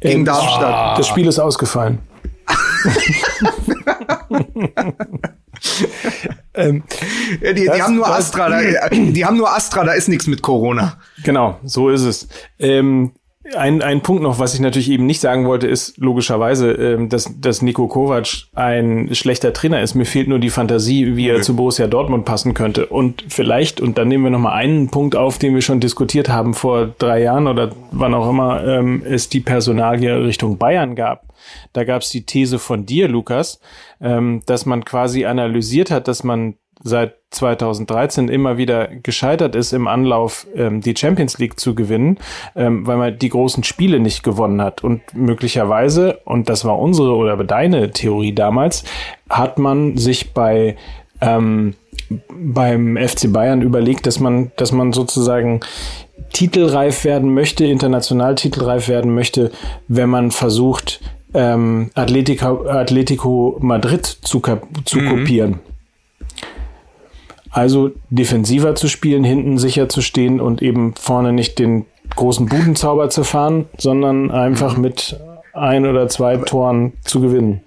Gegen 0.00 0.20
ähm, 0.20 0.24
Darmstadt. 0.26 0.98
Das 0.98 1.08
Spiel 1.08 1.26
ist 1.26 1.38
ausgefallen. 1.38 2.00
ähm, 6.54 6.82
ja, 7.40 7.52
die, 7.52 7.62
die, 7.62 7.82
haben 7.82 7.96
nur 7.96 8.08
Astra, 8.08 8.48
da, 8.48 8.88
die 8.90 9.24
haben 9.24 9.36
nur 9.36 9.54
Astra, 9.54 9.84
da 9.84 9.92
ist 9.92 10.08
nichts 10.08 10.26
mit 10.26 10.42
Corona. 10.42 10.98
Genau, 11.24 11.58
so 11.64 11.88
ist 11.90 12.02
es. 12.02 12.28
Ähm, 12.58 13.12
ein, 13.54 13.82
ein 13.82 14.00
Punkt 14.00 14.22
noch, 14.22 14.38
was 14.38 14.54
ich 14.54 14.60
natürlich 14.60 14.90
eben 14.90 15.06
nicht 15.06 15.20
sagen 15.20 15.46
wollte, 15.46 15.66
ist 15.66 15.98
logischerweise, 15.98 16.72
ähm, 16.72 17.08
dass, 17.08 17.30
dass 17.40 17.62
Nico 17.62 17.86
Kovac 17.86 18.26
ein 18.54 19.14
schlechter 19.14 19.52
Trainer 19.52 19.82
ist. 19.82 19.94
Mir 19.94 20.06
fehlt 20.06 20.28
nur 20.28 20.38
die 20.38 20.50
Fantasie, 20.50 21.16
wie 21.16 21.28
er 21.28 21.42
zu 21.42 21.54
Borussia 21.54 21.86
Dortmund 21.86 22.24
passen 22.24 22.54
könnte. 22.54 22.86
Und 22.86 23.24
vielleicht, 23.28 23.80
und 23.80 23.98
dann 23.98 24.08
nehmen 24.08 24.24
wir 24.24 24.30
nochmal 24.30 24.54
einen 24.54 24.88
Punkt 24.88 25.16
auf, 25.16 25.38
den 25.38 25.54
wir 25.54 25.62
schon 25.62 25.80
diskutiert 25.80 26.28
haben 26.28 26.54
vor 26.54 26.94
drei 26.98 27.22
Jahren 27.22 27.46
oder 27.46 27.70
wann 27.92 28.14
auch 28.14 28.28
immer 28.28 28.64
ähm, 28.64 29.02
es 29.04 29.28
die 29.28 29.40
Personalie 29.40 30.24
Richtung 30.24 30.58
Bayern 30.58 30.94
gab. 30.94 31.26
Da 31.72 31.84
gab 31.84 32.02
es 32.02 32.10
die 32.10 32.24
These 32.24 32.58
von 32.58 32.86
dir, 32.86 33.08
Lukas, 33.08 33.60
ähm, 34.00 34.42
dass 34.46 34.66
man 34.66 34.84
quasi 34.84 35.26
analysiert 35.26 35.90
hat, 35.90 36.08
dass 36.08 36.24
man 36.24 36.56
seit 36.82 37.14
2013 37.30 38.28
immer 38.28 38.56
wieder 38.56 38.88
gescheitert 38.88 39.54
ist 39.54 39.72
im 39.72 39.88
Anlauf, 39.88 40.46
ähm, 40.54 40.80
die 40.80 40.94
Champions 40.96 41.38
League 41.38 41.58
zu 41.58 41.74
gewinnen, 41.74 42.18
ähm, 42.54 42.86
weil 42.86 42.96
man 42.96 43.18
die 43.18 43.28
großen 43.28 43.64
Spiele 43.64 44.00
nicht 44.00 44.22
gewonnen 44.22 44.62
hat. 44.62 44.84
Und 44.84 45.02
möglicherweise, 45.14 46.20
und 46.24 46.48
das 46.48 46.64
war 46.64 46.78
unsere 46.78 47.16
oder 47.16 47.36
deine 47.44 47.90
Theorie 47.90 48.34
damals, 48.34 48.84
hat 49.28 49.58
man 49.58 49.96
sich 49.96 50.32
bei 50.32 50.76
ähm, 51.20 51.74
beim 52.28 52.96
FC 52.96 53.32
Bayern 53.32 53.62
überlegt, 53.62 54.06
dass 54.06 54.20
man, 54.20 54.52
dass 54.56 54.72
man 54.72 54.92
sozusagen 54.92 55.60
titelreif 56.32 57.04
werden 57.04 57.34
möchte, 57.34 57.64
international 57.64 58.34
titelreif 58.34 58.88
werden 58.88 59.14
möchte, 59.14 59.50
wenn 59.88 60.10
man 60.10 60.30
versucht, 60.30 61.00
ähm, 61.34 61.90
Atletico, 61.94 62.66
Atletico 62.68 63.56
Madrid 63.60 64.04
zu, 64.06 64.40
zu 64.84 64.98
mhm. 64.98 65.08
kopieren. 65.08 65.60
Also 67.56 67.92
defensiver 68.10 68.74
zu 68.74 68.86
spielen, 68.86 69.24
hinten 69.24 69.56
sicher 69.56 69.88
zu 69.88 70.02
stehen 70.02 70.42
und 70.42 70.60
eben 70.60 70.92
vorne 70.94 71.32
nicht 71.32 71.58
den 71.58 71.86
großen 72.14 72.44
Budenzauber 72.44 73.08
zu 73.08 73.24
fahren, 73.24 73.64
sondern 73.78 74.30
einfach 74.30 74.76
mhm. 74.76 74.82
mit 74.82 75.18
ein 75.54 75.86
oder 75.86 76.06
zwei 76.08 76.36
Toren 76.36 76.92
zu 77.02 77.22
gewinnen. 77.22 77.62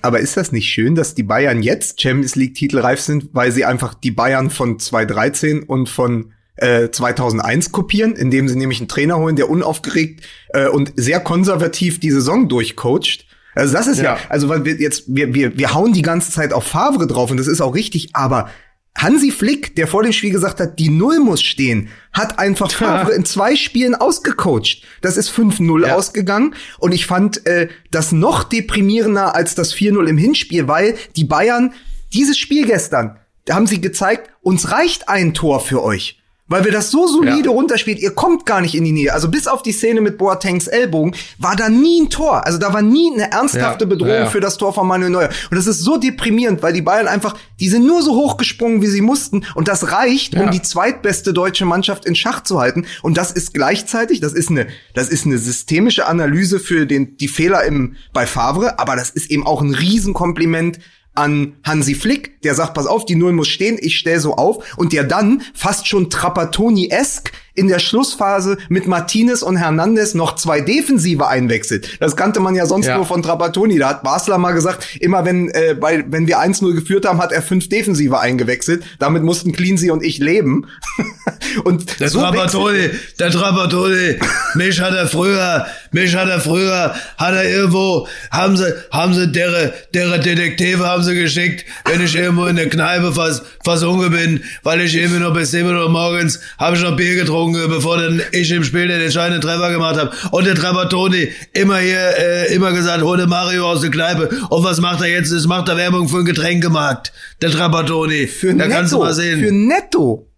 Aber 0.00 0.18
ist 0.20 0.38
das 0.38 0.50
nicht 0.50 0.70
schön, 0.70 0.94
dass 0.94 1.14
die 1.14 1.24
Bayern 1.24 1.62
jetzt 1.62 2.00
Champions 2.00 2.36
League 2.36 2.54
Titelreif 2.54 3.00
sind, 3.00 3.34
weil 3.34 3.52
sie 3.52 3.66
einfach 3.66 3.92
die 3.92 4.12
Bayern 4.12 4.48
von 4.48 4.78
2013 4.78 5.64
und 5.64 5.90
von 5.90 6.32
äh, 6.56 6.88
2001 6.88 7.70
kopieren, 7.70 8.16
indem 8.16 8.48
sie 8.48 8.56
nämlich 8.56 8.80
einen 8.80 8.88
Trainer 8.88 9.18
holen, 9.18 9.36
der 9.36 9.50
unaufgeregt 9.50 10.22
äh, 10.54 10.68
und 10.68 10.94
sehr 10.96 11.20
konservativ 11.20 12.00
die 12.00 12.10
Saison 12.10 12.48
durchcoacht? 12.48 13.26
Also 13.54 13.74
das 13.74 13.88
ist 13.88 13.98
ja, 13.98 14.04
ja 14.04 14.18
also 14.30 14.48
weil 14.48 14.64
wir 14.64 14.76
jetzt 14.76 15.04
wir 15.06 15.34
wir 15.34 15.58
wir 15.58 15.74
hauen 15.74 15.92
die 15.92 16.02
ganze 16.02 16.32
Zeit 16.32 16.54
auf 16.54 16.64
Favre 16.64 17.06
drauf 17.06 17.30
und 17.30 17.36
das 17.36 17.46
ist 17.46 17.60
auch 17.60 17.74
richtig, 17.74 18.08
aber 18.14 18.48
Hansi 18.96 19.32
Flick, 19.32 19.74
der 19.74 19.86
vor 19.88 20.02
dem 20.02 20.12
Spiel 20.12 20.30
gesagt 20.30 20.60
hat, 20.60 20.78
die 20.78 20.88
Null 20.88 21.18
muss 21.18 21.42
stehen, 21.42 21.88
hat 22.12 22.38
einfach 22.38 22.70
Favre 22.70 23.12
in 23.12 23.24
zwei 23.24 23.56
Spielen 23.56 23.94
ausgecoacht. 23.94 24.82
Das 25.02 25.16
ist 25.16 25.30
5-0 25.30 25.86
ja. 25.86 25.94
ausgegangen. 25.94 26.54
Und 26.78 26.92
ich 26.92 27.06
fand 27.06 27.44
äh, 27.46 27.68
das 27.90 28.12
noch 28.12 28.44
deprimierender 28.44 29.34
als 29.34 29.54
das 29.54 29.74
4-0 29.74 30.06
im 30.06 30.16
Hinspiel, 30.16 30.68
weil 30.68 30.96
die 31.16 31.24
Bayern, 31.24 31.74
dieses 32.12 32.38
Spiel 32.38 32.66
gestern, 32.66 33.18
da 33.46 33.56
haben 33.56 33.66
sie 33.66 33.80
gezeigt, 33.80 34.30
uns 34.42 34.70
reicht 34.70 35.08
ein 35.08 35.34
Tor 35.34 35.60
für 35.60 35.82
euch. 35.82 36.22
Weil 36.46 36.66
wir 36.66 36.72
das 36.72 36.90
so 36.90 37.06
solide 37.06 37.48
ja. 37.48 37.50
runterspielt, 37.50 37.98
ihr 38.00 38.10
kommt 38.10 38.44
gar 38.44 38.60
nicht 38.60 38.74
in 38.74 38.84
die 38.84 38.92
Nähe. 38.92 39.14
Also 39.14 39.30
bis 39.30 39.46
auf 39.46 39.62
die 39.62 39.72
Szene 39.72 40.02
mit 40.02 40.18
Boatengs 40.18 40.66
Ellbogen 40.66 41.16
war 41.38 41.56
da 41.56 41.70
nie 41.70 42.02
ein 42.02 42.10
Tor. 42.10 42.46
Also 42.46 42.58
da 42.58 42.74
war 42.74 42.82
nie 42.82 43.10
eine 43.14 43.32
ernsthafte 43.32 43.84
ja. 43.84 43.88
Bedrohung 43.88 44.10
ja, 44.10 44.26
für 44.26 44.40
das 44.40 44.58
Tor 44.58 44.74
von 44.74 44.86
Manuel 44.86 45.10
Neuer. 45.10 45.30
Und 45.50 45.56
das 45.56 45.66
ist 45.66 45.80
so 45.80 45.96
deprimierend, 45.96 46.62
weil 46.62 46.74
die 46.74 46.82
Bayern 46.82 47.08
einfach, 47.08 47.34
die 47.60 47.70
sind 47.70 47.86
nur 47.86 48.02
so 48.02 48.14
hochgesprungen, 48.14 48.82
wie 48.82 48.88
sie 48.88 49.00
mussten. 49.00 49.46
Und 49.54 49.68
das 49.68 49.90
reicht, 49.90 50.34
um 50.36 50.50
die 50.50 50.60
zweitbeste 50.60 51.32
deutsche 51.32 51.64
Mannschaft 51.64 52.04
in 52.04 52.14
Schach 52.14 52.42
zu 52.42 52.60
halten. 52.60 52.84
Und 53.00 53.16
das 53.16 53.32
ist 53.32 53.54
gleichzeitig, 53.54 54.20
das 54.20 54.34
ist 54.34 54.50
eine, 54.50 54.66
das 54.92 55.08
ist 55.08 55.24
eine 55.24 55.38
systemische 55.38 56.06
Analyse 56.06 56.60
für 56.60 56.84
den, 56.84 57.16
die 57.16 57.28
Fehler 57.28 57.64
im, 57.64 57.96
bei 58.12 58.26
Favre. 58.26 58.78
Aber 58.78 58.96
das 58.96 59.08
ist 59.08 59.30
eben 59.30 59.46
auch 59.46 59.62
ein 59.62 59.72
Riesenkompliment 59.72 60.78
an 61.14 61.56
Hansi 61.64 61.94
Flick, 61.94 62.40
der 62.42 62.54
sagt, 62.54 62.74
pass 62.74 62.86
auf, 62.86 63.04
die 63.04 63.14
Null 63.14 63.32
muss 63.32 63.48
stehen, 63.48 63.78
ich 63.80 63.96
stell 63.98 64.20
so 64.20 64.34
auf. 64.34 64.76
Und 64.76 64.92
der 64.92 65.04
dann 65.04 65.42
fast 65.54 65.88
schon 65.88 66.10
Trapattoni-esk 66.10 67.32
in 67.54 67.68
der 67.68 67.78
Schlussphase 67.78 68.58
mit 68.68 68.86
Martinez 68.86 69.42
und 69.42 69.56
Hernandez 69.56 70.14
noch 70.14 70.34
zwei 70.34 70.60
Defensive 70.60 71.26
einwechselt. 71.26 72.00
Das 72.00 72.16
kannte 72.16 72.40
man 72.40 72.54
ja 72.54 72.66
sonst 72.66 72.86
ja. 72.86 72.96
nur 72.96 73.06
von 73.06 73.22
Trapattoni. 73.22 73.78
Da 73.78 73.90
hat 73.90 74.02
Basler 74.02 74.38
mal 74.38 74.52
gesagt, 74.52 74.96
immer 75.00 75.24
wenn, 75.24 75.48
äh, 75.50 75.76
bei, 75.78 76.04
wenn 76.08 76.26
wir 76.26 76.38
1-0 76.38 76.74
geführt 76.74 77.06
haben, 77.06 77.22
hat 77.22 77.32
er 77.32 77.42
fünf 77.42 77.68
Defensive 77.68 78.18
eingewechselt. 78.18 78.84
Damit 78.98 79.22
mussten 79.22 79.52
Cleansey 79.52 79.90
und 79.90 80.02
ich 80.02 80.18
leben. 80.18 80.66
und 81.64 82.00
der 82.00 82.08
so 82.08 82.20
Trapattoni, 82.20 82.90
der 83.18 83.30
Trapattoni, 83.30 84.18
mich 84.54 84.80
hat 84.80 84.94
er 84.94 85.06
früher, 85.06 85.66
mich 85.92 86.14
hat 86.16 86.28
er 86.28 86.40
früher, 86.40 86.94
hat 87.16 87.34
er 87.34 87.48
irgendwo, 87.48 88.08
haben 88.30 88.56
sie, 88.56 88.72
haben 88.90 89.14
sie 89.14 89.30
deren, 89.30 89.70
deren 89.94 90.20
Detektive 90.20 90.84
haben 90.84 91.04
sie 91.04 91.14
geschickt, 91.14 91.64
wenn 91.84 92.00
ich 92.00 92.16
irgendwo 92.16 92.46
in 92.46 92.56
der 92.56 92.68
Kneipe 92.68 93.12
fast, 93.12 93.42
fast 93.64 93.84
bin, 93.84 94.42
weil 94.62 94.80
ich 94.80 94.96
irgendwie 94.96 95.20
noch 95.20 95.32
bis 95.32 95.52
7 95.52 95.68
Uhr 95.68 95.88
morgens 95.88 96.40
habe 96.58 96.76
ich 96.76 96.82
noch 96.82 96.96
Bier 96.96 97.14
getrunken 97.14 97.43
getrunken, 97.52 97.70
bevor 97.70 97.98
dann 97.98 98.22
ich 98.32 98.50
im 98.50 98.64
Spiel 98.64 98.88
den 98.88 99.00
entscheidenden 99.00 99.40
Treffer 99.40 99.70
gemacht 99.70 99.96
habe. 99.96 100.10
Und 100.30 100.46
der 100.46 100.54
Treffer 100.54 100.88
Toni 100.88 101.28
immer 101.52 101.78
hier, 101.78 101.98
äh, 102.18 102.54
immer 102.54 102.72
gesagt, 102.72 103.02
hol 103.02 103.16
den 103.16 103.28
Mario 103.28 103.70
aus 103.70 103.80
der 103.80 103.90
Kneipe. 103.90 104.28
Und 104.48 104.64
was 104.64 104.80
macht 104.80 105.00
er 105.02 105.08
jetzt? 105.08 105.32
Das 105.32 105.46
macht 105.46 105.68
er 105.68 105.76
Werbung 105.76 106.08
für 106.08 106.18
ein 106.18 106.24
Getränkemarkt. 106.24 107.12
Der 107.42 107.50
Trapattoni. 107.50 108.26
Für 108.26 108.48
da 108.48 108.54
Netto. 108.54 108.70
kannst 108.70 108.92
du 108.92 108.98
mal 108.98 109.14
sehen. 109.14 109.40
Für 109.40 109.52
Netto. 109.52 110.30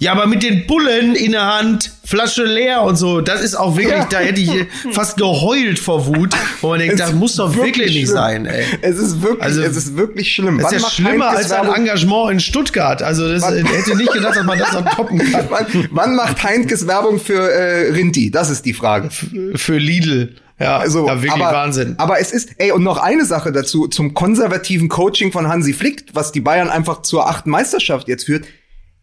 Ja, 0.00 0.12
aber 0.12 0.28
mit 0.28 0.44
den 0.44 0.64
Bullen 0.68 1.16
in 1.16 1.32
der 1.32 1.44
Hand, 1.44 1.90
Flasche 2.04 2.44
leer 2.44 2.82
und 2.82 2.94
so, 2.94 3.20
das 3.20 3.42
ist 3.42 3.56
auch 3.56 3.76
wirklich, 3.76 3.98
ja. 3.98 4.06
da 4.08 4.20
hätte 4.20 4.40
ich 4.40 4.66
fast 4.92 5.16
geheult 5.16 5.80
vor 5.80 6.06
Wut, 6.06 6.36
wo 6.60 6.68
man 6.68 6.78
denkt, 6.78 7.00
das 7.00 7.12
muss 7.14 7.34
doch 7.34 7.56
wirklich, 7.56 7.78
wirklich 7.78 7.94
nicht 8.02 8.08
sein, 8.08 8.46
ey. 8.46 8.64
Es 8.80 8.96
ist 8.96 9.22
wirklich, 9.22 9.42
also, 9.42 9.60
es 9.60 9.76
ist 9.76 9.96
wirklich 9.96 10.32
schlimm. 10.32 10.60
Es 10.60 10.70
ist 10.70 10.82
ja 10.82 10.88
schlimmer 10.88 11.30
als 11.30 11.50
ein 11.50 11.66
Engagement 11.66 12.30
in 12.30 12.38
Stuttgart. 12.38 13.02
Also 13.02 13.28
das 13.28 13.42
wann, 13.42 13.66
hätte 13.66 13.96
nicht 13.96 14.12
gedacht, 14.12 14.36
dass 14.36 14.44
man 14.44 14.56
das 14.56 14.72
noch 14.72 14.88
toppen 14.94 15.18
kann. 15.18 15.46
Wann, 15.50 15.88
wann 15.90 16.16
macht 16.16 16.44
Heinkes 16.44 16.86
Werbung 16.86 17.18
für 17.18 17.50
äh, 17.50 17.90
Rinti? 17.92 18.30
Das 18.30 18.50
ist 18.50 18.64
die 18.66 18.74
Frage. 18.74 19.10
Für 19.10 19.78
Lidl. 19.78 20.36
Ja, 20.60 20.78
also, 20.78 21.06
ja, 21.06 21.22
wirklich 21.22 21.44
aber, 21.44 21.56
Wahnsinn. 21.56 21.94
Aber 21.98 22.20
es 22.20 22.32
ist, 22.32 22.50
ey, 22.58 22.70
und 22.70 22.82
noch 22.82 22.98
eine 22.98 23.24
Sache 23.24 23.52
dazu, 23.52 23.88
zum 23.88 24.14
konservativen 24.14 24.88
Coaching 24.88 25.32
von 25.32 25.48
Hansi 25.48 25.72
Flick, 25.72 26.06
was 26.14 26.32
die 26.32 26.40
Bayern 26.40 26.68
einfach 26.68 27.02
zur 27.02 27.28
achten 27.28 27.50
Meisterschaft 27.50 28.08
jetzt 28.08 28.24
führt 28.24 28.44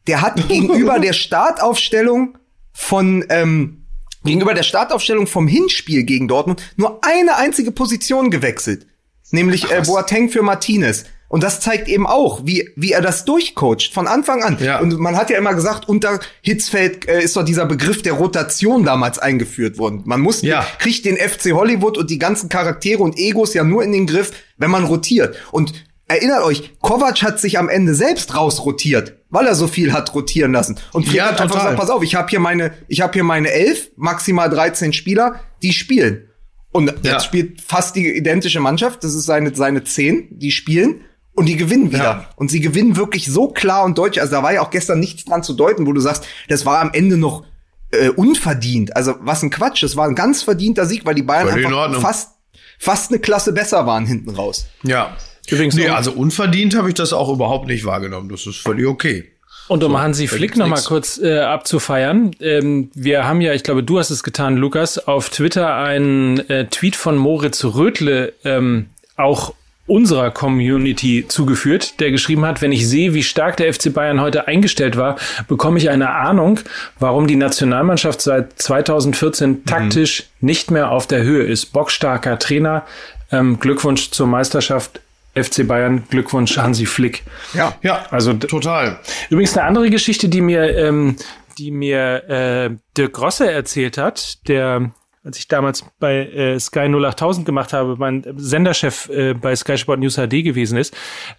der 0.08 0.22
hat 0.22 0.48
gegenüber 0.48 1.00
der 1.00 1.14
Startaufstellung 1.14 2.38
von 2.74 3.26
ähm, 3.30 3.86
gegenüber 4.24 4.54
der 4.54 4.64
Startaufstellung 4.64 5.28
vom 5.28 5.48
Hinspiel 5.48 6.04
gegen 6.04 6.28
Dortmund 6.28 6.62
nur 6.76 7.00
eine 7.04 7.38
einzige 7.38 7.72
Position 7.72 8.32
gewechselt, 8.32 8.88
nämlich 9.32 9.72
äh, 9.72 9.82
Boateng 9.86 10.30
für 10.30 10.42
Martinez. 10.42 11.06
Und 11.28 11.44
das 11.44 11.60
zeigt 11.60 11.88
eben 11.88 12.06
auch, 12.06 12.46
wie, 12.46 12.70
wie 12.76 12.92
er 12.92 13.02
das 13.02 13.26
durchcoacht 13.26 13.92
von 13.94 14.08
Anfang 14.08 14.44
an. 14.44 14.58
Ja. 14.60 14.80
Und 14.80 14.98
man 15.00 15.18
hat 15.18 15.32
ja 15.32 15.38
immer 15.38 15.56
gesagt, 15.56 15.90
unter 15.90 16.20
Hitzfeld 16.42 17.08
äh, 17.10 17.22
ist 17.22 17.36
doch 17.36 17.44
dieser 17.44 17.66
Begriff 17.66 18.04
der 18.04 18.14
Rotation 18.14 18.84
damals 18.84 19.18
eingeführt 19.18 19.80
worden. 19.80 20.04
Man 20.06 20.22
muss, 20.22 20.44
ja. 20.44 20.66
kriegt 20.78 21.04
den 21.04 21.18
FC 21.18 21.52
Hollywood 21.52 21.98
und 21.98 22.12
die 22.12 22.20
ganzen 22.20 22.48
Charaktere 22.48 23.02
und 23.02 23.18
Egos 23.18 23.56
ja 23.56 23.64
nur 23.64 23.84
in 23.84 23.92
den 23.92 24.06
Griff, 24.06 24.32
wenn 24.58 24.70
man 24.70 24.86
rotiert. 24.86 25.36
Und 25.52 25.74
erinnert 26.08 26.44
euch, 26.44 26.80
Kovac 26.82 27.22
hat 27.22 27.40
sich 27.40 27.58
am 27.58 27.70
Ende 27.70 27.96
selbst 27.96 28.36
rausrotiert 28.36 29.16
weil 29.36 29.48
er 29.48 29.56
so 29.56 29.68
viel 29.68 29.92
hat 29.92 30.16
rotieren 30.16 30.54
lassen. 30.54 30.78
Und 30.94 31.04
Flick 31.04 31.18
ja, 31.18 31.26
hat 31.26 31.42
einfach 31.42 31.58
gesagt, 31.58 31.78
pass 31.78 31.90
auf, 31.90 32.02
ich 32.04 32.16
habe 32.16 32.30
hier 32.30 32.40
meine, 32.40 32.72
ich 32.88 33.02
habe 33.02 33.14
hier 33.14 33.24
meine 33.26 33.52
elf, 33.52 33.92
maximal 33.98 34.50
13 34.50 34.94
Spieler, 34.94 35.42
die 35.62 35.74
spielen. 35.74 36.30
Und 36.72 36.88
ja. 37.04 37.14
jetzt 37.14 37.26
spielt 37.26 37.62
fast 37.62 37.98
die 37.98 38.16
identische 38.16 38.62
Mannschaft, 38.62 39.04
das 39.04 39.14
ist 39.14 39.26
seine, 39.26 39.54
seine 39.54 39.84
zehn, 39.84 40.28
die 40.32 40.52
spielen 40.52 41.02
und 41.34 41.48
die 41.48 41.58
gewinnen 41.58 41.92
wieder. 41.92 42.04
Ja. 42.04 42.30
Und 42.38 42.50
sie 42.50 42.62
gewinnen 42.62 42.96
wirklich 42.96 43.26
so 43.26 43.50
klar 43.50 43.84
und 43.84 43.98
deutlich. 43.98 44.22
Also 44.22 44.36
da 44.36 44.44
war 44.44 44.54
ja 44.54 44.62
auch 44.62 44.70
gestern 44.70 45.02
nichts 45.02 45.26
dran 45.26 45.44
zu 45.44 45.54
deuten, 45.54 45.86
wo 45.86 45.92
du 45.92 46.00
sagst, 46.00 46.26
das 46.48 46.66
war 46.66 46.80
am 46.80 46.92
Ende 46.94 47.18
noch 47.18 47.44
äh, 47.92 48.08
unverdient. 48.10 48.96
Also 48.96 49.16
was 49.20 49.44
ein 49.44 49.50
Quatsch. 49.50 49.84
Es 49.84 49.98
war 49.98 50.08
ein 50.08 50.16
ganz 50.16 50.44
verdienter 50.44 50.86
Sieg, 50.86 51.06
weil 51.06 51.16
die 51.16 51.24
Bayern 51.24 51.50
Völlig 51.50 51.66
in 51.66 51.74
einfach 51.74 52.02
fast 52.02 52.32
fast 52.80 53.12
eine 53.12 53.20
Klasse 53.20 53.52
besser 53.52 53.86
waren 53.86 54.06
hinten 54.06 54.30
raus. 54.30 54.68
Ja. 54.84 55.16
Übrigens 55.52 55.76
nee, 55.76 55.88
also 55.90 56.12
unverdient 56.12 56.76
habe 56.76 56.90
ich 56.90 56.96
das 56.96 57.14
auch 57.14 57.32
überhaupt 57.32 57.68
nicht 57.68 57.86
wahrgenommen. 57.86 58.30
Das 58.30 58.46
ist 58.46 58.58
völlig 58.58 58.88
okay. 58.88 59.32
Und 59.68 59.84
um 59.84 59.98
Hansi 60.00 60.28
Flick 60.28 60.42
gibt's 60.42 60.58
noch 60.60 60.68
mal 60.68 60.76
nix. 60.76 60.86
kurz 60.86 61.18
äh, 61.18 61.40
abzufeiern, 61.40 62.32
ähm, 62.40 62.92
wir 62.94 63.26
haben 63.26 63.42
ja, 63.42 63.54
ich 63.54 63.64
glaube, 63.64 63.84
du 63.84 63.98
hast 63.98 64.12
es 64.12 64.22
getan, 64.22 64.58
Lukas, 64.58 65.00
auf 65.00 65.30
Twitter 65.30 65.76
einen 65.76 66.38
äh, 66.50 66.68
Tweet 66.68 66.96
von 66.96 67.18
Moritz 67.18 67.64
Rötle 67.64 68.34
ähm, 68.44 68.88
auch 69.18 69.56
unserer 69.88 70.32
Community 70.32 71.26
zugeführt, 71.28 72.00
der 72.00 72.12
geschrieben 72.12 72.44
hat, 72.46 72.62
wenn 72.62 72.72
ich 72.72 72.88
sehe, 72.88 73.14
wie 73.14 73.22
stark 73.24 73.58
der 73.58 73.72
FC 73.72 73.94
Bayern 73.94 74.20
heute 74.20 74.48
eingestellt 74.48 74.98
war, 74.98 75.16
bekomme 75.48 75.78
ich 75.78 75.90
eine 75.90 76.10
Ahnung, 76.10 76.60
warum 77.00 77.28
die 77.28 77.36
Nationalmannschaft 77.36 78.22
seit 78.22 78.60
2014 78.60 79.66
taktisch 79.66 80.24
nicht 80.42 80.72
mehr 80.72 80.92
auf 80.92 81.06
der 81.06 81.22
Höhe 81.24 81.44
ist. 81.44 81.68
Bockstarker 81.68 82.40
Trainer, 82.40 82.84
ähm, 83.32 83.60
Glückwunsch 83.60 84.10
zur 84.10 84.26
Meisterschaft 84.26 85.02
FC 85.36 85.68
Bayern, 85.68 86.04
Glückwunsch 86.10 86.58
Hansi 86.58 86.86
Flick. 86.86 87.24
Ja. 87.54 87.76
Ja, 87.82 88.06
Also 88.10 88.34
total. 88.34 89.00
Übrigens 89.30 89.58
eine 89.58 89.68
andere 89.68 89.90
Geschichte, 89.90 90.30
die 90.30 90.42
mir, 90.42 90.76
ähm, 90.78 91.18
die 91.58 91.72
mir 91.72 92.30
äh, 92.30 92.70
Dirk 92.98 93.14
Grosse 93.14 93.52
erzählt 93.52 93.98
hat, 93.98 94.48
der, 94.48 94.92
als 95.24 95.38
ich 95.38 95.48
damals 95.48 95.86
bei 96.00 96.26
äh, 96.28 96.60
Sky 96.60 96.88
08000 96.88 97.46
gemacht 97.46 97.74
habe, 97.74 97.96
mein 97.98 98.24
Senderchef 98.38 99.10
äh, 99.10 99.34
bei 99.34 99.56
Sky 99.56 99.78
Sport 99.78 100.00
News 100.00 100.16
HD 100.16 100.44
gewesen 100.44 100.78
ist. 100.78 100.96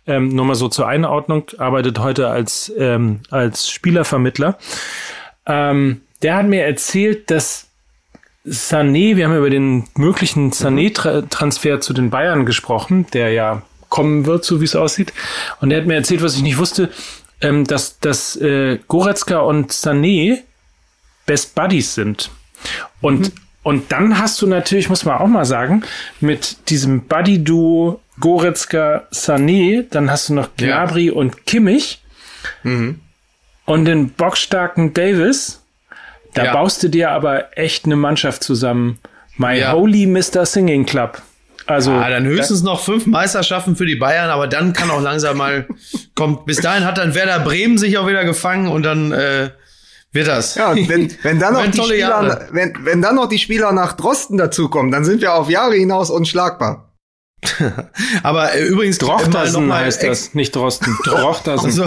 Ähm, 0.07 0.29
nur 0.29 0.45
mal 0.45 0.55
so 0.55 0.69
zur 0.69 0.87
Einordnung, 0.87 1.45
arbeitet 1.59 1.99
heute 1.99 2.29
als, 2.29 2.73
ähm, 2.79 3.21
als 3.31 3.71
Spielervermittler. 3.71 4.59
Ähm, 5.47 6.03
der 6.23 6.37
hat 6.37 6.47
mir 6.47 6.65
erzählt, 6.65 7.31
dass 7.31 7.71
Sané, 8.47 9.17
wir 9.17 9.27
haben 9.27 9.37
über 9.37 9.51
den 9.51 9.85
möglichen 9.97 10.53
Sané-Transfer 10.53 11.81
zu 11.81 11.93
den 11.93 12.11
Bayern 12.11 12.47
gesprochen, 12.47 13.07
der 13.13 13.33
ja 13.33 13.63
kommen 13.97 14.27
wird, 14.27 14.45
so 14.45 14.61
wie 14.61 14.65
es 14.67 14.77
aussieht. 14.77 15.13
Und 15.61 15.71
er 15.71 15.79
hat 15.81 15.87
mir 15.87 15.95
erzählt, 15.95 16.23
was 16.23 16.37
ich 16.37 16.43
nicht 16.43 16.59
wusste, 16.59 16.91
ähm, 17.41 17.65
dass, 17.65 17.99
dass 17.99 18.37
äh, 18.37 18.79
Goretzka 18.89 19.39
und 19.39 19.73
Sané 19.73 20.39
Best 21.25 21.55
Buddies 21.55 21.95
sind. 21.95 22.31
Und, 23.01 23.33
und 23.63 23.91
dann 23.93 24.19
hast 24.19 24.41
du 24.43 24.47
natürlich, 24.47 24.89
muss 24.91 25.05
man 25.07 25.17
auch 25.19 25.27
mal 25.29 25.45
sagen, 25.47 25.83
mit 26.21 26.69
diesem 26.69 27.03
Buddy-Duo 27.07 28.01
Goretzka, 28.21 29.07
Sané, 29.13 29.85
dann 29.91 30.11
hast 30.11 30.29
du 30.29 30.35
noch 30.35 30.51
Gnabry 30.57 31.11
und 31.11 31.47
Kimmich 31.47 32.01
und 33.65 33.85
den 33.85 34.11
bockstarken 34.11 34.93
Davis. 34.95 35.63
Da 36.35 36.45
Ja. 36.45 36.53
baust 36.53 36.83
du 36.83 36.89
dir 36.89 37.11
aber 37.11 37.57
echt 37.59 37.87
eine 37.87 37.97
Mannschaft 37.97 38.43
zusammen. 38.45 38.99
My 39.37 39.59
Ja. 39.59 39.73
Holy 39.73 40.07
Mr. 40.07 40.45
Singing 40.47 40.87
Club. 40.87 41.21
Also, 41.67 41.91
Ah, 41.91 42.09
dann 42.09 42.25
höchstens 42.27 42.63
noch 42.63 42.81
fünf 42.81 43.07
Meisterschaften 43.07 43.75
für 43.77 43.87
die 43.87 43.97
Bayern, 43.97 44.31
aber 44.31 44.47
dann 44.47 44.73
kann 44.73 44.91
auch 44.91 45.01
langsam 45.01 45.37
mal 45.37 45.67
kommt. 46.15 46.47
Bis 46.47 46.59
dahin 46.59 46.85
hat 46.85 46.99
dann 46.99 47.15
Werder 47.15 47.41
Bremen 47.41 47.77
sich 47.79 47.99
auch 47.99 48.07
wieder 48.07 48.25
gefangen 48.25 48.69
und 48.69 48.85
dann 48.85 49.11
äh, 49.13 49.51
wird 50.13 50.29
das. 50.29 50.55
Ja, 50.55 50.71
und 50.71 50.89
wenn, 50.89 51.13
wenn 51.23 51.41
dann 51.41 51.55
noch 51.55 51.67
die 51.71 51.79
Spieler, 51.83 51.99
Jahre. 51.99 52.49
wenn, 52.53 52.75
wenn 52.85 53.03
dann 53.03 53.17
noch 53.17 53.29
die 53.29 53.39
Spieler 53.39 53.73
nach 53.73 53.95
Drosten 53.95 54.39
dazukommen, 54.39 54.93
dann 54.93 55.05
sind 55.05 55.21
wir 55.21 55.35
auf 55.35 55.51
Jahre 55.51 55.75
hinaus 55.75 56.11
unschlagbar. 56.11 56.95
Aber 58.23 58.55
äh, 58.55 58.65
übrigens 58.65 59.01
noch 59.01 59.21
Drochtersen 59.21 59.67
mal 59.67 59.85
heißt 59.85 60.03
das, 60.03 60.35
nicht 60.35 60.55
Drosten. 60.57 60.97
Drochtersen. 61.05 61.71
So. 61.71 61.85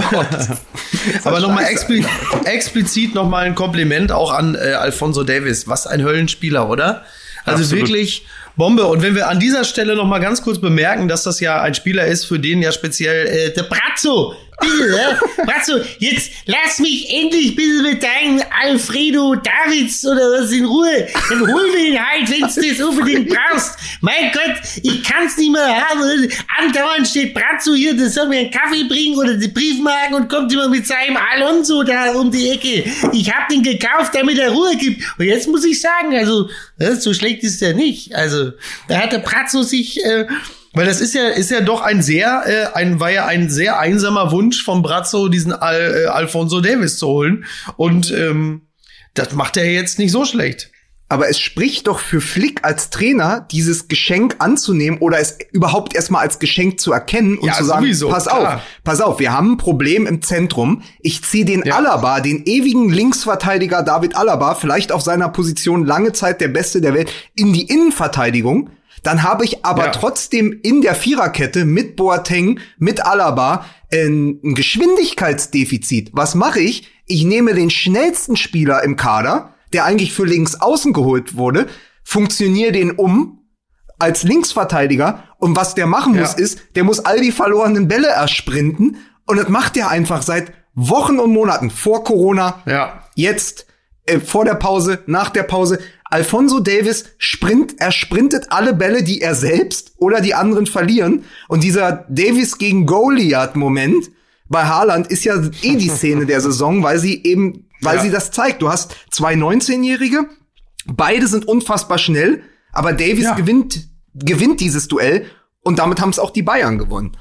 Aber 1.23 1.39
nochmal 1.39 1.65
expli 1.65 2.05
explizit 2.45 3.15
nochmal 3.15 3.45
ein 3.45 3.55
Kompliment 3.55 4.11
auch 4.11 4.31
an 4.31 4.55
äh, 4.55 4.73
Alfonso 4.73 5.23
Davis. 5.23 5.67
Was 5.67 5.87
ein 5.87 6.03
Höllenspieler, 6.03 6.69
oder? 6.69 7.03
Also 7.45 7.63
Absolut. 7.63 7.87
wirklich 7.87 8.27
Bombe. 8.59 8.85
Und 8.85 9.01
wenn 9.01 9.15
wir 9.15 9.27
an 9.27 9.39
dieser 9.39 9.63
Stelle 9.63 9.95
nochmal 9.95 10.19
ganz 10.19 10.43
kurz 10.43 10.61
bemerken, 10.61 11.07
dass 11.07 11.23
das 11.23 11.39
ja 11.39 11.59
ein 11.61 11.73
Spieler 11.73 12.05
ist, 12.05 12.25
für 12.25 12.37
den 12.37 12.61
ja 12.61 12.71
speziell 12.71 13.25
äh, 13.25 13.53
der 13.53 13.63
Brazzo. 13.63 14.35
Bitte, 14.59 14.95
ja? 14.95 15.43
Brazzo, 15.45 15.79
jetzt 15.99 16.31
lass 16.45 16.79
mich 16.79 17.09
endlich 17.13 17.55
bitte 17.55 17.81
mit 17.81 18.03
deinem 18.03 18.41
Alfredo 18.61 19.35
Davids 19.35 20.05
oder 20.05 20.21
was 20.39 20.51
in 20.51 20.65
Ruhe. 20.65 21.07
Dann 21.29 21.41
hol 21.41 21.71
mir 21.71 21.89
ihn 21.89 21.99
halt, 21.99 22.29
wenn 22.29 22.41
du 22.41 22.69
das 22.69 22.87
unbedingt 22.87 23.29
brauchst. 23.29 23.77
Mein 24.01 24.31
Gott, 24.31 24.55
ich 24.83 25.03
kann's 25.03 25.37
nicht 25.37 25.51
mehr 25.51 25.89
haben. 25.89 26.29
Andauernd 26.57 27.07
steht 27.07 27.33
Brazzo 27.33 27.73
hier, 27.73 27.95
der 27.95 28.09
soll 28.09 28.27
mir 28.27 28.39
einen 28.39 28.51
Kaffee 28.51 28.83
bringen 28.83 29.17
oder 29.17 29.35
die 29.35 29.47
Briefmarken 29.47 30.15
und 30.15 30.29
kommt 30.29 30.51
immer 30.51 30.67
mit 30.67 30.85
seinem 30.85 31.17
Alonso 31.17 31.83
da 31.83 32.11
um 32.11 32.31
die 32.31 32.49
Ecke. 32.49 32.83
Ich 33.13 33.31
hab 33.33 33.47
den 33.49 33.63
gekauft, 33.63 34.13
damit 34.13 34.37
er 34.37 34.51
Ruhe 34.51 34.75
gibt. 34.75 35.03
Und 35.17 35.25
jetzt 35.25 35.47
muss 35.47 35.65
ich 35.65 35.79
sagen, 35.79 36.15
also, 36.15 36.49
äh, 36.79 36.95
so 36.95 37.13
schlecht 37.13 37.43
ist 37.43 37.61
der 37.61 37.73
nicht. 37.73 38.13
Also, 38.15 38.51
da 38.87 38.99
hat 38.99 39.11
der 39.11 39.19
Brazzo 39.19 39.63
sich, 39.63 40.03
äh, 40.03 40.25
weil 40.73 40.85
das 40.85 41.01
ist 41.01 41.13
ja, 41.15 41.27
ist 41.29 41.51
ja 41.51 41.61
doch 41.61 41.81
ein 41.81 42.01
sehr, 42.01 42.43
äh, 42.45 42.77
ein, 42.77 42.99
war 42.99 43.11
ja 43.11 43.25
ein 43.25 43.49
sehr 43.49 43.79
einsamer 43.79 44.31
Wunsch 44.31 44.63
von 44.63 44.81
Brazzo, 44.81 45.27
diesen 45.29 45.53
Al, 45.53 46.03
äh, 46.03 46.07
Alfonso 46.07 46.61
Davis 46.61 46.97
zu 46.97 47.07
holen. 47.07 47.45
Und 47.77 48.11
ähm, 48.11 48.61
das 49.13 49.33
macht 49.33 49.57
er 49.57 49.71
jetzt 49.71 49.99
nicht 49.99 50.11
so 50.11 50.25
schlecht. 50.25 50.71
Aber 51.11 51.27
es 51.27 51.39
spricht 51.39 51.87
doch 51.87 51.97
für 51.97 52.21
Flick 52.21 52.63
als 52.63 52.91
Trainer, 52.91 53.47
dieses 53.49 53.87
Geschenk 53.87 54.35
anzunehmen 54.37 54.99
oder 54.99 55.17
es 55.17 55.39
überhaupt 55.51 55.95
erstmal 55.95 56.21
als 56.21 56.37
Geschenk 56.37 56.79
zu 56.79 56.91
erkennen 56.93 57.39
und 57.39 57.47
Ja, 57.47 57.53
zu 57.55 57.63
sagen, 57.63 57.81
sowieso, 57.81 58.09
pass 58.09 58.25
klar. 58.25 58.57
auf, 58.57 58.61
pass 58.83 59.01
auf, 59.01 59.19
wir 59.19 59.33
haben 59.33 59.53
ein 59.53 59.57
Problem 59.57 60.05
im 60.05 60.21
Zentrum. 60.21 60.83
Ich 60.99 61.23
ziehe 61.23 61.45
den 61.45 61.63
Ja. 61.65 61.77
Alaba, 61.77 62.19
den 62.19 62.43
ewigen 62.45 62.91
Linksverteidiger 62.91 63.81
David 63.81 64.15
Alaba, 64.15 64.53
vielleicht 64.53 64.91
auf 64.91 65.01
seiner 65.01 65.29
Position 65.29 65.83
lange 65.83 66.13
Zeit 66.13 66.41
der 66.41 66.49
Beste 66.49 66.79
der 66.79 66.93
Welt, 66.93 67.11
in 67.35 67.53
die 67.53 67.63
Innenverteidigung. 67.63 68.69
Dann 69.03 69.23
habe 69.23 69.45
ich 69.45 69.65
aber 69.65 69.85
Ja. 69.85 69.91
trotzdem 69.91 70.59
in 70.63 70.81
der 70.81 70.95
Viererkette 70.95 71.65
mit 71.65 71.95
Boateng, 71.95 72.59
mit 72.77 73.05
Alaba 73.05 73.65
äh, 73.91 74.05
ein 74.07 74.53
Geschwindigkeitsdefizit. 75.19 76.11
Was 76.13 76.35
mache 76.35 76.59
ich? 76.59 76.87
Ich 77.05 77.23
nehme 77.25 77.53
den 77.53 77.69
schnellsten 77.69 78.35
Spieler 78.35 78.83
im 78.83 78.95
Kader, 78.95 79.53
der 79.73 79.85
eigentlich 79.85 80.13
für 80.13 80.25
links 80.25 80.55
außen 80.55 80.93
geholt 80.93 81.35
wurde, 81.37 81.67
funktioniere 82.03 82.71
den 82.71 82.91
um 82.91 83.35
als 83.99 84.23
Linksverteidiger 84.23 85.23
und 85.39 85.55
was 85.57 85.75
der 85.75 85.85
machen 85.87 86.17
muss 86.17 86.33
Ja. 86.33 86.37
ist, 86.39 86.59
der 86.75 86.83
muss 86.83 86.99
all 87.05 87.19
die 87.19 87.31
verlorenen 87.31 87.87
Bälle 87.87 88.07
ersprinten 88.07 88.97
und 89.25 89.37
das 89.37 89.49
macht 89.49 89.75
er 89.77 89.89
einfach 89.89 90.21
seit 90.21 90.53
Wochen 90.73 91.19
und 91.19 91.31
Monaten 91.33 91.69
vor 91.69 92.03
Corona, 92.03 92.61
Ja. 92.65 93.03
jetzt 93.15 93.65
äh, 94.05 94.19
vor 94.19 94.45
der 94.45 94.53
Pause, 94.55 95.03
nach 95.07 95.29
der 95.29 95.43
Pause. 95.43 95.79
Alfonso 96.09 96.59
Davis 96.59 97.05
sprint, 97.17 97.75
er 97.79 97.91
sprintet 97.91 98.47
alle 98.51 98.73
Bälle, 98.73 99.03
die 99.03 99.21
er 99.21 99.35
selbst 99.35 99.93
oder 99.97 100.21
die 100.21 100.33
anderen 100.33 100.65
verlieren. 100.65 101.23
Und 101.47 101.63
dieser 101.63 102.05
Davis 102.09 102.57
gegen 102.57 102.85
Goliath-Moment 102.85 104.09
bei 104.47 104.65
Haaland 104.65 105.07
ist 105.07 105.23
ja 105.23 105.35
eh 105.61 105.75
die 105.75 105.89
Szene 105.89 106.25
der 106.25 106.41
Saison, 106.41 106.81
weil 106.83 106.97
sie 106.99 107.21
eben, 107.23 107.69
weil 107.81 107.97
Ja. 107.97 108.01
sie 108.01 108.09
das 108.09 108.31
zeigt. 108.31 108.61
Du 108.61 108.69
hast 108.69 108.95
zwei 109.11 109.35
19-Jährige, 109.35 110.25
beide 110.87 111.27
sind 111.27 111.47
unfassbar 111.47 111.99
schnell, 111.99 112.41
aber 112.71 112.93
Davis 112.93 113.25
Ja. 113.25 113.35
gewinnt, 113.35 113.87
gewinnt 114.15 114.59
dieses 114.59 114.87
Duell 114.87 115.25
und 115.61 115.77
damit 115.77 116.01
haben 116.01 116.09
es 116.09 116.17
auch 116.19 116.31
die 116.31 116.41
Bayern 116.41 116.79
gewonnen. 116.79 117.15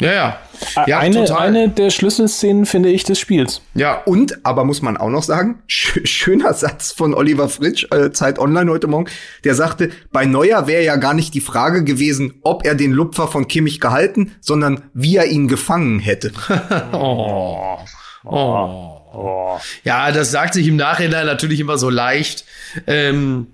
Ja, 0.00 0.12
ja. 0.12 0.40
Ja, 0.86 0.98
eine, 0.98 1.24
total. 1.24 1.48
eine 1.48 1.68
der 1.68 1.90
Schlüsselszenen, 1.90 2.66
finde 2.66 2.88
ich, 2.90 3.04
des 3.04 3.18
Spiels. 3.18 3.62
ja. 3.74 4.02
Und, 4.02 4.44
aber 4.44 4.64
muss 4.64 4.82
man 4.82 4.96
auch 4.96 5.10
noch 5.10 5.22
sagen, 5.22 5.62
sch 5.66 6.00
schöner 6.04 6.52
Satz 6.54 6.92
von 6.92 7.14
Oliver 7.14 7.48
Fritsch, 7.48 7.86
äh, 7.92 8.10
Zeit 8.12 8.38
Online 8.38 8.70
heute 8.70 8.86
Morgen, 8.86 9.08
der 9.44 9.54
sagte, 9.54 9.90
bei 10.12 10.24
Neuer 10.24 10.66
wäre 10.66 10.84
ja 10.84 10.96
gar 10.96 11.14
nicht 11.14 11.34
die 11.34 11.40
Frage 11.40 11.84
gewesen, 11.84 12.34
ob 12.42 12.64
er 12.64 12.74
den 12.74 12.92
Lupfer 12.92 13.28
von 13.28 13.48
Kimmich 13.48 13.80
gehalten, 13.80 14.32
sondern 14.40 14.84
wie 14.94 15.16
er 15.16 15.26
ihn 15.26 15.48
gefangen 15.48 15.98
hätte. 16.00 16.32
Oh. 16.92 17.78
Oh. 18.24 19.58
Ja, 19.84 20.10
das 20.12 20.30
sagt 20.30 20.54
sich 20.54 20.66
im 20.66 20.76
Nachhinein 20.76 21.24
natürlich 21.26 21.60
immer 21.60 21.78
so 21.78 21.88
leicht. 21.88 22.44
Ähm, 22.86 23.46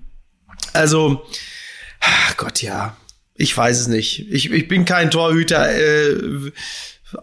also, 0.73 1.23
ach 2.01 2.37
Gott, 2.37 2.63
ja. 2.63 2.97
Ich 3.37 3.57
weiß 3.57 3.81
es 3.81 3.89
nicht. 3.89 4.27
Ich, 4.31 4.51
ich 4.53 4.69
bin 4.69 4.85
kein 4.85 5.11
Torhüter. 5.11 5.69
Äh, 5.75 6.53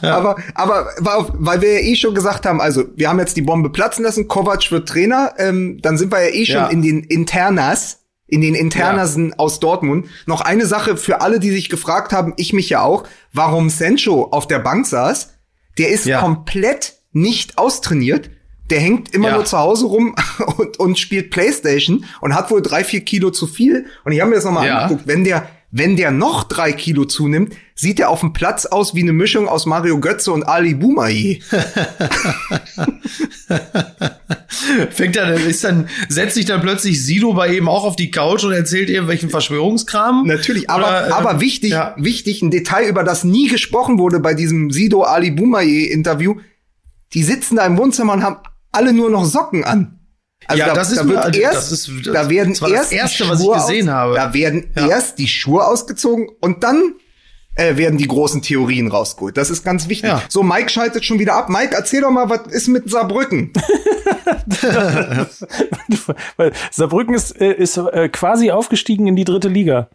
Ja. 0.01 0.17
Aber, 0.17 0.37
aber 0.55 0.89
weil 1.35 1.61
wir 1.61 1.75
ja 1.75 1.81
eh 1.81 1.97
schon 1.97 2.15
gesagt 2.15 2.47
haben, 2.47 2.59
also 2.61 2.85
wir 2.97 3.09
haben 3.09 3.19
jetzt 3.19 3.37
die 3.37 3.43
Bombe 3.43 3.71
platzen 3.71 4.05
lassen, 4.05 4.29
Kovac 4.29 4.71
wird 4.71 4.89
Trainer, 4.89 5.35
ähm, 5.39 5.81
dann 5.83 5.99
sind 5.99 6.11
wir 6.11 6.23
ja 6.23 6.35
eh 6.35 6.47
schon 6.47 6.57
ja. 6.57 6.69
in 6.69 6.81
den 6.83 7.05
Internas, 7.05 8.01
in 8.27 8.41
den 8.41 8.55
Internasen 8.55 9.31
ja. 9.31 9.39
aus 9.39 9.61
Dortmund. 9.61 10.07
Noch 10.27 10.41
eine 10.41 10.67
Sache 10.67 10.97
für 10.97 11.21
alle, 11.21 11.39
die 11.39 11.51
sich 11.51 11.69
gefragt 11.69 12.13
haben, 12.13 12.33
ich 12.37 12.55
mich 12.55 12.71
ja 12.71 12.83
auch, 12.83 13.05
warum 13.33 13.69
Sancho 13.69 14.29
auf 14.31 14.49
der 14.49 14.61
Bank 14.61 14.87
saß. 14.87 15.35
Der 15.77 15.91
ist 15.91 16.11
komplett 16.11 16.95
nicht 17.13 17.59
austrainiert 17.59 18.31
der 18.71 18.81
hängt 18.81 19.15
immer 19.15 19.29
ja. 19.29 19.35
nur 19.35 19.45
zu 19.45 19.59
Hause 19.59 19.87
rum 19.87 20.15
und, 20.57 20.79
und 20.79 20.99
spielt 20.99 21.31
Playstation 21.31 22.05
und 22.21 22.35
hat 22.35 22.51
wohl 22.51 22.63
drei, 22.63 22.85
vier 22.85 23.01
Kilo 23.01 23.31
zu 23.31 23.47
viel. 23.47 23.87
Und 24.05 24.13
ich 24.13 24.21
habe 24.21 24.31
mir 24.31 24.37
das 24.37 24.45
nochmal 24.45 24.67
ja. 24.67 24.79
angeguckt. 24.83 25.07
Wenn 25.07 25.25
der, 25.25 25.49
wenn 25.71 25.97
der 25.97 26.11
noch 26.11 26.45
drei 26.45 26.73
Kilo 26.73 27.05
zunimmt, 27.05 27.55
sieht 27.75 28.01
er 28.01 28.09
auf 28.09 28.21
dem 28.21 28.33
Platz 28.33 28.65
aus 28.65 28.95
wie 28.95 29.03
eine 29.03 29.13
Mischung 29.13 29.49
aus 29.49 29.67
Mario 29.67 29.99
Götze 29.99 30.33
und 30.33 30.45
Ali 30.45 30.75
Boumaier. 30.75 31.39
Fängt 34.91 35.17
er, 35.17 35.35
ist 35.35 35.65
dann, 35.65 35.89
setzt 36.09 36.37
sich 36.37 36.47
dann 36.47 36.61
plötzlich 36.61 37.05
Sido 37.05 37.35
bei 37.35 37.57
ihm 37.57 37.69
auch 37.69 37.85
auf 37.85 37.97
die 37.97 38.11
Couch 38.11 38.45
und 38.45 38.53
erzählt 38.53 38.89
irgendwelchen 38.89 39.31
Verschwörungskram? 39.31 40.25
Natürlich, 40.27 40.71
aber, 40.71 40.87
Oder, 40.87 41.15
aber 41.17 41.35
äh, 41.35 41.41
wichtig, 41.41 41.73
ja. 41.73 41.95
wichtig, 41.99 42.41
ein 42.43 42.51
Detail, 42.51 42.89
über 42.89 43.03
das 43.03 43.25
nie 43.25 43.49
gesprochen 43.49 43.99
wurde 43.99 44.21
bei 44.21 44.35
diesem 44.35 44.71
Sido 44.71 45.03
Ali 45.03 45.33
Boumaier 45.33 45.91
Interview. 45.91 46.37
Die 47.13 47.23
sitzen 47.23 47.57
da 47.57 47.67
im 47.67 47.77
Wohnzimmer 47.77 48.13
und 48.15 48.23
haben 48.23 48.37
alle 48.75 48.93
nur 48.93 49.11
noch 49.11 49.25
Socken 49.25 49.65
an. 49.65 50.01
Also 50.47 50.61
ja, 50.61 50.67
da, 50.69 50.75
das 50.75 50.91
ist, 50.93 50.99
da 50.99 51.09
wird 51.09 51.37
erst, 51.37 51.57
das 51.57 51.73
ist, 51.73 51.91
das 52.05 52.13
da 52.13 52.29
werden 52.29 52.55
das 52.59 52.71
erst 52.71 52.93
das 52.93 52.93
erste, 52.93 53.29
was 53.29 53.41
ich 53.41 53.51
gesehen 53.53 53.89
aus, 53.89 53.95
habe. 53.95 54.15
Da 54.15 54.35
werden 54.35 54.71
ja. 54.77 54.89
erst 54.89 55.19
die 55.19 55.29
Schuhe 55.29 55.67
ausgezogen 55.67 56.29
und 56.41 56.63
dann 56.63 56.95
äh, 57.55 57.77
werden 57.77 57.99
die 57.99 58.09
großen 58.09 58.43
Theorien 58.43 58.89
rausgeholt. 58.89 59.37
Das 59.37 59.49
ist 59.49 59.65
ganz 59.65 59.89
wichtig. 59.89 60.11
Ja. 60.11 60.23
So, 60.29 60.43
Mike 60.43 60.69
schaltet 60.69 61.05
schon 61.05 61.19
wieder 61.19 61.35
ab. 61.35 61.49
Mike, 61.49 61.75
erzähl 61.75 62.03
doch 62.03 62.11
mal, 62.11 62.29
was 62.29 62.53
ist 62.53 62.69
mit 62.69 62.91
Saarbrücken? 62.91 63.53
Saarbrücken 66.71 67.15
ist, 67.15 67.41
äh, 67.41 67.53
ist 67.53 67.77
äh, 67.77 68.09
quasi 68.09 68.51
aufgestiegen 68.51 69.07
in 69.07 69.17
die 69.17 69.25
dritte 69.25 69.49
Liga. 69.49 69.89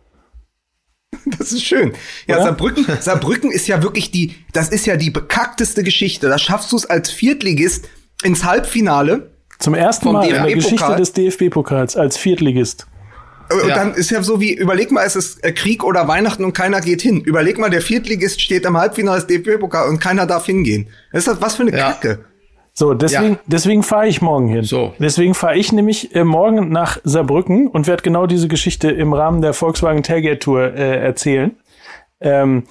Das 1.37 1.51
ist 1.51 1.63
schön. 1.63 1.93
Ja, 2.27 2.35
Oder? 2.35 2.45
Saarbrücken, 2.45 2.85
Saarbrücken 3.01 3.51
ist 3.51 3.67
ja 3.67 3.83
wirklich 3.83 4.11
die, 4.11 4.35
das 4.53 4.69
ist 4.69 4.85
ja 4.85 4.95
die 4.95 5.09
bekackteste 5.09 5.83
Geschichte. 5.83 6.29
Da 6.29 6.37
schaffst 6.37 6.71
du 6.71 6.77
es 6.77 6.85
als 6.85 7.09
Viertligist 7.09 7.89
ins 8.23 8.43
Halbfinale. 8.43 9.31
Zum 9.59 9.73
ersten 9.73 10.11
Mal 10.11 10.27
in 10.27 10.43
der 10.43 10.53
Geschichte 10.53 10.95
des 10.95 11.13
DFB-Pokals 11.13 11.97
als 11.97 12.17
Viertligist. 12.17 12.87
Und 13.51 13.67
ja. 13.67 13.75
dann 13.75 13.93
ist 13.95 14.11
ja 14.11 14.21
so 14.21 14.39
wie, 14.39 14.53
überleg 14.53 14.91
mal, 14.91 15.03
es 15.05 15.15
ist 15.15 15.43
äh, 15.43 15.51
Krieg 15.51 15.83
oder 15.83 16.07
Weihnachten 16.07 16.45
und 16.45 16.53
keiner 16.53 16.81
geht 16.81 17.01
hin. 17.01 17.21
Überleg 17.21 17.57
mal, 17.57 17.69
der 17.69 17.81
Viertligist 17.81 18.41
steht 18.41 18.63
im 18.65 18.77
Halbfinale 18.77 19.21
des 19.21 19.27
DFB-Pokal 19.27 19.89
und 19.89 19.99
keiner 19.99 20.27
darf 20.27 20.45
hingehen. 20.45 20.87
Das 21.11 21.19
ist 21.19 21.27
das, 21.27 21.41
was 21.41 21.55
für 21.55 21.63
eine 21.63 21.71
ja. 21.71 21.91
Kacke. 21.91 22.25
So, 22.73 22.93
deswegen, 22.93 23.33
ja. 23.33 23.39
deswegen 23.47 23.83
fahre 23.83 24.07
ich 24.07 24.21
morgen 24.21 24.47
hin. 24.47 24.63
So. 24.63 24.93
Deswegen 24.99 25.33
fahre 25.33 25.57
ich 25.57 25.71
nämlich 25.71 26.15
äh, 26.15 26.23
morgen 26.23 26.69
nach 26.69 26.99
Saarbrücken 27.03 27.67
und 27.67 27.87
werde 27.87 28.03
genau 28.03 28.27
diese 28.27 28.47
Geschichte 28.47 28.91
im 28.91 29.13
Rahmen 29.13 29.41
der 29.41 29.53
Volkswagen 29.53 30.03
Tailgate 30.03 30.39
Tour 30.39 30.73
äh, 30.75 31.03
erzählen. 31.03 31.57
Ähm, 32.21 32.63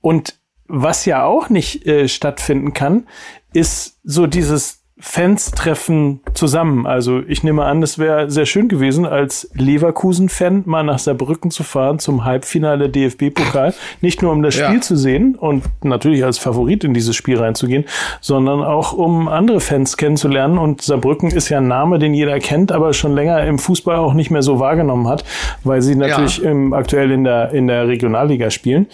und 0.00 0.38
was 0.66 1.06
ja 1.06 1.24
auch 1.24 1.48
nicht 1.48 1.86
äh, 1.86 2.08
stattfinden 2.08 2.74
kann, 2.74 3.06
ist 3.52 4.00
so 4.02 4.26
dieses 4.26 4.83
Fans 5.06 5.50
treffen 5.50 6.20
zusammen. 6.32 6.86
Also 6.86 7.20
ich 7.28 7.44
nehme 7.44 7.66
an, 7.66 7.82
es 7.82 7.98
wäre 7.98 8.30
sehr 8.30 8.46
schön 8.46 8.68
gewesen, 8.68 9.04
als 9.04 9.50
Leverkusen-Fan 9.52 10.62
mal 10.64 10.82
nach 10.82 10.98
Saarbrücken 10.98 11.50
zu 11.50 11.62
fahren 11.62 11.98
zum 11.98 12.24
Halbfinale 12.24 12.88
DFB-Pokal. 12.88 13.74
Nicht 14.00 14.22
nur 14.22 14.32
um 14.32 14.42
das 14.42 14.54
Spiel 14.54 14.76
ja. 14.76 14.80
zu 14.80 14.96
sehen 14.96 15.34
und 15.34 15.62
natürlich 15.84 16.24
als 16.24 16.38
Favorit 16.38 16.84
in 16.84 16.94
dieses 16.94 17.14
Spiel 17.14 17.38
reinzugehen, 17.38 17.84
sondern 18.22 18.64
auch 18.64 18.94
um 18.94 19.28
andere 19.28 19.60
Fans 19.60 19.98
kennenzulernen. 19.98 20.56
Und 20.56 20.80
Saarbrücken 20.80 21.30
ist 21.30 21.50
ja 21.50 21.58
ein 21.58 21.68
Name, 21.68 21.98
den 21.98 22.14
jeder 22.14 22.40
kennt, 22.40 22.72
aber 22.72 22.94
schon 22.94 23.14
länger 23.14 23.44
im 23.44 23.58
Fußball 23.58 23.96
auch 23.96 24.14
nicht 24.14 24.30
mehr 24.30 24.42
so 24.42 24.58
wahrgenommen 24.58 25.06
hat, 25.06 25.22
weil 25.64 25.82
sie 25.82 25.96
natürlich 25.96 26.38
ja. 26.38 26.50
im, 26.50 26.72
aktuell 26.72 27.10
in 27.10 27.24
der, 27.24 27.52
in 27.52 27.66
der 27.66 27.86
Regionalliga 27.86 28.50
spielen. 28.50 28.86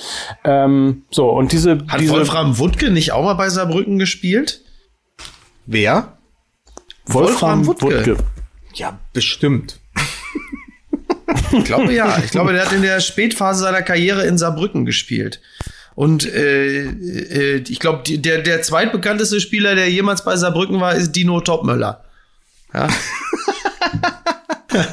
Ähm, 0.42 1.02
so, 1.08 1.30
und 1.30 1.52
diese. 1.52 1.78
Hat 1.86 2.00
diese 2.00 2.12
Wolfram 2.12 2.58
Wuttke 2.58 2.90
nicht 2.90 3.12
auch 3.12 3.22
mal 3.22 3.34
bei 3.34 3.48
Saarbrücken 3.48 3.98
gespielt? 3.98 4.64
Wer? 5.72 6.18
Wolfram, 7.06 7.64
Wolfram 7.64 7.66
Wuttke. 7.90 8.16
Ja, 8.74 8.98
bestimmt. 9.12 9.78
ich 11.52 11.64
glaube 11.64 11.94
ja. 11.94 12.18
Ich 12.24 12.32
glaube, 12.32 12.52
der 12.52 12.66
hat 12.66 12.72
in 12.72 12.82
der 12.82 12.98
Spätphase 12.98 13.62
seiner 13.62 13.82
Karriere 13.82 14.26
in 14.26 14.36
Saarbrücken 14.36 14.84
gespielt. 14.84 15.40
Und 15.94 16.26
äh, 16.26 16.86
äh, 16.86 17.64
ich 17.68 17.78
glaube, 17.78 18.02
der, 18.04 18.42
der 18.42 18.62
zweitbekannteste 18.62 19.40
Spieler, 19.40 19.76
der 19.76 19.88
jemals 19.88 20.24
bei 20.24 20.36
Saarbrücken 20.36 20.80
war, 20.80 20.96
ist 20.96 21.12
Dino 21.12 21.40
Topmöller. 21.40 22.04
Ja. 22.74 22.88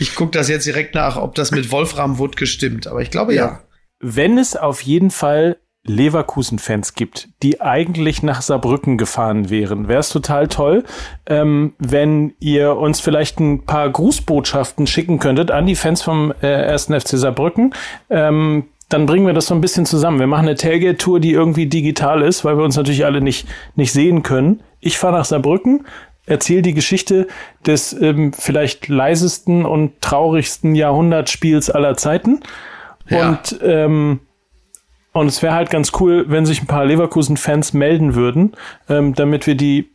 ich 0.00 0.16
gucke 0.16 0.32
das 0.32 0.48
jetzt 0.48 0.66
direkt 0.66 0.96
nach, 0.96 1.16
ob 1.16 1.36
das 1.36 1.52
mit 1.52 1.70
Wolfram 1.70 2.18
Wuttke 2.18 2.46
stimmt. 2.46 2.88
Aber 2.88 3.02
ich 3.02 3.12
glaube 3.12 3.34
ja. 3.34 3.44
ja. 3.44 3.62
Wenn 4.00 4.36
es 4.36 4.56
auf 4.56 4.80
jeden 4.80 5.12
Fall 5.12 5.58
Leverkusen-Fans 5.84 6.94
gibt, 6.94 7.28
die 7.42 7.60
eigentlich 7.60 8.22
nach 8.22 8.40
Saarbrücken 8.40 8.98
gefahren 8.98 9.50
wären, 9.50 9.88
wäre 9.88 10.00
es 10.00 10.10
total 10.10 10.46
toll, 10.46 10.84
ähm, 11.26 11.74
wenn 11.78 12.34
ihr 12.38 12.76
uns 12.76 13.00
vielleicht 13.00 13.40
ein 13.40 13.64
paar 13.64 13.90
Grußbotschaften 13.90 14.86
schicken 14.86 15.18
könntet 15.18 15.50
an 15.50 15.66
die 15.66 15.74
Fans 15.74 16.02
vom 16.02 16.32
äh, 16.40 16.46
1. 16.46 16.84
FC 16.86 17.18
Saarbrücken. 17.18 17.74
Ähm, 18.10 18.66
dann 18.88 19.06
bringen 19.06 19.26
wir 19.26 19.32
das 19.32 19.46
so 19.46 19.54
ein 19.54 19.60
bisschen 19.60 19.86
zusammen. 19.86 20.20
Wir 20.20 20.26
machen 20.26 20.46
eine 20.46 20.54
Tailgate-Tour, 20.54 21.18
die 21.18 21.32
irgendwie 21.32 21.66
digital 21.66 22.22
ist, 22.22 22.44
weil 22.44 22.58
wir 22.58 22.64
uns 22.64 22.76
natürlich 22.76 23.04
alle 23.04 23.20
nicht, 23.20 23.48
nicht 23.74 23.92
sehen 23.92 24.22
können. 24.22 24.62
Ich 24.80 24.98
fahre 24.98 25.14
nach 25.14 25.24
Saarbrücken, 25.24 25.86
erzähle 26.26 26.62
die 26.62 26.74
Geschichte 26.74 27.26
des 27.66 27.92
ähm, 27.94 28.32
vielleicht 28.32 28.88
leisesten 28.88 29.64
und 29.64 30.00
traurigsten 30.00 30.74
Jahrhundertspiels 30.74 31.70
aller 31.70 31.96
Zeiten. 31.96 32.40
Ja. 33.08 33.30
Und 33.30 33.58
ähm, 33.62 34.20
und 35.12 35.26
es 35.26 35.42
wäre 35.42 35.54
halt 35.54 35.70
ganz 35.70 35.92
cool, 36.00 36.24
wenn 36.28 36.46
sich 36.46 36.62
ein 36.62 36.66
paar 36.66 36.84
Leverkusen-Fans 36.84 37.72
melden 37.72 38.14
würden, 38.14 38.52
ähm, 38.88 39.14
damit 39.14 39.46
wir 39.46 39.54
die 39.54 39.90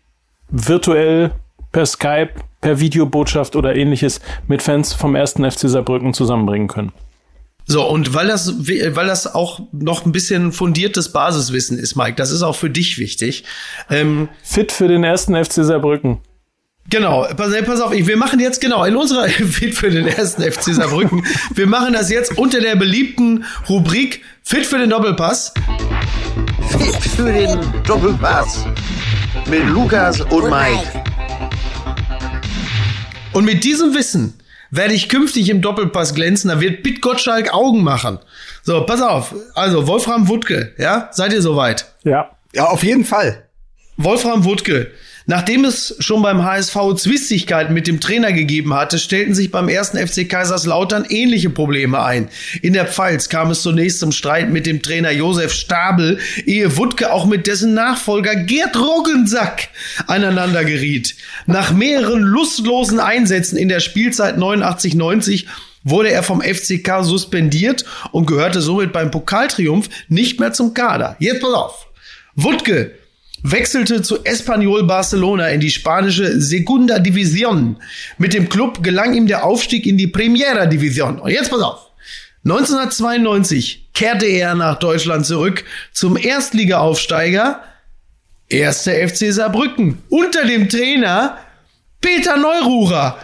virtuell 0.49 1.31
per 1.71 1.85
Skype, 1.85 2.31
per 2.61 2.79
Videobotschaft 2.79 3.55
oder 3.55 3.75
ähnliches 3.75 4.21
mit 4.47 4.61
Fans 4.61 4.93
vom 4.93 5.15
ersten 5.15 5.49
FC 5.49 5.69
Saarbrücken 5.69 6.13
zusammenbringen 6.13 6.67
können. 6.67 6.91
So, 7.65 7.85
und 7.85 8.13
weil 8.13 8.27
das, 8.27 8.65
weil 8.65 9.07
das 9.07 9.35
auch 9.35 9.59
noch 9.73 10.05
ein 10.05 10.13
bisschen 10.13 10.53
fundiertes 10.53 11.11
Basiswissen 11.11 11.77
ist, 11.77 11.95
Mike, 11.95 12.15
das 12.15 12.31
ist 12.31 12.41
auch 12.41 12.55
für 12.55 12.69
dich 12.69 12.97
wichtig. 12.97 13.43
Ähm, 13.89 14.29
Fit 14.41 14.71
für 14.71 14.87
den 14.87 15.03
ersten 15.03 15.35
FC 15.35 15.65
Saarbrücken. 15.65 16.19
Genau, 16.89 17.27
pass, 17.35 17.53
pass 17.65 17.81
auf, 17.81 17.91
wir 17.91 18.17
machen 18.17 18.39
jetzt 18.39 18.61
genau 18.61 18.85
in 18.85 18.95
unserer 18.95 19.27
Fit 19.27 19.75
für 19.75 19.89
den 19.89 20.07
ersten 20.07 20.41
FC 20.41 20.73
Saarbrücken. 20.73 21.25
wir 21.53 21.67
machen 21.67 21.93
das 21.93 22.09
jetzt 22.09 22.37
unter 22.37 22.61
der 22.61 22.77
beliebten 22.77 23.43
Rubrik 23.67 24.23
Fit 24.43 24.65
für 24.65 24.77
den 24.77 24.89
Doppelpass. 24.89 25.53
Fit 26.69 26.95
für 26.95 27.33
den 27.33 27.59
Doppelpass 27.85 28.65
mit 29.49 29.65
Lukas 29.67 30.21
und 30.21 30.49
Mike. 30.49 31.03
Und 33.33 33.43
mit 33.43 33.65
diesem 33.65 33.93
Wissen 33.93 34.35
werde 34.71 34.93
ich 34.93 35.09
künftig 35.09 35.49
im 35.49 35.61
Doppelpass 35.61 36.13
glänzen. 36.15 36.49
Da 36.49 36.61
wird 36.61 36.83
Pitt 36.83 37.01
Gottschalk 37.01 37.53
Augen 37.53 37.83
machen. 37.83 38.19
So, 38.63 38.85
pass 38.85 39.01
auf. 39.01 39.35
Also 39.55 39.87
Wolfram 39.87 40.29
Wuttke, 40.29 40.73
ja, 40.77 41.09
seid 41.11 41.33
ihr 41.33 41.41
soweit? 41.41 41.85
Ja. 42.05 42.31
Ja, 42.53 42.67
auf 42.67 42.83
jeden 42.83 43.03
Fall. 43.03 43.43
Wolfram 43.97 44.45
Wuttke 44.45 44.91
Nachdem 45.29 45.65
es 45.65 45.93
schon 45.99 46.21
beim 46.21 46.45
HSV 46.45 46.95
Zwistigkeiten 46.95 47.73
mit 47.73 47.85
dem 47.85 47.99
Trainer 47.99 48.31
gegeben 48.31 48.73
hatte, 48.73 48.97
stellten 48.97 49.35
sich 49.35 49.51
beim 49.51 49.67
ersten 49.67 49.97
FC 49.97 50.27
Kaiserslautern 50.27 51.05
ähnliche 51.09 51.49
Probleme 51.49 52.01
ein. 52.01 52.29
In 52.61 52.71
der 52.71 52.87
Pfalz 52.87 53.27
kam 53.27 53.51
es 53.51 53.61
zunächst 53.61 53.99
zum 53.99 54.13
Streit 54.13 54.49
mit 54.49 54.65
dem 54.65 54.81
Trainer 54.81 55.11
Josef 55.11 55.51
Stabel, 55.51 56.19
ehe 56.45 56.77
Wuttke 56.77 57.11
auch 57.11 57.25
mit 57.25 57.45
dessen 57.45 57.73
Nachfolger 57.73 58.37
Gerd 58.37 58.77
Roggensack 58.77 59.67
aneinander 60.07 60.63
geriet. 60.63 61.15
Nach 61.45 61.73
mehreren 61.73 62.21
lustlosen 62.21 63.01
Einsätzen 63.01 63.57
in 63.57 63.67
der 63.67 63.81
Spielzeit 63.81 64.37
89-90 64.37 65.43
wurde 65.83 66.09
er 66.09 66.23
vom 66.23 66.41
FCK 66.41 67.03
suspendiert 67.03 67.83
und 68.13 68.27
gehörte 68.27 68.61
somit 68.61 68.93
beim 68.93 69.11
Pokaltriumph 69.11 69.89
nicht 70.07 70.39
mehr 70.39 70.53
zum 70.53 70.73
Kader. 70.73 71.17
Jetzt 71.19 71.41
pass 71.41 71.53
auf. 71.53 71.87
Wuttke 72.35 72.93
wechselte 73.43 74.01
zu 74.01 74.23
Espanyol 74.23 74.83
Barcelona 74.83 75.49
in 75.49 75.59
die 75.59 75.69
spanische 75.69 76.39
Segunda 76.41 76.95
División. 76.95 77.75
Mit 78.17 78.33
dem 78.33 78.49
Club 78.49 78.83
gelang 78.83 79.13
ihm 79.13 79.27
der 79.27 79.45
Aufstieg 79.45 79.85
in 79.85 79.97
die 79.97 80.07
Primera 80.07 80.63
División. 80.63 81.19
Und 81.19 81.31
jetzt 81.31 81.49
pass 81.49 81.61
auf. 81.61 81.87
1992 82.45 83.89
kehrte 83.93 84.25
er 84.25 84.55
nach 84.55 84.79
Deutschland 84.79 85.25
zurück 85.25 85.65
zum 85.91 86.17
Erstligaaufsteiger 86.17 87.61
1. 88.51 88.83
FC 88.83 89.33
Saarbrücken 89.33 90.01
unter 90.09 90.45
dem 90.45 90.69
Trainer 90.69 91.37
Peter 91.99 92.37
Neururer 92.37 93.17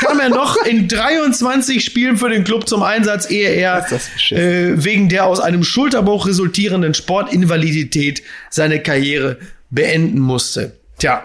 kam 0.00 0.20
er 0.20 0.30
noch 0.30 0.56
in 0.64 0.88
23 0.88 1.84
Spielen 1.84 2.16
für 2.16 2.30
den 2.30 2.44
Club 2.44 2.68
zum 2.68 2.82
Einsatz, 2.82 3.28
ehe 3.30 3.50
er 3.50 3.84
äh, 4.30 4.72
wegen 4.82 5.08
der 5.08 5.26
aus 5.26 5.40
einem 5.40 5.64
Schulterbruch 5.64 6.26
resultierenden 6.26 6.94
Sportinvalidität 6.94 8.22
seine 8.48 8.80
Karriere 8.80 9.38
beenden 9.70 10.20
musste. 10.20 10.80
Tja, 10.98 11.24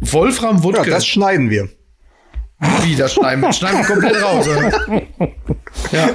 Wolfram 0.00 0.56
Ja, 0.58 0.62
Wuttke, 0.64 0.90
das 0.90 1.06
schneiden 1.06 1.50
wir. 1.50 1.68
wie 2.82 2.96
das 2.96 3.14
schneiden 3.14 3.42
wir, 3.42 3.52
schneiden 3.52 3.78
wir 3.80 3.86
komplett 3.86 4.22
raus. 4.22 4.48
Oder? 4.48 5.02
Ja. 5.92 6.10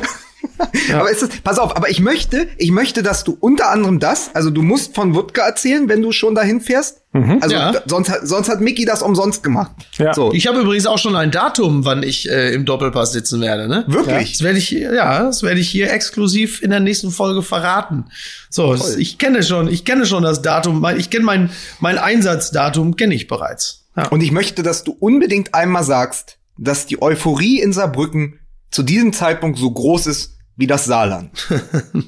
Aber 0.94 1.10
ist 1.12 1.24
es, 1.24 1.30
pass 1.44 1.60
auf, 1.60 1.76
aber 1.76 1.90
ich 1.90 2.00
möchte, 2.00 2.48
ich 2.58 2.72
möchte, 2.72 3.04
dass 3.04 3.24
du 3.24 3.38
unter 3.40 3.70
anderem 3.70 4.00
das, 4.00 4.32
also 4.34 4.50
du 4.50 4.62
musst 4.62 4.96
von 4.96 5.14
Wutke 5.16 5.42
erzählen, 5.42 5.88
wenn 5.90 6.02
du 6.02 6.12
schon 6.12 6.36
dahin 6.36 6.62
fährst. 6.62 7.02
Also 7.42 7.56
Ja. 7.56 7.74
sonst, 7.88 8.10
hat- 8.10 8.28
sonst 8.28 8.48
hat 8.50 8.62
Mickey 8.62 8.86
das 8.86 9.02
umsonst 9.02 9.42
gemacht. 9.44 9.72
Ja. 9.98 10.14
So, 10.14 10.32
Ich 10.34 10.46
habe 10.46 10.60
übrigens 10.60 10.86
auch 10.86 11.00
schon 11.00 11.16
ein 11.16 11.32
Datum, 11.32 11.84
wann 11.86 12.04
ich 12.04 12.30
äh, 12.30 12.54
im 12.54 12.66
Doppelpass 12.66 13.12
sitzen 13.12 13.42
werde. 13.42 13.68
Ne? 13.68 13.86
Wirklich? 13.88 14.34
Das 14.34 14.42
werde 14.44 14.60
ich, 14.60 14.70
ja, 14.70 15.24
das 15.24 15.42
werde 15.42 15.60
ich 15.60 15.70
hier 15.70 15.92
exklusiv 15.92 16.62
in 16.62 16.70
der 16.70 16.80
nächsten 16.80 17.10
Folge 17.10 17.42
verraten. 17.42 18.06
So, 18.52 18.74
das, 18.74 18.96
ich 18.98 19.18
kenne 19.18 19.42
schon, 19.44 19.68
ich 19.68 19.84
kenne 19.84 20.06
schon 20.06 20.22
das 20.24 20.42
Datum, 20.44 20.80
mein, 20.80 21.00
ich 21.00 21.10
kenne 21.10 21.26
mein, 21.26 21.50
mein 21.80 21.98
Einsatzdatum, 21.98 22.96
kenne 22.96 23.16
ich 23.16 23.28
bereits. 23.28 23.86
Ja. 23.96 24.08
Und 24.10 24.22
ich 24.22 24.32
möchte, 24.32 24.62
dass 24.62 24.84
du 24.84 24.96
unbedingt 25.00 25.56
einmal 25.56 25.84
sagst, 25.84 26.38
dass 26.58 26.86
die 26.86 27.02
Euphorie 27.02 27.60
in 27.62 27.74
Saarbrücken 27.74 28.40
zu 28.72 28.84
diesem 28.84 29.14
Zeitpunkt 29.14 29.58
so 29.58 29.72
groß 29.72 30.08
ist 30.08 30.38
wie 30.56 30.68
das 30.68 30.86
Saarland. 30.86 31.32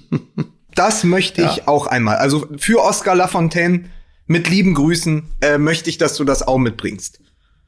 das 0.75 1.03
möchte 1.03 1.43
ich 1.43 1.67
auch 1.67 1.87
einmal. 1.87 2.17
Also 2.17 2.47
für 2.57 2.81
Oscar 2.81 3.15
Lafontaine 3.15 3.85
mit 4.25 4.49
lieben 4.49 4.73
Grüßen 4.73 5.23
äh, 5.41 5.57
möchte 5.57 5.89
ich, 5.89 5.97
dass 5.97 6.15
du 6.15 6.23
das 6.23 6.47
auch 6.47 6.57
mitbringst. 6.57 7.19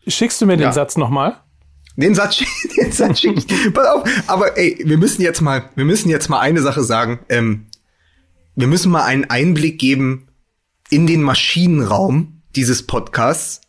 Schickst 0.08 0.42
du 0.42 0.46
mir 0.46 0.58
den 0.58 0.64
Ja. 0.64 0.74
Satz 0.74 0.98
nochmal? 0.98 1.38
Den 1.96 2.16
Satz, 2.16 2.44
den 2.78 2.92
Satz 2.92 3.20
schick 3.20 3.38
ich. 3.38 3.74
Pass 3.74 3.88
auf. 3.88 4.10
Aber 4.28 4.58
ey, 4.58 4.82
wir 4.86 4.98
müssen 4.98 5.22
jetzt 5.22 5.42
mal, 5.42 5.70
wir 5.76 5.86
müssen 5.86 6.10
jetzt 6.10 6.30
mal 6.30 6.40
eine 6.40 6.62
Sache 6.62 6.84
sagen. 6.84 7.20
Ähm, 7.30 7.68
wir 8.56 8.68
müssen 8.68 8.92
mal 8.92 9.04
einen 9.04 9.30
Einblick 9.30 9.80
geben 9.80 10.28
in 10.90 11.08
den 11.08 11.22
Maschinenraum 11.22 12.42
dieses 12.56 12.86
Podcasts 12.86 13.62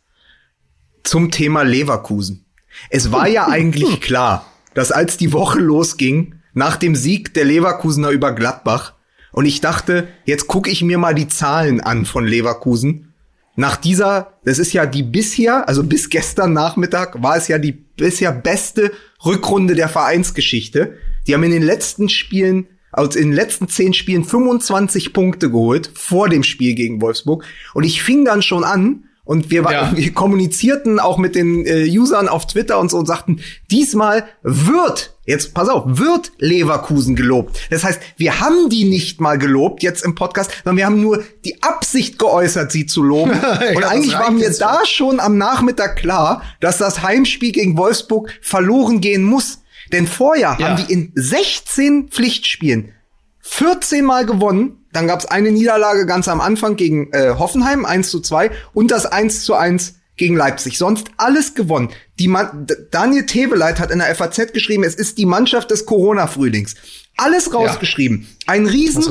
zum 1.05 1.31
Thema 1.31 1.63
Leverkusen. 1.63 2.47
Es 2.91 3.13
war 3.13 3.29
ja 3.29 3.49
eigentlich 3.49 4.01
klar, 4.01 4.47
dass 4.75 4.93
als 4.93 5.17
die 5.17 5.33
Woche 5.33 5.59
losging, 5.59 6.37
nach 6.55 6.77
dem 6.77 6.95
Sieg 6.95 7.35
der 7.35 7.45
Leverkusener 7.45 8.11
über 8.11 8.33
Gladbach, 8.33 8.95
und 9.33 9.47
ich 9.47 9.61
dachte, 9.61 10.09
jetzt 10.25 10.47
gucke 10.47 10.71
ich 10.71 10.83
mir 10.83 10.99
mal 10.99 11.15
die 11.15 11.29
Zahlen 11.29 11.81
an 11.81 12.05
von 12.05 12.27
Leverkusen. 12.27 13.15
Nach 13.57 13.77
dieser, 13.77 14.35
das 14.45 14.59
ist 14.59 14.73
ja 14.73 14.87
die 14.87 15.03
bisher, 15.03 15.69
also 15.69 15.83
bis 15.85 16.11
gestern 16.11 16.53
Nachmittag, 16.53 17.23
war 17.23 17.37
es 17.37 17.49
ja 17.49 17.59
die 17.59 17.73
bisher 17.73 18.33
beste 18.33 18.93
Rückrunde 19.25 19.75
der 19.75 19.89
Vereinsgeschichte. 19.89 20.99
Die 21.27 21.35
haben 21.35 21.43
in 21.43 21.51
den 21.51 21.63
letzten 21.63 22.09
Spielen, 22.09 22.67
also 22.93 23.19
in 23.19 23.29
den 23.29 23.37
letzten 23.37 23.69
zehn 23.69 23.95
Spielen 23.95 24.25
25 24.25 25.13
Punkte 25.13 25.51
geholt 25.51 25.91
vor 25.95 26.29
dem 26.29 26.43
Spiel 26.43 26.75
gegen 26.75 27.01
Wolfsburg. 27.01 27.45
Und 27.75 27.85
ich 27.85 28.03
fing 28.03 28.25
dann 28.25 28.43
schon 28.43 28.65
an, 28.65 29.05
und 29.25 29.51
wir, 29.51 29.63
Ja. 29.71 29.93
wir 29.95 30.13
kommunizierten 30.13 30.99
auch 30.99 31.19
mit 31.19 31.35
den 31.35 31.65
äh, 31.67 31.87
Usern 31.89 32.29
auf 32.29 32.47
Twitter 32.47 32.79
und 32.81 32.91
so 32.91 32.99
und 32.99 33.07
sagten, 33.07 33.41
diesmal 33.71 34.25
wird, 34.43 35.15
jetzt 35.25 35.55
pass 35.55 35.69
auf, 35.69 35.85
wird 35.87 36.33
Leverkusen 36.39 37.15
gelobt. 37.15 37.59
Das 37.71 37.85
heißt, 37.85 38.01
wir 38.17 38.41
haben 38.41 38.69
die 38.69 38.85
nicht 38.85 39.21
mal 39.21 39.39
gelobt 39.39 39.83
jetzt 39.83 40.05
im 40.05 40.15
Podcast, 40.15 40.51
sondern 40.65 40.77
wir 40.79 40.87
haben 40.87 41.01
nur 41.01 41.23
die 41.45 41.63
Absicht 41.63 42.19
geäußert, 42.19 42.73
sie 42.73 42.87
zu 42.87 43.03
loben. 43.03 43.31
und 43.77 43.85
eigentlich 43.85 44.15
war 44.15 44.31
mir 44.31 44.51
da 44.51 44.81
schon 44.85 45.21
am 45.21 45.39
Nachmittag 45.39 45.97
klar, 45.97 46.43
dass 46.61 46.79
das 46.79 47.03
Heimspiel 47.03 47.53
gegen 47.53 47.77
Wolfsburg 47.77 48.33
verloren 48.43 49.01
gehen 49.01 49.23
muss. 49.23 49.61
Denn 49.93 50.07
vorher 50.07 50.57
Ja. 50.59 50.69
haben 50.71 50.85
die 50.87 50.93
in 50.93 51.13
16 51.15 52.09
Pflichtspielen 52.09 52.93
14 53.41 54.05
Mal 54.05 54.25
gewonnen. 54.27 54.82
Dann 54.93 55.07
gab 55.07 55.21
es 55.21 55.27
eine 55.27 55.51
Niederlage 55.51 56.07
ganz 56.07 56.29
am 56.29 56.41
Anfang 56.41 56.77
gegen 56.77 57.11
äh, 57.13 57.35
Hoffenheim, 57.39 57.85
1 57.85 58.11
zu 58.11 58.21
2, 58.21 58.51
und 58.75 58.91
das 58.91 59.07
1 59.07 59.45
zu 59.45 59.55
1 59.55 59.95
gegen 60.17 60.37
Leipzig. 60.37 60.79
Sonst 60.79 61.09
alles 61.17 61.55
gewonnen. 61.55 61.91
Die 62.19 62.29
Man 62.29 62.67
Daniel 62.91 63.27
Teveleit 63.27 63.81
hat 63.81 63.91
in 63.91 63.99
der 63.99 64.15
FAZ 64.15 64.53
geschrieben, 64.53 64.85
es 64.85 64.95
ist 64.95 65.19
die 65.19 65.27
Mannschaft 65.27 65.71
des 65.71 65.87
Corona-Frühlings. 65.87 66.75
Alles 67.17 67.53
rausgeschrieben. 67.53 68.27
Ein 68.47 68.67
riesen, 68.67 69.03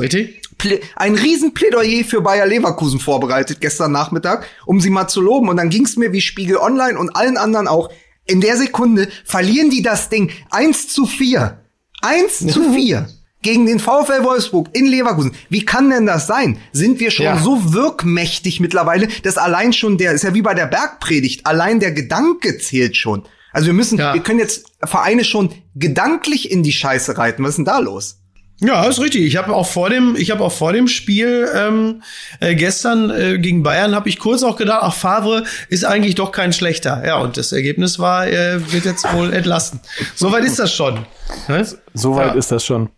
ein 0.96 1.14
riesen 1.14 1.54
Plädoyer 1.54 2.04
für 2.04 2.20
Bayer 2.20 2.46
Leverkusen 2.46 3.00
vorbereitet 3.00 3.60
gestern 3.60 3.92
Nachmittag, 3.92 4.46
um 4.64 4.80
sie 4.80 4.90
mal 4.90 5.08
zu 5.08 5.20
loben. 5.20 5.48
Und 5.48 5.56
dann 5.56 5.70
ging 5.70 5.84
es 5.84 5.96
mir 5.96 6.12
wie 6.12 6.20
Spiegel 6.20 6.56
Online 6.56 6.98
und 6.98 7.16
allen 7.16 7.36
anderen 7.36 7.68
auch. 7.68 7.90
In 8.24 8.40
der 8.40 8.56
Sekunde 8.56 9.08
verlieren 9.24 9.70
die 9.70 9.82
das 9.82 10.08
Ding 10.08 10.30
1 10.50 10.88
zu 10.88 11.06
4. 11.06 11.58
1 12.02 12.38
zu 12.46 12.72
4 12.74 13.08
gegen 13.42 13.66
den 13.66 13.78
VfL 13.80 14.22
Wolfsburg 14.22 14.68
in 14.72 14.86
Leverkusen. 14.86 15.32
Wie 15.48 15.64
kann 15.64 15.90
denn 15.90 16.06
das 16.06 16.26
sein? 16.26 16.58
Sind 16.72 17.00
wir 17.00 17.10
schon 17.10 17.26
Ja. 17.26 17.38
so 17.38 17.72
wirkmächtig 17.72 18.60
mittlerweile, 18.60 19.08
dass 19.24 19.36
allein 19.36 19.72
schon 19.72 19.98
der, 19.98 20.12
ist 20.12 20.24
ja 20.24 20.34
wie 20.34 20.42
bei 20.42 20.54
der 20.54 20.66
Bergpredigt, 20.66 21.46
allein 21.46 21.80
der 21.80 21.92
Gedanke 21.92 22.58
zählt 22.58 22.96
schon. 22.96 23.24
Also 23.52 23.66
wir 23.66 23.74
müssen, 23.74 23.98
Ja. 23.98 24.14
wir 24.14 24.22
können 24.22 24.38
jetzt 24.38 24.66
Vereine 24.82 25.24
schon 25.24 25.50
gedanklich 25.74 26.50
in 26.50 26.62
die 26.62 26.72
Scheiße 26.72 27.18
reiten. 27.18 27.42
Was 27.42 27.50
ist 27.50 27.56
denn 27.56 27.64
da 27.66 27.78
los? 27.80 28.18
Ja, 28.64 28.84
ist 28.84 29.00
richtig. 29.00 29.22
Ich 29.24 29.36
habe 29.36 29.52
auch 29.54 29.66
vor 29.66 29.90
dem, 29.90 30.14
ich 30.16 30.30
habe 30.30 30.44
auch 30.44 30.52
vor 30.52 30.72
dem 30.72 30.86
Spiel 30.86 31.48
ähm, 31.52 32.02
äh, 32.38 32.54
gestern 32.54 33.10
äh, 33.10 33.38
gegen 33.38 33.62
Bayern 33.64 33.94
habe 33.94 34.08
ich 34.08 34.20
kurz 34.20 34.44
auch 34.44 34.56
gedacht, 34.56 34.78
ach 34.82 34.94
Favre 34.94 35.42
ist 35.68 35.84
eigentlich 35.84 36.14
doch 36.14 36.30
kein 36.30 36.52
schlechter. 36.52 37.02
Ja, 37.04 37.16
und 37.18 37.36
das 37.36 37.50
Ergebnis 37.50 37.98
war, 37.98 38.26
er 38.26 38.72
wird 38.72 38.84
jetzt 38.84 39.12
wohl 39.14 39.32
entlassen. 39.34 39.80
Soweit 40.14 40.44
ist 40.44 40.60
das 40.60 40.72
schon. 40.72 41.00
Ne? 41.48 41.66
Soweit 41.94 42.28
Ja. 42.28 42.32
ist 42.34 42.52
das 42.52 42.64
schon. 42.64 42.90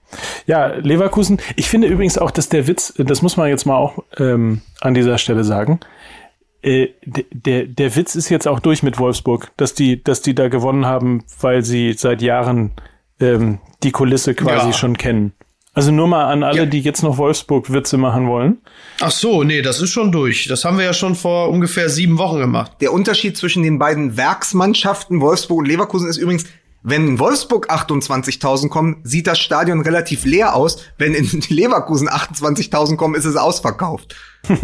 Ja, 0.47 0.67
Leverkusen. 0.67 1.41
Ich 1.57 1.69
finde 1.71 1.89
übrigens 1.89 2.19
auch, 2.19 2.31
dass 2.31 2.49
der 2.51 2.67
Witz, 2.67 2.93
das 2.99 3.23
muss 3.23 3.37
man 3.39 3.49
jetzt 3.49 3.65
mal 3.65 3.77
auch 3.77 4.05
ähm, 4.19 4.61
an 4.83 4.93
dieser 4.93 5.17
Stelle 5.17 5.45
sagen. 5.45 5.81
Äh, 6.63 6.89
der, 7.05 7.65
der 7.65 7.97
Witz 7.97 8.15
ist 8.15 8.29
jetzt 8.29 8.47
auch 8.47 8.61
durch 8.61 8.83
mit 8.83 8.99
Wolfsburg, 8.99 9.51
dass 9.57 9.73
die, 9.75 10.03
dass 10.05 10.21
die 10.21 10.35
da 10.35 10.49
gewonnen 10.49 10.85
haben, 10.87 11.25
weil 11.41 11.63
sie 11.65 11.95
seit 11.95 12.21
Jahren 12.23 12.73
ähm, 13.21 13.61
die 13.83 13.93
Kulisse 13.93 14.35
quasi 14.35 14.67
Ja. 14.69 14.73
schon 14.73 14.97
kennen. 14.99 15.33
Also 15.75 15.91
nur 15.91 16.07
mal 16.07 16.27
an 16.27 16.43
alle, 16.45 16.59
Ja. 16.59 16.67
die 16.67 16.81
jetzt 16.81 17.03
noch 17.03 17.19
Wolfsburg-Witze 17.19 17.97
machen 17.99 18.29
wollen. 18.29 18.59
Ach 19.01 19.11
so, 19.11 19.43
nee, 19.43 19.61
das 19.61 19.81
ist 19.81 19.91
schon 19.91 20.13
durch. 20.13 20.47
Das 20.47 20.65
haben 20.65 20.79
wir 20.79 20.85
ja 20.85 20.93
schon 20.93 21.17
vor 21.17 21.51
ungefähr 21.51 21.89
sieben 21.89 22.17
Wochen 22.19 22.39
gemacht. 22.39 22.73
Der 22.81 22.93
Unterschied 22.93 23.37
zwischen 23.37 23.63
den 23.65 23.79
beiden 23.79 24.17
Werksmannschaften 24.17 25.21
Wolfsburg 25.21 25.59
und 25.59 25.67
Leverkusen 25.69 26.09
ist 26.09 26.17
übrigens, 26.19 26.45
wenn 26.87 27.09
in 27.09 27.19
Wolfsburg 27.19 27.71
28.000 27.71 28.69
kommen, 28.69 29.01
sieht 29.05 29.27
das 29.27 29.39
Stadion 29.39 29.81
relativ 29.81 30.27
leer 30.27 30.55
aus. 30.55 30.77
Wenn 30.99 31.15
in 31.15 31.27
Leverkusen 31.49 32.09
28.000 32.11 32.97
kommen, 32.97 33.15
ist 33.15 33.25
es 33.25 33.37
ausverkauft. 33.37 34.15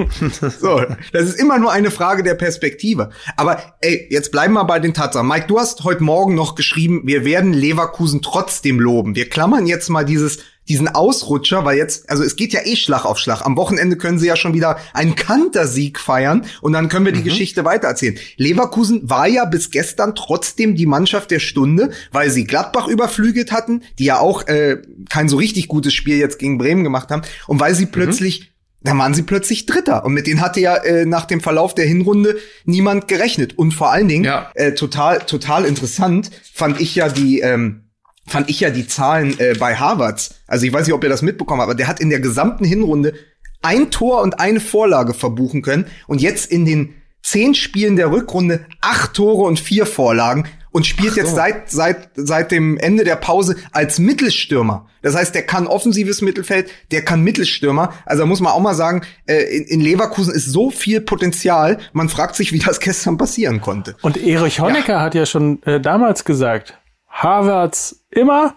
so, 0.60 0.82
das 1.12 1.22
ist 1.24 1.40
immer 1.40 1.58
nur 1.58 1.72
eine 1.72 1.90
Frage 1.90 2.22
der 2.22 2.34
Perspektive. 2.34 3.08
Aber 3.38 3.58
ey, 3.80 4.06
jetzt 4.10 4.30
bleiben 4.32 4.52
wir 4.52 4.64
bei 4.64 4.78
den 4.78 4.92
Tatsachen. 4.92 5.26
Mike, 5.26 5.46
du 5.48 5.58
hast 5.58 5.84
heute 5.84 6.02
Morgen 6.04 6.34
noch 6.34 6.54
geschrieben, 6.54 7.00
wir 7.04 7.24
werden 7.24 7.54
Leverkusen 7.54 8.20
trotzdem 8.20 8.78
loben. 8.78 9.16
Wir 9.16 9.28
klammern 9.30 9.66
jetzt 9.66 9.88
mal 9.88 10.04
dieses 10.04 10.40
diesen 10.70 10.88
Ausrutscher, 10.88 11.64
weil 11.64 11.76
jetzt, 11.76 12.08
also 12.08 12.22
es 12.22 12.36
geht 12.36 12.52
ja 12.52 12.60
eh 12.64 12.76
Schlag 12.76 13.04
auf 13.04 13.18
Schlag. 13.18 13.44
Am 13.44 13.56
Wochenende 13.56 13.96
können 13.96 14.18
sie 14.20 14.28
ja 14.28 14.36
schon 14.36 14.54
wieder 14.54 14.78
einen 14.94 15.16
Kantersieg 15.16 15.98
feiern 15.98 16.46
und 16.62 16.72
dann 16.72 16.88
können 16.88 17.04
wir 17.04 17.12
die 17.12 17.24
Geschichte 17.24 17.64
weitererzählen. 17.64 18.16
Leverkusen 18.36 19.10
war 19.10 19.26
ja 19.26 19.44
bis 19.44 19.70
gestern 19.72 20.14
trotzdem 20.14 20.76
die 20.76 20.86
Mannschaft 20.86 21.32
der 21.32 21.40
Stunde, 21.40 21.90
weil 22.12 22.30
sie 22.30 22.44
Gladbach 22.44 22.86
überflügelt 22.86 23.50
hatten, 23.50 23.82
die 23.98 24.04
ja 24.04 24.20
auch 24.20 24.46
äh, 24.46 24.78
kein 25.08 25.28
so 25.28 25.36
richtig 25.36 25.66
gutes 25.66 25.92
Spiel 25.92 26.18
jetzt 26.18 26.38
gegen 26.38 26.56
Bremen 26.56 26.84
gemacht 26.84 27.10
haben 27.10 27.22
und 27.48 27.58
weil 27.60 27.74
sie 27.74 27.86
plötzlich 27.86 28.52
da 28.82 28.96
waren 28.96 29.12
sie 29.12 29.24
plötzlich 29.24 29.66
Dritter. 29.66 30.06
Und 30.06 30.14
mit 30.14 30.26
denen 30.26 30.40
hatte 30.40 30.58
ja 30.60 30.74
äh, 30.76 31.04
nach 31.04 31.26
dem 31.26 31.42
Verlauf 31.42 31.74
der 31.74 31.84
Hinrunde 31.84 32.38
niemand 32.64 33.08
gerechnet. 33.08 33.58
Und 33.58 33.72
vor 33.72 33.90
allen 33.92 34.08
Dingen, 34.08 34.24
Ja. 34.24 34.50
äh, 34.54 34.72
total, 34.72 35.18
total 35.18 35.66
interessant, 35.66 36.30
fand 36.54 36.80
ich 36.80 36.94
ja 36.94 37.10
die, 37.10 37.40
ähm, 37.40 37.89
fand 38.30 38.48
ich 38.48 38.60
ja 38.60 38.70
die 38.70 38.86
Zahlen 38.86 39.38
äh, 39.38 39.54
bei 39.58 39.76
Harvards. 39.76 40.36
Also 40.46 40.66
ich 40.66 40.72
weiß 40.72 40.86
nicht, 40.86 40.94
ob 40.94 41.02
ihr 41.02 41.10
das 41.10 41.22
mitbekommen 41.22 41.60
habt, 41.60 41.70
aber 41.70 41.76
der 41.76 41.88
hat 41.88 42.00
in 42.00 42.10
der 42.10 42.20
gesamten 42.20 42.64
Hinrunde 42.64 43.14
ein 43.62 43.90
Tor 43.90 44.22
und 44.22 44.40
eine 44.40 44.60
Vorlage 44.60 45.14
verbuchen 45.14 45.62
können. 45.62 45.86
Und 46.06 46.20
jetzt 46.20 46.50
in 46.50 46.64
den 46.64 46.94
zehn 47.22 47.54
Spielen 47.54 47.96
der 47.96 48.10
Rückrunde 48.10 48.64
acht 48.80 49.14
Tore 49.14 49.42
und 49.42 49.60
vier 49.60 49.84
Vorlagen 49.84 50.46
und 50.72 50.86
spielt 50.86 51.16
jetzt 51.16 51.34
seit, 51.34 51.70
seit, 51.70 52.10
seit 52.14 52.52
dem 52.52 52.78
Ende 52.78 53.04
der 53.04 53.16
Pause 53.16 53.56
als 53.72 53.98
Mittelstürmer. 53.98 54.86
Das 55.02 55.16
heißt, 55.16 55.34
der 55.34 55.42
kann 55.42 55.66
offensives 55.66 56.22
Mittelfeld, 56.22 56.70
der 56.92 57.02
kann 57.02 57.22
Mittelstürmer. 57.22 57.92
Also 58.06 58.24
muss 58.26 58.40
man 58.40 58.52
auch 58.52 58.60
mal 58.60 58.74
sagen, 58.74 59.02
äh, 59.26 59.42
in, 59.56 59.64
in 59.64 59.80
Leverkusen 59.80 60.32
ist 60.32 60.46
so 60.46 60.70
viel 60.70 61.00
Potenzial. 61.00 61.78
Man 61.92 62.08
fragt 62.08 62.36
sich, 62.36 62.52
wie 62.52 62.58
das 62.58 62.80
gestern 62.80 63.16
passieren 63.16 63.60
konnte. 63.60 63.96
Und 64.02 64.16
Erich 64.16 64.60
Honecker 64.60 65.00
hat 65.00 65.14
ja 65.14 65.26
schon 65.26 65.62
äh, 65.64 65.80
damals 65.80 66.24
gesagt, 66.24 66.79
Harvards 67.10 68.00
immer, 68.10 68.54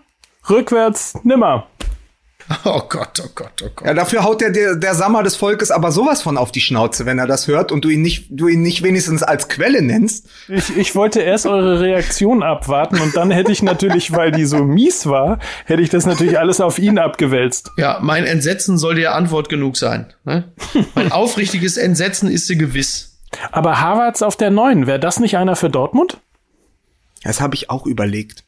rückwärts 0.49 1.15
nimmer. 1.23 1.67
Oh 2.65 2.81
Gott, 2.89 3.21
oh 3.23 3.29
Gott, 3.35 3.63
oh 3.63 3.69
Gott. 3.75 3.87
Ja, 3.87 3.93
dafür 3.93 4.23
haut 4.23 4.41
der, 4.41 4.49
der, 4.51 4.75
der 4.75 4.95
Sammer 4.95 5.23
des 5.23 5.35
Volkes 5.35 5.71
aber 5.71 5.91
sowas 5.91 6.21
von 6.21 6.37
auf 6.37 6.51
die 6.51 6.61
Schnauze, 6.61 7.05
wenn 7.05 7.19
er 7.19 7.27
das 7.27 7.47
hört 7.47 7.71
und 7.71 7.85
du 7.85 7.89
ihn 7.89 8.01
nicht, 8.01 8.27
du 8.29 8.47
ihn 8.47 8.61
nicht 8.61 8.83
wenigstens 8.83 9.23
als 9.23 9.47
Quelle 9.47 9.81
nennst. 9.81 10.27
Ich, 10.49 10.75
ich 10.75 10.95
wollte 10.95 11.21
erst 11.21 11.45
eure 11.45 11.79
Reaktion 11.79 12.43
abwarten 12.43 12.99
und 12.99 13.15
dann 13.15 13.31
hätte 13.31 13.51
ich 13.51 13.63
natürlich, 13.63 14.13
weil 14.13 14.31
die 14.31 14.45
so 14.45 14.63
mies 14.63 15.07
war, 15.07 15.39
hätte 15.65 15.81
ich 15.81 15.89
das 15.89 16.05
natürlich 16.05 16.37
alles 16.37 16.61
auf 16.61 16.79
ihn 16.79 16.99
abgewälzt. 16.99 17.71
Ja, 17.77 17.99
mein 18.01 18.25
Entsetzen 18.25 18.77
soll 18.77 18.95
dir 18.95 19.13
Antwort 19.13 19.49
genug 19.49 19.77
sein. 19.77 20.13
Ne? 20.25 20.51
mein 20.95 21.11
aufrichtiges 21.11 21.77
Entsetzen 21.77 22.29
ist 22.29 22.47
sie 22.47 22.57
gewiss. 22.57 23.21
Aber 23.51 23.81
Harvards 23.81 24.21
auf 24.21 24.35
der 24.35 24.51
neuen, 24.51 24.85
wäre 24.85 24.99
das 24.99 25.19
nicht 25.19 25.37
einer 25.37 25.55
für 25.55 25.69
Dortmund? 25.69 26.17
Das 27.23 27.41
habe 27.41 27.55
ich 27.55 27.69
auch 27.69 27.85
überlegt. 27.85 28.43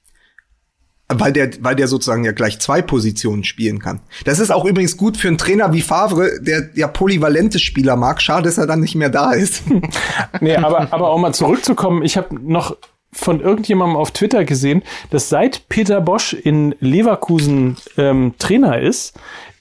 Weil 1.07 1.33
der, 1.33 1.51
weil 1.59 1.75
der 1.75 1.87
sozusagen 1.87 2.23
ja 2.23 2.31
gleich 2.31 2.59
zwei 2.59 2.81
Positionen 2.81 3.43
spielen 3.43 3.77
kann. 3.77 3.99
Das 4.23 4.39
ist 4.39 4.49
auch 4.49 4.65
übrigens 4.65 4.97
gut 4.97 5.17
für 5.17 5.27
einen 5.27 5.37
Trainer 5.37 5.71
wie 5.71 5.81
Favre, 5.81 6.41
der 6.41 6.71
ja 6.73 6.87
polyvalente 6.87 7.59
Spieler 7.59 7.95
mag. 7.95 8.23
Schade, 8.23 8.45
dass 8.45 8.57
er 8.57 8.65
dann 8.65 8.79
nicht 8.79 8.95
mehr 8.95 9.09
da 9.09 9.31
ist. 9.31 9.63
nee, 10.41 10.55
aber, 10.55 10.91
aber 10.91 11.09
auch 11.11 11.19
mal 11.19 11.33
zurückzukommen, 11.33 12.01
ich 12.01 12.17
habe 12.17 12.35
noch 12.41 12.75
von 13.13 13.39
irgendjemandem 13.39 13.95
auf 13.97 14.11
Twitter 14.11 14.43
gesehen, 14.45 14.83
dass 15.11 15.29
seit 15.29 15.69
Peter 15.69 16.01
Bosch 16.01 16.33
in 16.33 16.75
Leverkusen 16.79 17.77
ähm, 17.97 18.33
Trainer 18.39 18.81
ist, 18.81 19.13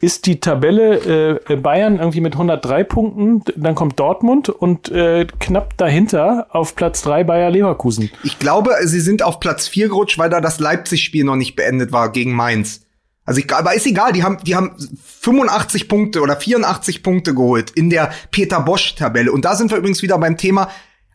ist 0.04 0.26
die 0.26 0.38
Tabelle 0.38 1.40
äh, 1.48 1.56
Bayern 1.56 1.98
irgendwie 1.98 2.20
mit 2.20 2.34
103 2.34 2.84
Punkten, 2.84 3.42
dann 3.56 3.74
kommt 3.74 3.98
Dortmund 3.98 4.48
und 4.48 4.90
äh, 4.90 5.26
knapp 5.40 5.76
dahinter 5.78 6.46
auf 6.50 6.76
Platz 6.76 7.02
3 7.02 7.24
Bayer 7.24 7.50
Leverkusen. 7.50 8.10
Ich 8.22 8.38
glaube, 8.38 8.74
sie 8.84 9.00
sind 9.00 9.22
auf 9.22 9.40
Platz 9.40 9.66
4 9.68 9.88
gerutscht, 9.88 10.18
weil 10.18 10.30
da 10.30 10.40
das 10.40 10.60
Leipzig-Spiel 10.60 11.24
noch 11.24 11.36
nicht 11.36 11.56
beendet 11.56 11.90
war 11.92 12.12
gegen 12.12 12.34
Mainz. 12.34 12.82
Also 13.24 13.40
ich, 13.40 13.52
aber 13.54 13.74
ist 13.74 13.86
egal, 13.86 14.12
die 14.12 14.22
haben, 14.22 14.38
die 14.44 14.54
haben 14.54 14.76
85 15.20 15.88
Punkte 15.88 16.20
oder 16.20 16.36
84 16.36 17.02
Punkte 17.02 17.34
geholt 17.34 17.70
in 17.70 17.88
der 17.88 18.12
Peter 18.30 18.60
Bosch-Tabelle. 18.60 19.32
Und 19.32 19.46
da 19.46 19.56
sind 19.56 19.70
wir 19.70 19.78
übrigens 19.78 20.02
wieder 20.02 20.18
beim 20.18 20.36
Thema, 20.36 20.70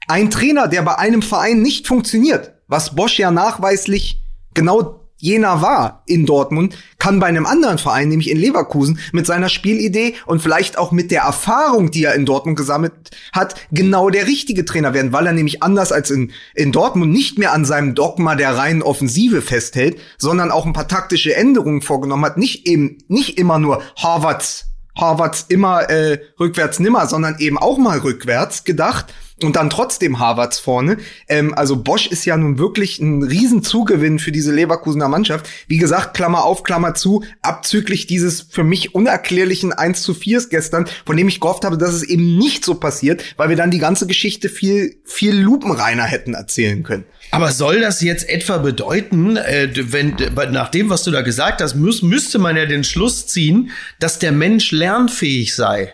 ein 0.07 0.31
Trainer, 0.31 0.67
der 0.67 0.81
bei 0.81 0.97
einem 0.97 1.21
Verein 1.21 1.61
nicht 1.61 1.87
funktioniert, 1.87 2.53
was 2.67 2.95
Bosch 2.95 3.19
ja 3.19 3.29
nachweislich 3.29 4.23
genau 4.55 4.98
jener 5.19 5.61
war 5.61 6.03
in 6.05 6.25
Dortmund, 6.25 6.77
kann 6.97 7.19
bei 7.19 7.27
einem 7.27 7.45
anderen 7.45 7.77
Verein, 7.77 8.09
nämlich 8.09 8.29
in 8.29 8.37
Leverkusen, 8.37 8.99
mit 9.11 9.25
seiner 9.25 9.49
Spielidee 9.49 10.15
und 10.25 10.41
vielleicht 10.41 10.77
auch 10.77 10.91
mit 10.91 11.11
der 11.11 11.21
Erfahrung, 11.21 11.91
die 11.91 12.05
er 12.05 12.15
in 12.15 12.25
Dortmund 12.25 12.57
gesammelt 12.57 12.93
hat, 13.33 13.55
genau 13.71 14.09
der 14.09 14.27
richtige 14.27 14.65
Trainer 14.65 14.93
werden, 14.93 15.13
weil 15.13 15.27
er 15.27 15.33
nämlich 15.33 15.61
anders 15.61 15.91
als 15.91 16.09
in, 16.09 16.31
in 16.55 16.71
Dortmund 16.71 17.11
nicht 17.11 17.37
mehr 17.37 17.53
an 17.53 17.65
seinem 17.65 17.95
Dogma 17.95 18.35
der 18.35 18.57
reinen 18.57 18.81
Offensive 18.81 19.41
festhält, 19.41 19.99
sondern 20.17 20.51
auch 20.51 20.65
ein 20.65 20.73
paar 20.73 20.87
taktische 20.87 21.35
Änderungen 21.35 21.81
vorgenommen 21.81 22.25
hat, 22.25 22.37
nicht 22.37 22.65
eben, 22.67 22.97
nicht 23.07 23.37
immer 23.37 23.59
nur 23.59 23.83
Harvards, 23.97 24.65
Harvards 24.97 25.45
immer 25.49 25.89
äh, 25.89 26.19
rückwärts 26.39 26.79
nimmer, 26.79 27.07
sondern 27.07 27.37
eben 27.39 27.57
auch 27.57 27.77
mal 27.77 27.99
rückwärts 27.99 28.63
gedacht 28.63 29.13
und 29.43 29.55
dann 29.55 29.69
trotzdem 29.69 30.19
Harvards 30.19 30.59
vorne. 30.59 30.97
Ähm, 31.27 31.53
also 31.53 31.77
Bosch 31.77 32.07
ist 32.07 32.25
ja 32.25 32.37
nun 32.37 32.57
wirklich 32.57 32.99
ein 32.99 33.23
Riesenzugewinn 33.23 34.19
für 34.19 34.31
diese 34.31 34.53
Leverkusener 34.53 35.07
Mannschaft. 35.07 35.49
Wie 35.67 35.77
gesagt, 35.77 36.13
Klammer 36.15 36.43
auf, 36.43 36.63
Klammer 36.63 36.93
zu, 36.93 37.23
abzüglich 37.41 38.07
dieses 38.07 38.41
für 38.41 38.63
mich 38.63 38.95
unerklärlichen 38.95 39.73
1 39.73 40.01
zu 40.01 40.13
4 40.13 40.39
gestern, 40.49 40.85
von 41.05 41.17
dem 41.17 41.27
ich 41.27 41.39
gehofft 41.39 41.65
habe, 41.65 41.77
dass 41.77 41.93
es 41.93 42.03
eben 42.03 42.37
nicht 42.37 42.63
so 42.63 42.75
passiert, 42.75 43.23
weil 43.37 43.49
wir 43.49 43.55
dann 43.55 43.71
die 43.71 43.79
ganze 43.79 44.07
Geschichte 44.07 44.49
viel, 44.49 44.95
viel 45.05 45.35
lupenreiner 45.35 46.03
hätten 46.03 46.33
erzählen 46.33 46.83
können. 46.83 47.05
Aber 47.31 47.51
soll 47.51 47.81
das 47.81 48.01
jetzt 48.01 48.27
etwa 48.29 48.57
bedeuten, 48.57 49.37
äh, 49.37 49.69
wenn 49.75 50.15
nach 50.51 50.69
dem, 50.69 50.89
was 50.89 51.03
du 51.03 51.11
da 51.11 51.21
gesagt 51.21 51.61
hast, 51.61 51.75
müß, 51.75 52.01
müsste 52.01 52.39
man 52.39 52.55
ja 52.55 52.65
den 52.65 52.83
Schluss 52.83 53.27
ziehen, 53.27 53.71
dass 53.99 54.19
der 54.19 54.31
Mensch 54.31 54.71
lernfähig 54.71 55.55
sei? 55.55 55.93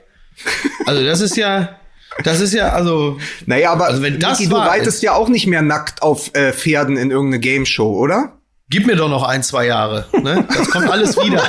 Also 0.86 1.04
das 1.04 1.22
ist 1.22 1.38
ja 1.38 1.80
das 2.24 2.42
ist 2.42 2.54
ja, 2.54 2.70
also. 2.70 3.18
Naja, 3.46 3.72
aber 3.72 3.86
also 3.86 4.02
wenn 4.02 4.20
das 4.20 4.40
Niki, 4.40 4.52
war, 4.52 4.66
du 4.66 4.70
reitest 4.70 5.04
ja 5.04 5.14
auch 5.14 5.30
nicht 5.30 5.48
mehr 5.48 5.62
nackt 5.62 6.02
auf 6.02 6.34
äh, 6.34 6.54
Pferden 6.54 6.98
in 6.98 7.12
irgendeine 7.12 7.40
Game 7.40 7.66
Show, 7.66 7.94
oder? 7.98 8.34
Gib 8.68 8.88
mir 8.88 8.96
doch 8.96 9.10
noch 9.10 9.22
ein, 9.22 9.44
zwei 9.44 9.68
Jahre. 9.68 10.08
Ne? 10.24 10.44
Das 10.48 10.72
kommt 10.72 10.90
alles 10.90 11.16
wieder. 11.18 11.44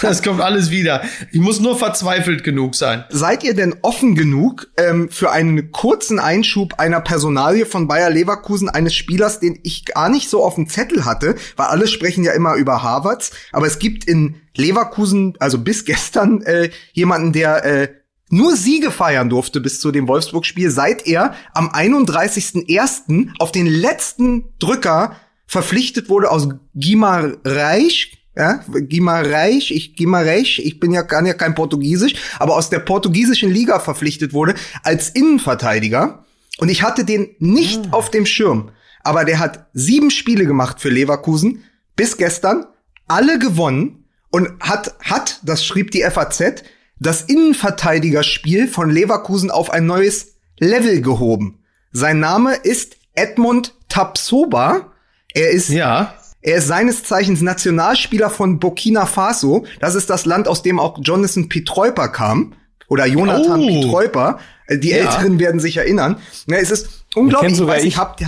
Das 0.00 0.22
kommt 0.22 0.40
alles 0.40 0.70
wieder. 0.70 1.02
Ich 1.32 1.38
muss 1.38 1.60
nur 1.60 1.78
verzweifelt 1.78 2.44
genug 2.44 2.74
sein. 2.74 3.04
Seid 3.10 3.44
ihr 3.44 3.54
denn 3.54 3.76
offen 3.82 4.14
genug 4.14 4.68
ähm, 4.78 5.10
für 5.10 5.30
einen 5.30 5.70
kurzen 5.70 6.18
Einschub 6.18 6.78
einer 6.78 7.00
Personalie 7.00 7.66
von 7.66 7.88
Bayer 7.88 8.08
Leverkusen, 8.08 8.70
eines 8.70 8.94
Spielers, 8.94 9.38
den 9.38 9.60
ich 9.62 9.84
gar 9.84 10.08
nicht 10.08 10.30
so 10.30 10.42
auf 10.42 10.54
dem 10.54 10.66
Zettel 10.66 11.04
hatte, 11.04 11.36
weil 11.56 11.66
alle 11.66 11.86
sprechen 11.86 12.24
ja 12.24 12.32
immer 12.32 12.54
über 12.54 12.82
Harvards, 12.82 13.32
aber 13.52 13.66
es 13.66 13.78
gibt 13.78 14.04
in 14.04 14.36
Leverkusen, 14.56 15.34
also 15.40 15.58
bis 15.58 15.84
gestern, 15.84 16.40
äh, 16.42 16.70
jemanden, 16.94 17.32
der 17.32 17.64
äh, 17.64 17.88
nur 18.32 18.56
Siege 18.56 18.90
feiern 18.90 19.28
durfte 19.28 19.60
bis 19.60 19.78
zu 19.78 19.92
dem 19.92 20.08
Wolfsburg-Spiel, 20.08 20.70
seit 20.70 21.06
er 21.06 21.34
am 21.52 21.68
31.01. 21.68 23.28
auf 23.38 23.52
den 23.52 23.66
letzten 23.66 24.44
Drücker 24.58 25.16
verpflichtet 25.46 26.08
wurde 26.08 26.30
aus 26.30 26.48
Guimarães, 26.74 28.06
ja, 28.34 28.64
Guimarães, 28.68 29.70
ich 29.70 29.96
Guimarães, 29.96 30.58
ich 30.58 30.80
bin 30.80 30.92
ja 30.92 31.02
gar 31.02 31.24
ja 31.26 31.34
kein 31.34 31.54
Portugiesisch, 31.54 32.14
aber 32.38 32.56
aus 32.56 32.70
der 32.70 32.78
portugiesischen 32.78 33.50
Liga 33.50 33.78
verpflichtet 33.80 34.32
wurde 34.32 34.54
als 34.82 35.10
Innenverteidiger 35.10 36.24
und 36.56 36.70
ich 36.70 36.82
hatte 36.82 37.04
den 37.04 37.36
nicht 37.38 37.82
ah. 37.88 37.96
auf 37.96 38.10
dem 38.10 38.24
Schirm, 38.24 38.70
aber 39.04 39.26
der 39.26 39.40
hat 39.40 39.66
sieben 39.74 40.10
Spiele 40.10 40.46
gemacht 40.46 40.80
für 40.80 40.88
Leverkusen 40.88 41.64
bis 41.96 42.16
gestern, 42.16 42.64
alle 43.08 43.38
gewonnen 43.38 44.06
und 44.30 44.48
hat 44.60 44.94
hat, 45.00 45.40
das 45.42 45.66
schrieb 45.66 45.90
die 45.90 46.00
FAZ, 46.00 46.64
das 47.02 47.22
Innenverteidigerspiel 47.22 48.68
von 48.68 48.90
Leverkusen 48.90 49.50
auf 49.50 49.70
ein 49.70 49.86
neues 49.86 50.36
Level 50.58 51.02
gehoben. 51.02 51.58
Sein 51.90 52.20
Name 52.20 52.54
ist 52.54 52.96
Edmund 53.14 53.74
Tapsoba. 53.88 54.92
Er 55.34 55.50
ist 55.50 55.68
ja. 55.68 56.14
Er 56.44 56.56
ist 56.56 56.66
seines 56.66 57.04
Zeichens 57.04 57.40
Nationalspieler 57.40 58.28
von 58.28 58.58
Burkina 58.58 59.06
Faso. 59.06 59.64
Das 59.80 59.94
ist 59.94 60.10
das 60.10 60.24
Land, 60.24 60.48
aus 60.48 60.62
dem 60.62 60.80
auch 60.80 60.98
Jonathan 61.00 61.48
Pietreuper 61.48 62.08
kam. 62.08 62.54
Oder 62.88 63.06
Jonathan 63.06 63.60
oh. 63.60 63.66
Pietreuper. 63.66 64.38
Äh, 64.66 64.78
die 64.78 64.90
ja. 64.90 64.98
Älteren 64.98 65.38
werden 65.38 65.60
sich 65.60 65.76
erinnern. 65.76 66.18
Ja, 66.46 66.56
es 66.56 66.70
ist 66.70 67.04
unglaublich. 67.14 67.52
Ich 67.52 67.66
weiß, 67.66 67.84
ich 67.84 67.96
habt, 67.96 68.24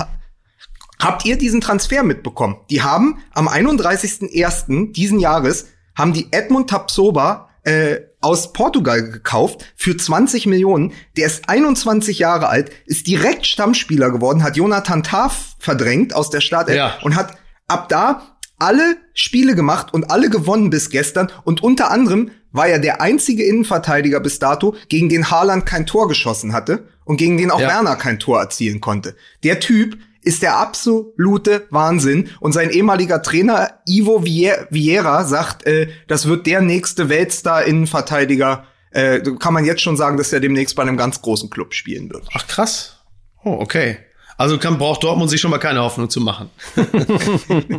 habt 1.01 1.25
ihr 1.25 1.37
diesen 1.37 1.61
Transfer 1.61 2.05
mitbekommen? 2.05 2.57
Die 2.71 2.83
haben 2.83 3.19
am 3.33 3.49
31.01. 3.49 4.93
diesen 4.93 5.19
Jahres 5.19 5.67
haben 5.97 6.13
die 6.13 6.29
Edmund 6.33 6.71
Tapsoba 6.71 7.49
äh, 7.65 8.01
aus 8.21 8.53
Portugal 8.53 9.11
gekauft 9.11 9.67
für 9.77 9.97
20 9.97 10.47
Millionen. 10.47 10.93
Der 11.17 11.27
ist 11.27 11.49
21 11.49 12.19
Jahre 12.19 12.49
alt, 12.49 12.71
ist 12.87 13.07
direkt 13.07 13.47
Stammspieler 13.47 14.11
geworden, 14.11 14.43
hat 14.43 14.57
Jonathan 14.57 15.03
Taf 15.03 15.57
verdrängt 15.59 16.15
aus 16.15 16.31
der 16.31 16.41
Stadt 16.41 16.69
ja. 16.71 16.99
und 17.03 17.17
hat 17.17 17.37
ab 17.67 17.89
da 17.89 18.37
alle 18.59 18.97
Spiele 19.15 19.55
gemacht 19.55 19.93
und 19.93 20.11
alle 20.11 20.31
gewonnen 20.31 20.71
bis 20.71 20.91
gestern 20.91 21.31
und 21.45 21.63
unter 21.63 21.91
anderem 21.91 22.31
war 22.53 22.69
er 22.69 22.79
der 22.79 23.01
einzige 23.01 23.45
Innenverteidiger 23.45 24.21
bis 24.21 24.39
dato, 24.39 24.77
gegen 24.89 25.09
den 25.09 25.31
Haaland 25.31 25.67
kein 25.67 25.87
Tor 25.87 26.07
geschossen 26.07 26.53
hatte 26.53 26.89
und 27.05 27.17
gegen 27.17 27.37
den 27.37 27.51
auch 27.51 27.61
ja. 27.61 27.67
Werner 27.67 27.97
kein 27.97 28.21
Tor 28.21 28.39
erzielen 28.39 28.81
konnte. 28.81 29.17
Der 29.43 29.59
Typ 29.59 29.99
ist 30.25 30.43
der 30.43 30.57
absolute 30.57 31.67
Wahnsinn. 31.71 32.31
Und 32.41 32.53
sein 32.53 32.71
ehemaliger 32.71 33.23
Trainer 33.23 33.81
Ivo 33.87 34.25
Vieira 34.25 35.25
sagt, 35.25 35.67
äh, 35.67 35.89
das 36.09 36.27
wird 36.27 36.47
der 36.47 36.61
nächste 36.61 37.09
Weltstar-Innenverteidiger. 37.09 38.65
Äh, 38.91 39.21
kann 39.39 39.55
man 39.55 39.65
jetzt 39.65 39.83
schon 39.83 39.97
sagen, 39.97 40.17
dass 40.17 40.33
er 40.33 40.41
demnächst 40.41 40.77
bei 40.77 40.83
einem 40.83 40.97
ganz 40.97 41.21
großen 41.23 41.51
Club 41.51 41.75
spielen 41.75 42.11
wird. 42.11 42.27
Ach 42.35 42.47
krass. 42.47 43.01
Oh, 43.45 43.59
okay. 43.61 43.99
Also 44.37 44.59
kann, 44.59 44.79
braucht 44.79 45.05
Dortmund 45.05 45.31
sich 45.31 45.41
schon 45.41 45.51
mal 45.51 45.59
keine 45.59 45.83
Hoffnung 45.83 46.11
zu 46.11 46.21
machen. 46.21 46.51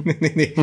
nee, 0.04 0.32
nee. 0.36 0.56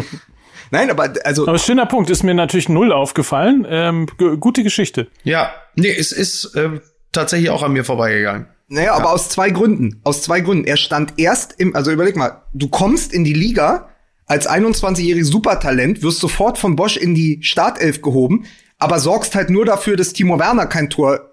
Nein, 0.71 0.91
aber 0.91 1.13
also. 1.25 1.47
Aber 1.47 1.59
schöner 1.59 1.85
Punkt, 1.85 2.09
ist 2.09 2.23
mir 2.23 2.33
natürlich 2.33 2.69
null 2.69 2.93
aufgefallen. 2.93 3.67
Ähm, 3.69 4.07
gute 4.41 4.63
Geschichte. 4.63 5.09
Ja, 5.23 5.53
nee, 5.75 5.95
es 5.95 6.13
ist 6.13 6.55
äh, 6.55 6.81
tatsächlich 7.13 7.51
auch 7.51 7.63
an 7.63 7.73
mir 7.73 7.85
vorbeigegangen. 7.85 8.47
Naja, 8.73 8.87
ja. 8.87 8.95
aber 8.95 9.13
aus 9.13 9.29
zwei 9.29 9.51
Gründen. 9.51 10.01
Aus 10.03 10.23
zwei 10.23 10.41
Gründen. 10.41 10.65
Er 10.65 10.79
stand 10.79 11.15
erst 11.19 11.55
im, 11.59 11.77
also 11.77 11.91
überleg 11.91 12.17
mal, 12.17 12.43
du 12.55 12.69
kommst 12.69 13.13
in 13.13 13.23
die 13.23 13.35
Liga 13.35 13.91
als 14.25 14.49
21-jähriges 14.49 15.25
Supertalent, 15.31 16.03
wirst 16.03 16.21
sofort 16.21 16.57
von 16.57 16.75
Bosch 16.75 16.97
in 16.97 17.15
die 17.15 17.43
Startelf 17.43 18.01
gehoben, 18.01 18.47
aber 18.79 18.99
sorgst 18.99 19.35
halt 19.35 19.51
nur 19.51 19.67
dafür, 19.67 19.99
dass 19.99 20.15
Timo 20.15 20.39
Werner 20.39 20.67
kein 20.67 20.89
Tor 20.89 21.29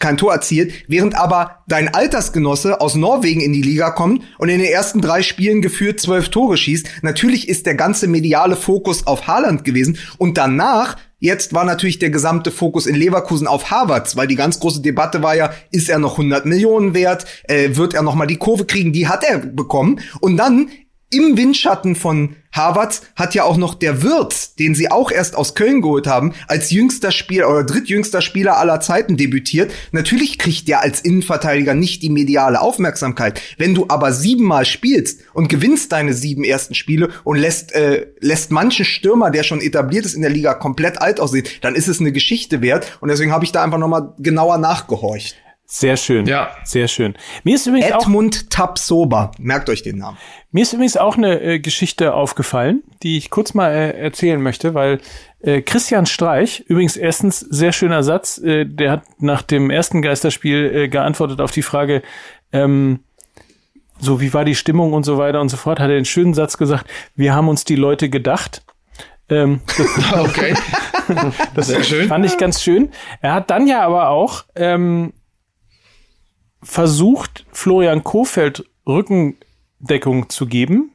kein 0.00 0.16
Tor 0.16 0.32
erzielt, 0.32 0.72
während 0.88 1.14
aber 1.14 1.62
dein 1.68 1.94
Altersgenosse 1.94 2.80
aus 2.80 2.96
Norwegen 2.96 3.40
in 3.40 3.52
die 3.52 3.62
Liga 3.62 3.90
kommt 3.90 4.24
und 4.38 4.48
in 4.48 4.58
den 4.58 4.68
ersten 4.68 5.00
drei 5.00 5.22
Spielen 5.22 5.62
geführt 5.62 6.00
zwölf 6.00 6.30
Tore 6.30 6.56
schießt. 6.56 7.02
Natürlich 7.02 7.48
ist 7.48 7.64
der 7.64 7.76
ganze 7.76 8.08
mediale 8.08 8.56
Fokus 8.56 9.06
auf 9.06 9.28
Haaland 9.28 9.62
gewesen 9.62 9.96
und 10.18 10.36
danach 10.36 10.96
Jetzt 11.24 11.54
war 11.54 11.64
natürlich 11.64 11.98
der 11.98 12.10
gesamte 12.10 12.50
Fokus 12.50 12.84
in 12.84 12.96
Leverkusen 12.96 13.46
auf 13.46 13.70
Harvards, 13.70 14.14
weil 14.14 14.26
die 14.26 14.34
ganz 14.34 14.60
große 14.60 14.82
Debatte 14.82 15.22
war 15.22 15.34
ja, 15.34 15.54
ist 15.70 15.88
er 15.88 15.98
noch 15.98 16.18
100 16.18 16.44
Millionen 16.44 16.92
wert? 16.92 17.24
Äh, 17.44 17.76
wird 17.76 17.94
er 17.94 18.02
noch 18.02 18.14
mal 18.14 18.26
die 18.26 18.36
Kurve 18.36 18.66
kriegen? 18.66 18.92
Die 18.92 19.08
hat 19.08 19.24
er 19.24 19.38
bekommen. 19.38 20.00
Und 20.20 20.36
dann 20.36 20.68
im 21.16 21.36
Windschatten 21.36 21.94
von 21.96 22.36
Harvards 22.54 23.02
hat 23.16 23.34
ja 23.34 23.42
auch 23.42 23.56
noch 23.56 23.74
der 23.74 24.02
Wirt, 24.02 24.58
den 24.58 24.74
sie 24.74 24.90
auch 24.90 25.10
erst 25.10 25.36
aus 25.36 25.54
Köln 25.54 25.82
geholt 25.82 26.06
haben, 26.06 26.34
als 26.46 26.70
jüngster 26.70 27.10
Spieler 27.10 27.50
oder 27.50 27.64
drittjüngster 27.64 28.20
Spieler 28.20 28.58
aller 28.58 28.80
Zeiten 28.80 29.16
debütiert. 29.16 29.72
Natürlich 29.90 30.38
kriegt 30.38 30.68
der 30.68 30.80
als 30.80 31.00
Innenverteidiger 31.00 31.74
nicht 31.74 32.02
die 32.02 32.10
mediale 32.10 32.60
Aufmerksamkeit. 32.60 33.40
Wenn 33.58 33.74
du 33.74 33.86
aber 33.88 34.12
siebenmal 34.12 34.64
spielst 34.64 35.20
und 35.32 35.48
gewinnst 35.48 35.90
deine 35.90 36.14
sieben 36.14 36.44
ersten 36.44 36.74
Spiele 36.74 37.10
und 37.24 37.38
lässt, 37.38 37.72
äh, 37.74 38.06
lässt 38.20 38.52
manchen 38.52 38.84
Stürmer, 38.84 39.30
der 39.30 39.42
schon 39.42 39.60
etabliert 39.60 40.06
ist 40.06 40.14
in 40.14 40.22
der 40.22 40.30
Liga, 40.30 40.54
komplett 40.54 41.00
alt 41.02 41.18
aussehen, 41.18 41.46
dann 41.60 41.74
ist 41.74 41.88
es 41.88 42.00
eine 42.00 42.12
Geschichte 42.12 42.62
wert. 42.62 42.98
Und 43.00 43.08
deswegen 43.08 43.32
habe 43.32 43.44
ich 43.44 43.52
da 43.52 43.64
einfach 43.64 43.78
noch 43.78 43.88
mal 43.88 44.14
genauer 44.18 44.58
nachgehorcht. 44.58 45.34
Sehr 45.66 45.96
schön. 45.96 46.26
Ja. 46.26 46.50
Sehr 46.64 46.88
schön. 46.88 47.14
Mir 47.42 47.54
ist 47.56 47.66
übrigens 47.66 47.92
auch 47.92 48.02
Edmund 48.02 48.50
Tapsoba. 48.50 49.32
Merkt 49.38 49.70
euch 49.70 49.82
den 49.82 49.98
Namen. 49.98 50.18
Mir 50.52 50.62
ist 50.62 50.72
übrigens 50.72 50.96
auch 50.96 51.16
eine 51.16 51.40
äh, 51.40 51.58
Geschichte 51.58 52.14
aufgefallen, 52.14 52.82
die 53.02 53.16
ich 53.16 53.30
kurz 53.30 53.54
mal 53.54 53.72
äh, 53.72 53.98
erzählen 53.98 54.40
möchte, 54.40 54.74
weil 54.74 55.00
äh, 55.40 55.62
Christian 55.62 56.06
Streich, 56.06 56.64
übrigens 56.68 56.96
erstens 56.96 57.40
sehr 57.40 57.72
schöner 57.72 58.02
Satz, 58.02 58.38
äh, 58.38 58.66
der 58.66 58.90
hat 58.92 59.02
nach 59.18 59.42
dem 59.42 59.70
ersten 59.70 60.02
Geisterspiel 60.02 60.70
äh, 60.74 60.88
geantwortet 60.88 61.40
auf 61.40 61.50
die 61.50 61.62
Frage, 61.62 62.02
ähm, 62.52 63.00
so 63.98 64.20
wie 64.20 64.34
war 64.34 64.44
die 64.44 64.54
Stimmung 64.54 64.92
und 64.92 65.04
so 65.04 65.18
weiter 65.18 65.40
und 65.40 65.48
so 65.48 65.56
fort, 65.56 65.80
hat 65.80 65.88
er 65.90 65.96
einen 65.96 66.04
schönen 66.04 66.34
Satz 66.34 66.58
gesagt, 66.58 66.86
wir 67.16 67.34
haben 67.34 67.48
uns 67.48 67.64
die 67.64 67.76
Leute 67.76 68.10
gedacht. 68.10 68.62
Ähm, 69.28 69.60
Okay. 70.12 70.54
das 71.54 71.68
Sehr 71.68 71.82
schön. 71.82 72.08
fand 72.08 72.24
ich 72.26 72.38
ganz 72.38 72.62
schön. 72.62 72.90
Er 73.20 73.34
hat 73.34 73.50
dann 73.50 73.66
ja 73.66 73.82
aber 73.82 74.08
auch 74.10 74.44
ähm, 74.54 75.12
versucht, 76.64 77.46
Florian 77.52 78.02
Kofeld 78.02 78.64
Rückendeckung 78.86 80.28
zu 80.28 80.46
geben, 80.46 80.90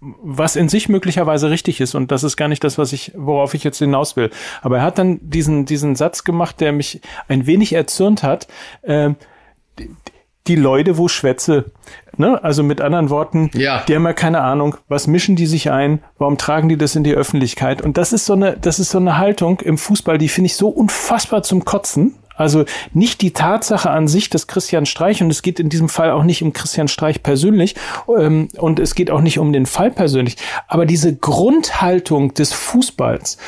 was 0.00 0.56
in 0.56 0.68
sich 0.68 0.88
möglicherweise 0.88 1.48
richtig 1.50 1.80
ist. 1.80 1.94
Und 1.94 2.10
das 2.10 2.24
ist 2.24 2.36
gar 2.36 2.48
nicht 2.48 2.62
das, 2.64 2.76
was 2.76 2.92
ich, 2.92 3.12
worauf 3.16 3.54
ich 3.54 3.64
jetzt 3.64 3.78
hinaus 3.78 4.16
will. 4.16 4.30
Aber 4.60 4.78
er 4.78 4.82
hat 4.82 4.98
dann 4.98 5.18
diesen, 5.22 5.64
diesen 5.64 5.96
Satz 5.96 6.24
gemacht, 6.24 6.60
der 6.60 6.72
mich 6.72 7.00
ein 7.28 7.46
wenig 7.46 7.72
erzürnt 7.72 8.22
hat. 8.22 8.46
Die- 8.86 9.90
die 10.46 10.56
Leute, 10.56 10.98
wo 10.98 11.08
schwätze. 11.08 11.72
Ne? 12.18 12.42
Also 12.44 12.62
mit 12.62 12.82
anderen 12.82 13.08
Worten, 13.08 13.50
Ja. 13.54 13.82
die 13.88 13.94
haben 13.94 14.04
ja 14.04 14.12
keine 14.12 14.42
Ahnung, 14.42 14.76
was 14.88 15.06
mischen 15.06 15.36
die 15.36 15.46
sich 15.46 15.70
ein, 15.70 16.00
warum 16.18 16.36
tragen 16.36 16.68
die 16.68 16.76
das 16.76 16.96
in 16.96 17.02
die 17.02 17.14
Öffentlichkeit? 17.14 17.80
Und 17.80 17.96
das 17.96 18.12
ist 18.12 18.26
so 18.26 18.34
eine, 18.34 18.54
das 18.58 18.78
ist 18.78 18.90
so 18.90 18.98
eine 18.98 19.16
Haltung 19.16 19.60
im 19.60 19.78
Fußball, 19.78 20.18
die 20.18 20.28
finde 20.28 20.46
ich 20.46 20.56
so 20.56 20.68
unfassbar 20.68 21.42
zum 21.44 21.64
Kotzen. 21.64 22.16
Also 22.36 22.64
nicht 22.92 23.20
die 23.20 23.32
Tatsache 23.32 23.90
an 23.90 24.08
sich, 24.08 24.30
dass 24.30 24.46
Christian 24.46 24.86
Streich, 24.86 25.22
und 25.22 25.30
es 25.30 25.42
geht 25.42 25.60
in 25.60 25.68
diesem 25.68 25.88
Fall 25.88 26.10
auch 26.10 26.24
nicht 26.24 26.42
um 26.42 26.52
Christian 26.52 26.88
Streich 26.88 27.22
persönlich, 27.22 27.74
ähm, 28.08 28.48
und 28.56 28.78
es 28.80 28.94
geht 28.94 29.10
auch 29.10 29.20
nicht 29.20 29.38
um 29.38 29.52
den 29.52 29.66
Fall 29.66 29.90
persönlich, 29.90 30.36
aber 30.68 30.86
diese 30.86 31.14
Grundhaltung 31.16 32.34
des 32.34 32.52
Fußballs, 32.52 33.38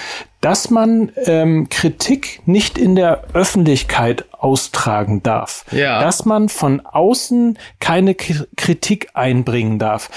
dass 0.40 0.70
man 0.70 1.10
ähm, 1.24 1.68
Kritik 1.68 2.40
nicht 2.46 2.78
in 2.78 2.94
der 2.94 3.24
Öffentlichkeit 3.34 4.26
austragen 4.32 5.22
darf, 5.22 5.64
Ja. 5.72 6.00
dass 6.00 6.24
man 6.24 6.48
von 6.48 6.80
außen 6.84 7.58
keine 7.80 8.14
K 8.14 8.44
Kritik 8.56 9.08
einbringen 9.14 9.78
darf. 9.78 10.10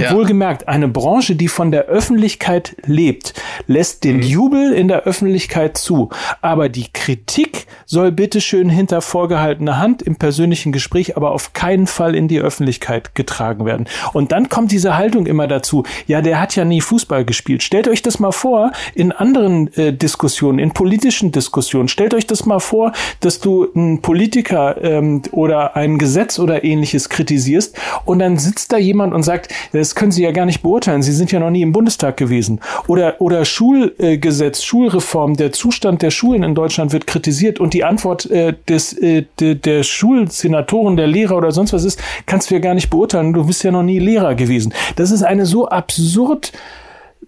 Ja. 0.00 0.14
Wohlgemerkt, 0.14 0.68
eine 0.68 0.88
Branche, 0.88 1.36
die 1.36 1.48
von 1.48 1.70
der 1.70 1.86
Öffentlichkeit 1.86 2.76
lebt, 2.84 3.34
lässt 3.66 4.04
den 4.04 4.22
Jubel 4.22 4.72
in 4.72 4.88
der 4.88 5.02
Öffentlichkeit 5.02 5.76
zu. 5.76 6.10
Aber 6.40 6.68
die 6.68 6.92
Kritik 6.92 7.66
soll 7.86 8.12
bitteschön 8.12 8.68
hinter 8.68 9.00
vorgehaltener 9.00 9.78
Hand 9.78 10.02
im 10.02 10.16
persönlichen 10.16 10.72
Gespräch, 10.72 11.16
aber 11.16 11.32
auf 11.32 11.52
keinen 11.52 11.86
Fall 11.86 12.14
in 12.14 12.28
die 12.28 12.40
Öffentlichkeit 12.40 13.14
getragen 13.14 13.64
werden. 13.64 13.88
Und 14.12 14.32
dann 14.32 14.48
kommt 14.48 14.72
diese 14.72 14.96
Haltung 14.96 15.26
immer 15.26 15.46
dazu, 15.46 15.84
ja, 16.06 16.20
der 16.22 16.40
hat 16.40 16.56
ja 16.56 16.64
nie 16.64 16.80
Fußball 16.80 17.24
gespielt. 17.24 17.62
Stellt 17.62 17.88
euch 17.88 18.02
das 18.02 18.18
mal 18.18 18.32
vor, 18.32 18.72
in 18.94 19.12
anderen 19.12 19.72
äh, 19.74 19.92
Diskussionen, 19.92 20.58
in 20.58 20.72
politischen 20.72 21.32
Diskussionen, 21.32 21.88
stellt 21.88 22.14
euch 22.14 22.26
das 22.26 22.46
mal 22.46 22.60
vor, 22.60 22.92
dass 23.20 23.40
du 23.40 23.68
einen 23.74 24.02
Politiker 24.02 24.82
ähm, 24.82 25.22
oder 25.32 25.76
ein 25.76 25.98
Gesetz 25.98 26.38
oder 26.38 26.64
ähnliches 26.64 27.08
kritisierst 27.08 27.76
und 28.04 28.20
dann 28.20 28.38
sitzt 28.38 28.72
da 28.72 28.78
jemand 28.78 29.14
und 29.14 29.22
sagt, 29.22 29.52
das 29.72 29.89
können 29.94 30.12
Sie 30.12 30.22
ja 30.22 30.32
gar 30.32 30.46
nicht 30.46 30.62
beurteilen, 30.62 31.02
Sie 31.02 31.12
sind 31.12 31.32
ja 31.32 31.40
noch 31.40 31.50
nie 31.50 31.62
im 31.62 31.72
Bundestag 31.72 32.16
gewesen. 32.16 32.60
Oder, 32.86 33.20
oder 33.20 33.44
Schulgesetz, 33.44 34.62
Schulreform, 34.62 35.36
der 35.36 35.52
Zustand 35.52 36.02
der 36.02 36.10
Schulen 36.10 36.42
in 36.42 36.54
Deutschland 36.54 36.92
wird 36.92 37.06
kritisiert 37.06 37.60
und 37.60 37.74
die 37.74 37.84
Antwort 37.84 38.30
äh, 38.30 38.54
des, 38.68 38.92
äh, 38.92 39.24
de, 39.38 39.54
der 39.54 39.82
Schulsenatoren, 39.82 40.96
der 40.96 41.06
Lehrer 41.06 41.36
oder 41.36 41.52
sonst 41.52 41.72
was 41.72 41.84
ist, 41.84 42.00
kannst 42.26 42.50
du 42.50 42.54
ja 42.54 42.60
gar 42.60 42.74
nicht 42.74 42.90
beurteilen, 42.90 43.32
du 43.32 43.46
bist 43.46 43.62
ja 43.64 43.70
noch 43.70 43.82
nie 43.82 43.98
Lehrer 43.98 44.34
gewesen. 44.34 44.72
Das 44.96 45.10
ist 45.10 45.22
eine 45.22 45.46
so 45.46 45.68
absurd, 45.68 46.52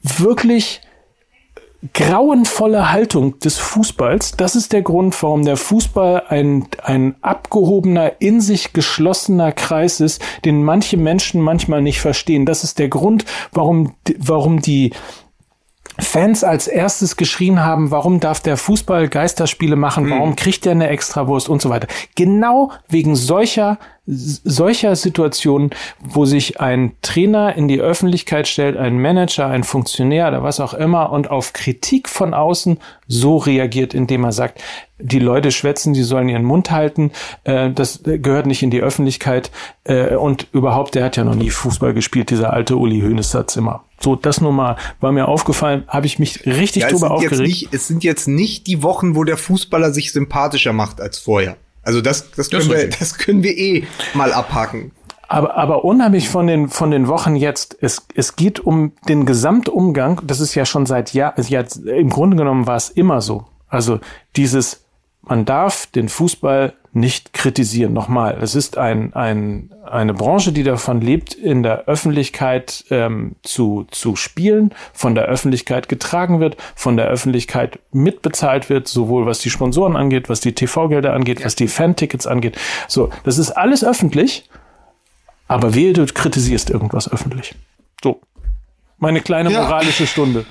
wirklich 0.03 0.81
grauenvolle 1.93 2.93
Haltung 2.93 3.39
des 3.41 3.59
Fußballs. 3.59 4.33
Das 4.33 4.55
ist 4.55 4.72
der 4.72 4.83
Grund, 4.83 5.20
warum 5.22 5.45
der 5.45 5.57
Fußball 5.57 6.24
ein, 6.28 6.66
ein 6.83 7.16
abgehobener, 7.22 8.20
in 8.20 8.41
sich 8.41 8.72
geschlossener 8.72 9.53
Kreis 9.53 10.01
ist, 10.01 10.22
den 10.45 10.62
manche 10.62 10.97
Menschen 10.97 11.41
manchmal 11.41 11.83
nicht 11.83 12.01
verstehen. 12.01 12.47
Das 12.47 12.62
ist 12.62 12.78
der 12.78 12.89
Grund, 12.89 13.24
warum, 13.53 13.95
warum 14.18 14.61
die 14.61 14.93
Fans 15.99 16.43
als 16.43 16.68
erstes 16.68 17.16
geschrien 17.16 17.62
haben, 17.62 17.91
warum 17.91 18.18
darf 18.18 18.41
der 18.41 18.57
Fußball 18.57 19.09
Geisterspiele 19.09 19.76
machen, 19.76 20.09
warum 20.09 20.37
kriegt 20.37 20.64
er 20.64 20.72
eine 20.72 20.89
Extrawurst 20.89 21.49
und 21.49 21.61
so 21.61 21.68
weiter. 21.68 21.87
Genau 22.14 22.72
wegen 22.89 23.14
solcher 23.14 23.78
solcher 24.05 24.96
Situationen, 24.96 25.70
wo 26.00 26.24
sich 26.24 26.61
ein 26.61 26.92
Trainer 27.03 27.55
in 27.55 27.68
die 27.68 27.80
Öffentlichkeit 27.80 28.48
stellt, 28.48 28.76
ein 28.76 29.00
Manager, 29.00 29.46
ein 29.46 29.62
Funktionär 29.62 30.26
oder 30.26 30.42
was 30.42 30.59
auch 30.59 30.74
immer 30.74 31.12
und 31.12 31.30
auf 31.30 31.53
Kritik 31.53 32.09
von 32.09 32.34
außen 32.34 32.78
so 33.07 33.36
reagiert, 33.36 33.94
indem 33.94 34.24
er 34.24 34.32
sagt, 34.32 34.61
die 34.98 35.20
Leute 35.20 35.53
schwätzen, 35.53 35.94
die 35.94 36.03
sollen 36.03 36.28
ihren 36.28 36.42
Mund 36.42 36.72
halten, 36.72 37.12
äh, 37.44 37.70
das 37.70 38.00
gehört 38.03 38.46
nicht 38.46 38.64
in 38.64 38.70
die 38.70 38.80
Öffentlichkeit 38.80 39.53
äh, 39.84 40.16
und 40.16 40.48
überhaupt, 40.53 40.96
der 40.96 41.05
hat 41.05 41.16
ja 41.16 41.22
noch 41.22 41.36
nie 41.36 41.50
Fußball 41.50 41.94
gespielt, 41.94 42.30
dieser 42.30 42.53
alte 42.53 42.76
Uli 42.76 43.00
Hoeneß 43.03 43.30
Satz 43.30 43.55
immer. 43.55 43.84
So, 44.00 44.16
das 44.16 44.40
nur 44.40 44.53
mal 44.53 44.76
war 45.00 45.12
mir 45.12 45.28
aufgefallen, 45.28 45.84
habe 45.86 46.07
ich 46.07 46.18
mich 46.18 46.44
richtig 46.44 46.82
Ja, 46.82 46.88
drüber 46.88 47.12
aufgeregt. 47.12 47.40
nicht, 47.40 47.68
es 47.72 47.86
sind 47.86 48.03
jetzt 48.03 48.26
nicht 48.26 48.66
die 48.66 48.82
Wochen, 48.82 49.14
wo 49.14 49.22
der 49.22 49.36
Fußballer 49.36 49.92
sich 49.92 50.12
sympathischer 50.12 50.72
macht 50.72 51.00
als 51.00 51.18
vorher. 51.18 51.57
Also 51.83 52.01
das, 52.01 52.30
das, 52.30 52.51
können, 52.51 52.62
ist 52.62 52.70
wir, 52.70 52.89
das 52.91 53.18
können 53.18 53.43
wir 53.43 53.57
eh 53.57 53.85
mal 54.14 54.33
abhaken. 54.33 54.93
Aber, 55.28 55.57
aber 55.57 55.85
unheimlich 55.85 56.28
von 56.28 56.47
den, 56.47 56.68
von 56.68 56.91
den 56.91 57.09
Wochen 57.09 57.37
jetzt, 57.37 57.78
es, 57.80 58.07
es 58.14 58.37
geht 58.37 58.61
um 58.61 58.93
den 59.09 59.24
Gesamtumgang, 59.24 60.20
das 60.24 60.41
ist 60.41 60.55
ja 60.55 60.66
schon 60.66 60.85
seit 60.85 61.14
Jahr, 61.14 61.35
jetzt, 61.39 61.76
im 61.87 62.11
Grunde 62.11 62.37
genommen 62.37 62.66
war 62.66 62.76
es 62.76 62.91
immer 62.91 63.22
so. 63.22 63.47
Also 63.66 63.99
dieses, 64.37 64.82
man 65.23 65.45
darf 65.45 65.87
den 65.87 66.09
Fußball 66.09 66.75
nicht 66.95 67.33
kritisieren. 67.33 67.95
Nochmal, 67.95 68.39
es 68.43 68.55
ist 68.55 68.77
ein, 68.77 69.14
ein, 69.14 69.70
eine 69.91 70.12
Branche, 70.12 70.53
die 70.53 70.62
davon 70.62 71.01
lebt, 71.01 71.33
in 71.33 71.62
der 71.62 71.87
Öffentlichkeit 71.87 72.85
ähm, 72.91 73.37
zu, 73.43 73.87
zu 73.91 74.14
spielen, 74.14 74.75
von 74.93 75.14
der 75.14 75.25
Öffentlichkeit 75.25 75.89
getragen 75.89 76.41
wird, 76.41 76.57
von 76.75 76.99
der 76.99 77.07
Öffentlichkeit 77.07 77.79
mitbezahlt 77.93 78.68
wird, 78.68 78.89
sowohl 78.89 79.25
was 79.25 79.39
die 79.39 79.49
Sponsoren 79.49 79.97
angeht, 79.97 80.29
was 80.29 80.41
die 80.41 80.55
TV-Gelder 80.55 81.14
angeht, 81.14 81.43
was 81.45 81.55
die 81.55 81.68
Fan-Tickets 81.68 82.27
angeht. 82.27 82.59
So, 82.89 83.09
das 83.25 83.39
ist 83.39 83.53
alles 83.53 83.83
öffentlich. 83.85 84.49
Aber 85.49 85.75
wehe, 85.75 85.95
du 85.95 86.05
kritisierst 86.05 86.68
irgendwas 86.68 87.11
öffentlich. 87.11 87.55
So. 88.03 88.20
Meine 88.99 89.20
kleine 89.20 89.51
Ja. 89.51 89.62
moralische 89.62 90.07
Stunde. 90.07 90.45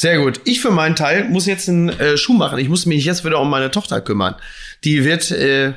Sehr 0.00 0.18
gut. 0.18 0.40
Ich 0.44 0.62
für 0.62 0.70
meinen 0.70 0.96
Teil 0.96 1.28
muss 1.28 1.44
jetzt 1.44 1.68
einen 1.68 1.90
äh, 1.90 2.16
Schuh 2.16 2.32
machen. 2.32 2.58
Ich 2.58 2.70
muss 2.70 2.86
mich 2.86 3.04
jetzt 3.04 3.22
wieder 3.22 3.38
um 3.38 3.50
meine 3.50 3.70
Tochter 3.70 4.00
kümmern. 4.00 4.34
Die 4.82 5.04
wird, 5.04 5.30
äh, 5.30 5.74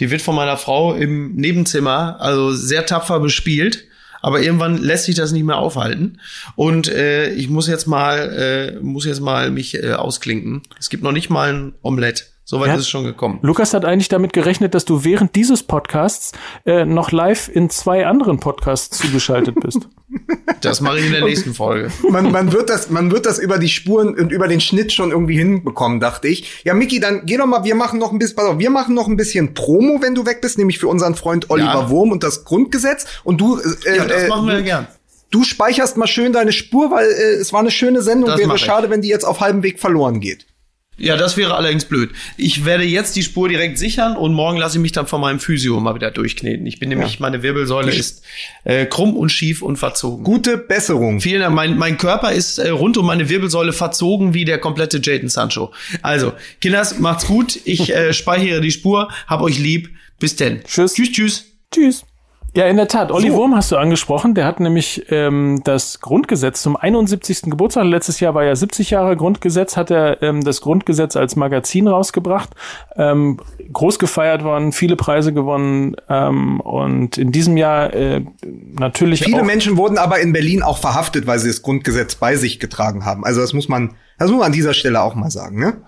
die 0.00 0.10
wird 0.10 0.22
von 0.22 0.34
meiner 0.34 0.56
Frau 0.56 0.94
im 0.94 1.36
Nebenzimmer 1.36 2.16
also 2.20 2.54
sehr 2.54 2.86
tapfer 2.86 3.20
bespielt. 3.20 3.84
Aber 4.22 4.40
irgendwann 4.40 4.78
lässt 4.78 5.04
sich 5.04 5.14
das 5.14 5.32
nicht 5.32 5.44
mehr 5.44 5.58
aufhalten. 5.58 6.22
Und 6.56 6.88
äh, 6.88 7.34
ich 7.34 7.50
muss 7.50 7.68
jetzt 7.68 7.86
mal, 7.86 8.78
äh, 8.78 8.80
muss 8.80 9.04
jetzt 9.04 9.20
mal 9.20 9.50
mich 9.50 9.74
äh, 9.74 9.92
ausklinken. 9.92 10.62
Es 10.78 10.88
gibt 10.88 11.02
noch 11.02 11.12
nicht 11.12 11.28
mal 11.28 11.52
ein 11.52 11.74
Omelett. 11.82 12.30
Soweit 12.50 12.66
Ja. 12.66 12.74
ist 12.74 12.80
es 12.80 12.88
schon 12.88 13.04
gekommen. 13.04 13.38
Lukas 13.42 13.72
hat 13.74 13.84
eigentlich 13.84 14.08
damit 14.08 14.32
gerechnet, 14.32 14.74
dass 14.74 14.84
du 14.84 15.04
während 15.04 15.36
dieses 15.36 15.62
Podcasts 15.62 16.32
äh, 16.66 16.84
noch 16.84 17.12
live 17.12 17.48
in 17.48 17.70
zwei 17.70 18.04
anderen 18.08 18.40
Podcasts 18.40 18.98
zugeschaltet 18.98 19.54
bist. 19.60 19.88
Das 20.60 20.80
mache 20.80 20.98
ich 20.98 21.06
in 21.06 21.12
der 21.12 21.24
nächsten 21.24 21.54
Folge. 21.54 21.90
Man, 22.10 22.32
man, 22.32 22.52
wird 22.52 22.68
das, 22.68 22.90
man 22.90 23.10
wird 23.12 23.24
das 23.24 23.38
über 23.38 23.58
die 23.58 23.68
Spuren 23.68 24.08
und 24.18 24.30
über 24.32 24.48
den 24.48 24.60
Schnitt 24.60 24.92
schon 24.92 25.10
irgendwie 25.12 25.38
hinbekommen, 25.38 26.00
dachte 26.00 26.26
ich. 26.28 26.62
Ja, 26.64 26.74
Miki, 26.74 26.98
dann 27.00 27.24
geh 27.24 27.36
doch 27.38 27.46
mal, 27.46 27.62
wir 27.64 27.76
machen 27.76 27.98
noch 28.00 28.10
ein 28.12 28.18
bisschen, 28.18 28.34
pass 28.36 28.44
auf, 28.46 28.58
wir 28.58 28.68
machen 28.70 28.94
noch 28.94 29.06
ein 29.06 29.16
bisschen 29.16 29.54
Promo, 29.54 30.02
wenn 30.02 30.14
du 30.16 30.26
weg 30.26 30.40
bist, 30.42 30.58
nämlich 30.58 30.78
für 30.80 30.88
unseren 30.88 31.14
Freund 31.14 31.48
Oliver 31.48 31.66
Ja. 31.82 31.88
Wurm 31.90 32.10
und 32.10 32.24
das 32.24 32.44
Grundgesetz. 32.44 33.06
Und 33.24 33.40
du, 33.40 33.58
äh, 33.58 33.96
Ja, 33.96 34.04
das 34.04 34.24
äh, 34.24 34.28
machen 34.28 34.48
wir 34.48 34.56
du, 34.56 34.64
gern. 34.64 34.86
du 35.30 35.44
speicherst 35.44 35.96
mal 35.96 36.08
schön 36.08 36.32
deine 36.32 36.52
Spur, 36.52 36.90
weil 36.90 37.06
äh, 37.06 37.36
es 37.36 37.52
war 37.52 37.60
eine 37.60 37.70
schöne 37.70 38.02
Sendung. 38.02 38.28
Das 38.28 38.38
Wäre 38.40 38.58
schade, 38.58 38.90
wenn 38.90 39.00
die 39.02 39.08
jetzt 39.08 39.24
auf 39.24 39.40
halbem 39.40 39.62
Weg 39.62 39.78
verloren 39.78 40.18
geht. 40.20 40.46
Ja, 41.00 41.16
das 41.16 41.38
wäre 41.38 41.54
allerdings 41.54 41.86
blöd. 41.86 42.10
Ich 42.36 42.66
werde 42.66 42.84
jetzt 42.84 43.16
die 43.16 43.22
Spur 43.22 43.48
direkt 43.48 43.78
sichern 43.78 44.16
und 44.16 44.34
morgen 44.34 44.58
lasse 44.58 44.76
ich 44.76 44.82
mich 44.82 44.92
dann 44.92 45.06
von 45.06 45.20
meinem 45.20 45.40
Physio 45.40 45.80
mal 45.80 45.94
wieder 45.94 46.10
durchkneten. 46.10 46.66
Ich 46.66 46.78
bin 46.78 46.90
nämlich, 46.90 47.20
meine 47.20 47.42
Wirbelsäule 47.42 47.90
ist 47.90 48.22
äh, 48.64 48.84
krumm 48.84 49.16
und 49.16 49.30
schief 49.30 49.62
und 49.62 49.78
verzogen. 49.78 50.24
Gute 50.24 50.58
Besserung. 50.58 51.22
Vielen 51.22 51.40
Dank. 51.40 51.54
Mein, 51.54 51.78
mein 51.78 51.96
Körper 51.96 52.32
ist 52.32 52.58
äh, 52.58 52.68
rund 52.68 52.98
um 52.98 53.06
meine 53.06 53.30
Wirbelsäule 53.30 53.72
verzogen 53.72 54.34
wie 54.34 54.44
der 54.44 54.58
komplette 54.58 55.00
Jaden 55.02 55.30
Sancho. 55.30 55.72
Also, 56.02 56.34
Kinders, 56.60 56.98
macht's 56.98 57.26
gut. 57.26 57.58
Ich 57.64 57.94
äh, 57.94 58.12
speichere 58.12 58.60
die 58.60 58.70
Spur. 58.70 59.10
Hab 59.26 59.40
euch 59.40 59.58
lieb. 59.58 59.88
Bis 60.18 60.36
denn. 60.36 60.62
Tschüss. 60.64 60.92
Tschüss, 60.94 61.12
tschüss. 61.12 61.44
Tschüss. 61.72 62.04
Ja, 62.52 62.66
in 62.66 62.76
der 62.76 62.88
Tat. 62.88 63.12
Olli 63.12 63.30
So. 63.30 63.36
Wurm 63.36 63.54
hast 63.54 63.70
du 63.70 63.76
angesprochen. 63.76 64.34
Der 64.34 64.44
hat 64.44 64.58
nämlich 64.58 65.06
ähm, 65.10 65.60
das 65.62 66.00
Grundgesetz 66.00 66.62
zum 66.62 66.76
71. 66.76 67.42
Geburtstag. 67.42 67.84
Letztes 67.84 68.18
Jahr 68.18 68.34
war 68.34 68.44
ja 68.44 68.56
70 68.56 68.90
Jahre 68.90 69.16
Grundgesetz. 69.16 69.76
Hat 69.76 69.90
er 69.90 70.20
ähm, 70.22 70.42
das 70.42 70.60
Grundgesetz 70.60 71.14
als 71.14 71.36
Magazin 71.36 71.86
rausgebracht. 71.86 72.50
Ähm, 72.96 73.38
groß 73.72 74.00
gefeiert 74.00 74.42
worden, 74.42 74.72
viele 74.72 74.96
Preise 74.96 75.32
gewonnen. 75.32 75.94
Ähm, 76.08 76.60
und 76.60 77.18
in 77.18 77.30
diesem 77.30 77.56
Jahr 77.56 77.94
äh, 77.94 78.24
natürlich 78.44 79.22
Viele 79.22 79.44
Menschen 79.44 79.76
wurden 79.76 79.96
aber 79.98 80.18
in 80.18 80.32
Berlin 80.32 80.62
auch 80.62 80.78
verhaftet, 80.78 81.28
weil 81.28 81.38
sie 81.38 81.48
das 81.48 81.62
Grundgesetz 81.62 82.16
bei 82.16 82.34
sich 82.34 82.58
getragen 82.58 83.04
haben. 83.04 83.24
Also 83.24 83.40
das 83.40 83.52
muss 83.52 83.68
man, 83.68 83.94
das 84.18 84.28
muss 84.28 84.38
man 84.38 84.46
an 84.46 84.52
dieser 84.52 84.74
Stelle 84.74 85.02
auch 85.02 85.14
mal 85.14 85.30
sagen, 85.30 85.60
ne? 85.60 85.82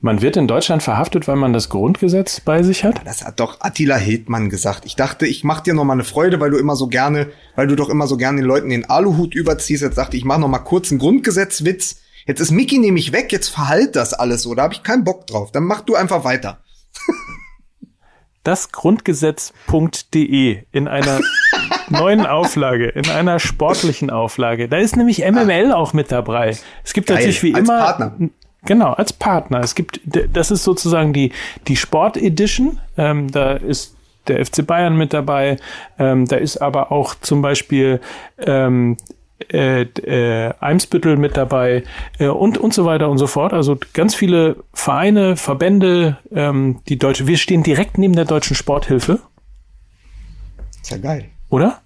Man 0.00 0.20
wird 0.20 0.36
in 0.36 0.46
Deutschland 0.46 0.82
verhaftet, 0.82 1.26
weil 1.26 1.36
man 1.36 1.54
das 1.54 1.70
Grundgesetz 1.70 2.40
bei 2.40 2.62
sich 2.62 2.84
hat. 2.84 3.00
Das 3.06 3.24
hat 3.24 3.40
doch 3.40 3.60
Attila 3.60 3.96
Hildmann 3.96 4.50
gesagt. 4.50 4.84
Ich 4.84 4.94
dachte, 4.94 5.26
ich 5.26 5.42
mach 5.42 5.60
dir 5.60 5.72
noch 5.72 5.84
mal 5.84 5.94
eine 5.94 6.04
Freude, 6.04 6.38
weil 6.38 6.50
du 6.50 6.58
immer 6.58 6.76
so 6.76 6.88
gerne, 6.88 7.28
weil 7.54 7.66
du 7.66 7.76
doch 7.76 7.88
immer 7.88 8.06
so 8.06 8.18
gerne 8.18 8.40
den 8.40 8.46
Leuten 8.46 8.68
den 8.68 8.88
Aluhut 8.90 9.34
überziehst. 9.34 9.82
Jetzt 9.82 9.96
dachte 9.96 10.16
ich, 10.16 10.22
ich 10.22 10.26
mach 10.26 10.38
noch 10.38 10.48
mal 10.48 10.58
kurz 10.58 10.90
einen 10.90 10.98
Grundgesetzwitz. 10.98 12.02
Jetzt 12.26 12.40
ist 12.40 12.50
Mickey 12.50 12.78
nämlich 12.78 13.12
weg, 13.12 13.32
jetzt 13.32 13.48
verhalt 13.48 13.96
das 13.96 14.12
alles 14.12 14.42
so. 14.42 14.54
Da 14.54 14.64
habe 14.64 14.74
ich 14.74 14.82
keinen 14.82 15.04
Bock 15.04 15.26
drauf. 15.26 15.50
Dann 15.52 15.64
mach 15.64 15.80
du 15.80 15.94
einfach 15.94 16.24
weiter. 16.24 16.60
Das 18.42 18.70
Grundgesetz.de 18.70 20.62
in 20.70 20.86
einer 20.86 21.18
neuen 21.88 22.24
Auflage, 22.26 22.86
in 22.90 23.10
einer 23.10 23.40
sportlichen 23.40 24.08
Auflage. 24.08 24.68
Da 24.68 24.76
ist 24.76 24.96
nämlich 24.96 25.28
MML 25.28 25.72
auch 25.72 25.92
mit 25.92 26.12
dabei. 26.12 26.56
Es 26.84 26.92
gibt 26.92 27.08
Geil, 27.08 27.16
natürlich 27.16 27.42
wie 27.42 27.50
immer 27.50 27.76
Partner. 27.76 28.16
Genau, 28.66 28.92
als 28.92 29.12
Partner. 29.12 29.60
Es 29.60 29.74
gibt, 29.74 30.00
das 30.04 30.50
ist 30.50 30.64
sozusagen 30.64 31.12
die, 31.12 31.32
die 31.68 31.76
Sport 31.76 32.16
Edition. 32.16 32.80
Ähm, 32.96 33.30
da 33.30 33.52
ist 33.52 33.96
der 34.28 34.44
FC 34.44 34.66
Bayern 34.66 34.96
mit 34.96 35.12
dabei. 35.12 35.56
Ähm, 35.98 36.26
da 36.26 36.36
ist 36.36 36.58
aber 36.58 36.92
auch 36.92 37.14
zum 37.14 37.42
Beispiel 37.42 38.00
ähm, 38.38 38.96
äh, 39.52 39.82
äh, 39.82 40.54
Eimsbüttel 40.60 41.16
mit 41.16 41.36
dabei 41.36 41.84
äh, 42.18 42.28
und 42.28 42.58
und 42.58 42.72
so 42.74 42.84
weiter 42.84 43.08
und 43.10 43.18
so 43.18 43.26
fort. 43.26 43.52
Also 43.52 43.78
ganz 43.92 44.14
viele 44.14 44.56
Vereine, 44.72 45.36
Verbände, 45.36 46.18
ähm, 46.32 46.80
die 46.88 46.98
deutsche. 46.98 47.26
Wir 47.26 47.36
stehen 47.36 47.62
direkt 47.62 47.98
neben 47.98 48.14
der 48.16 48.24
deutschen 48.24 48.56
Sporthilfe, 48.56 49.20
Ist 50.82 50.90
ja 50.90 50.98
geil. 50.98 51.26
oder? 51.50 51.80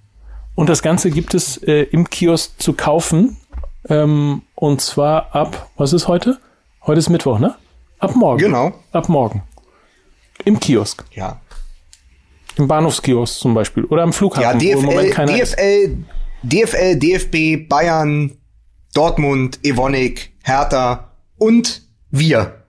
Und 0.54 0.68
das 0.68 0.82
Ganze 0.82 1.10
gibt 1.10 1.34
es 1.34 1.56
äh, 1.58 1.82
im 1.90 2.08
Kiosk 2.08 2.60
zu 2.60 2.72
kaufen. 2.74 3.36
Ähm, 3.88 4.42
und 4.54 4.80
zwar 4.80 5.34
ab, 5.34 5.70
was 5.76 5.92
ist 5.92 6.06
heute? 6.06 6.38
Heute 6.86 6.98
ist 6.98 7.08
Mittwoch, 7.10 7.38
ne? 7.38 7.54
Ab 7.98 8.16
morgen. 8.16 8.38
Genau. 8.38 8.72
Ab 8.92 9.08
morgen. 9.08 9.42
Im 10.44 10.58
Kiosk. 10.58 11.04
Ja. 11.12 11.40
Im 12.56 12.66
Bahnhofskiosk 12.66 13.38
zum 13.38 13.54
Beispiel. 13.54 13.84
Oder 13.84 14.02
am 14.02 14.10
Ja, 14.10 14.12
Flughafen, 14.16 14.82
Moment 14.84 15.12
DFL. 15.12 15.26
DFL, 15.26 15.96
DFL, 16.42 16.96
DFB, 16.98 17.68
Bayern, 17.68 18.32
Dortmund, 18.94 19.60
Evonik, 19.62 20.32
Hertha 20.42 21.10
und 21.36 21.82
wir. 22.10 22.64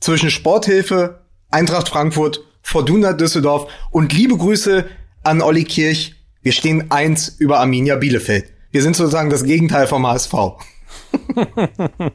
Zwischen 0.00 0.30
Sporthilfe, 0.30 1.20
Eintracht 1.50 1.88
Frankfurt, 1.88 2.40
Fortuna 2.62 3.12
Düsseldorf 3.14 3.70
und 3.90 4.12
liebe 4.12 4.36
Grüße 4.36 4.84
an 5.22 5.40
Olli 5.40 5.64
Kirch. 5.64 6.14
Wir 6.42 6.52
stehen 6.52 6.90
eins 6.90 7.28
über 7.38 7.60
Arminia 7.60 7.96
Bielefeld. 7.96 8.52
Wir 8.70 8.82
sind 8.82 8.94
sozusagen 8.96 9.30
das 9.30 9.44
Gegenteil 9.44 9.86
vom 9.86 10.06
HSV. 10.06 10.34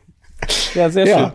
Ja, 0.73 0.89
sehr 0.89 1.05
Ja. 1.05 1.17
schön. 1.19 1.31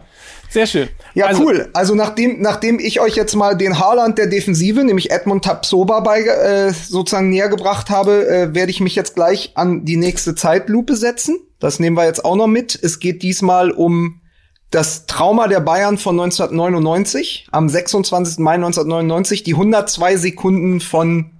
Sehr 0.55 0.69
schön. 0.69 0.89
Ja, 1.15 1.27
Also, 1.27 1.43
cool. 1.43 1.69
Also 1.73 1.97
nachdem, 1.97 2.41
nachdem 2.41 2.79
ich 2.79 3.01
euch 3.01 3.17
jetzt 3.17 3.35
mal 3.35 3.57
den 3.57 3.81
Haaland 3.81 4.19
der 4.19 4.29
Defensive, 4.29 4.85
nämlich 4.85 5.11
Edmund 5.11 5.45
Tapsoba, 5.45 5.99
bei, 5.99 6.21
äh, 6.21 6.73
sozusagen 6.73 7.29
näher 7.29 7.49
gebracht 7.49 7.91
habe, 7.91 8.29
äh, 8.29 8.55
werde 8.55 8.71
ich 8.71 8.79
mich 8.81 8.95
jetzt 8.95 9.17
gleich 9.17 9.51
an 9.57 9.85
die 9.85 9.97
nächste 9.97 10.37
Zeitlupe 10.37 10.95
setzen. 10.95 11.41
Das 11.59 11.81
nehmen 11.81 11.97
wir 11.97 12.05
jetzt 12.05 12.25
auch 12.25 12.37
noch 12.37 12.47
mit. 12.47 12.79
Es 12.81 13.01
geht 13.01 13.25
diesmal 13.25 13.73
um 13.73 14.21
das 14.71 15.07
Trauma 15.07 15.49
der 15.49 15.59
Bayern 15.59 15.99
von 15.99 16.21
1999, 16.21 17.49
am 17.51 17.69
26. 17.69 18.39
Mai 18.39 18.55
1999, 18.55 19.43
die 19.43 19.55
102 19.55 20.17
Sekunden 20.19 20.81
von 20.81 21.33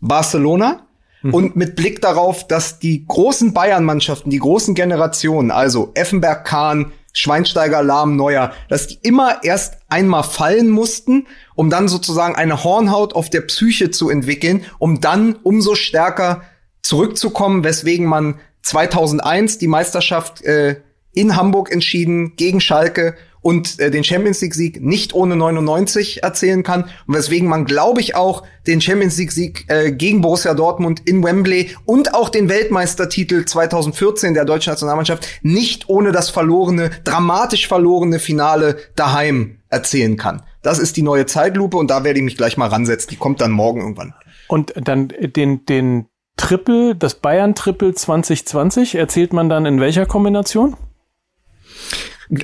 Barcelona. 0.00 0.86
Und 1.30 1.54
mit 1.54 1.76
Blick 1.76 2.00
darauf, 2.00 2.48
dass 2.48 2.80
die 2.80 3.06
großen 3.06 3.52
Bayern-Mannschaften, 3.52 4.30
die 4.30 4.40
großen 4.40 4.74
Generationen, 4.74 5.52
also 5.52 5.92
Effenberg, 5.94 6.44
Kahn, 6.44 6.90
Schweinsteiger, 7.12 7.82
Lahm, 7.82 8.16
Neuer, 8.16 8.52
dass 8.68 8.86
die 8.86 8.98
immer 9.02 9.44
erst 9.44 9.78
einmal 9.88 10.22
fallen 10.22 10.70
mussten, 10.70 11.26
um 11.54 11.70
dann 11.70 11.88
sozusagen 11.88 12.34
eine 12.34 12.64
Hornhaut 12.64 13.14
auf 13.14 13.28
der 13.28 13.42
Psyche 13.42 13.90
zu 13.90 14.08
entwickeln, 14.08 14.64
um 14.78 15.00
dann 15.00 15.36
umso 15.42 15.74
stärker 15.74 16.42
zurückzukommen, 16.82 17.64
weswegen 17.64 18.06
man 18.06 18.40
2001 18.62 19.58
die 19.58 19.68
Meisterschaft 19.68 20.42
äh, 20.42 20.80
in 21.12 21.36
Hamburg 21.36 21.70
entschieden 21.70 22.36
gegen 22.36 22.60
Schalke 22.60 23.16
und 23.42 23.78
äh, 23.78 23.90
den 23.90 24.04
Champions 24.04 24.40
League 24.40 24.54
Sieg 24.54 24.80
nicht 24.80 25.14
ohne 25.14 25.36
99 25.36 26.22
erzählen 26.22 26.62
kann 26.62 26.84
und 27.06 27.14
weswegen 27.14 27.48
man 27.48 27.64
glaube 27.64 28.00
ich 28.00 28.14
auch 28.14 28.44
den 28.66 28.80
Champions 28.80 29.18
League 29.18 29.32
Sieg 29.32 29.64
äh, 29.68 29.92
gegen 29.92 30.20
Borussia 30.20 30.54
Dortmund 30.54 31.02
in 31.04 31.22
Wembley 31.22 31.76
und 31.84 32.14
auch 32.14 32.28
den 32.28 32.48
Weltmeistertitel 32.48 33.44
2014 33.44 34.34
der 34.34 34.44
deutschen 34.44 34.70
Nationalmannschaft 34.70 35.26
nicht 35.42 35.88
ohne 35.88 36.12
das 36.12 36.30
verlorene 36.30 36.90
dramatisch 37.04 37.68
verlorene 37.68 38.18
Finale 38.18 38.76
daheim 38.96 39.58
erzählen 39.68 40.16
kann. 40.16 40.42
Das 40.62 40.78
ist 40.78 40.96
die 40.96 41.02
neue 41.02 41.26
Zeitlupe 41.26 41.76
und 41.76 41.90
da 41.90 42.04
werde 42.04 42.20
ich 42.20 42.24
mich 42.24 42.36
gleich 42.36 42.56
mal 42.56 42.68
ransetzen. 42.68 43.10
Die 43.10 43.16
kommt 43.16 43.40
dann 43.40 43.50
morgen 43.50 43.80
irgendwann. 43.80 44.14
Und 44.46 44.72
dann 44.76 45.08
den, 45.08 45.64
den 45.66 46.06
Triple, 46.36 46.94
das 46.94 47.16
Bayern-Triple 47.16 47.94
2020, 47.94 48.94
erzählt 48.94 49.32
man 49.32 49.48
dann 49.48 49.66
in 49.66 49.80
welcher 49.80 50.06
Kombination? 50.06 50.76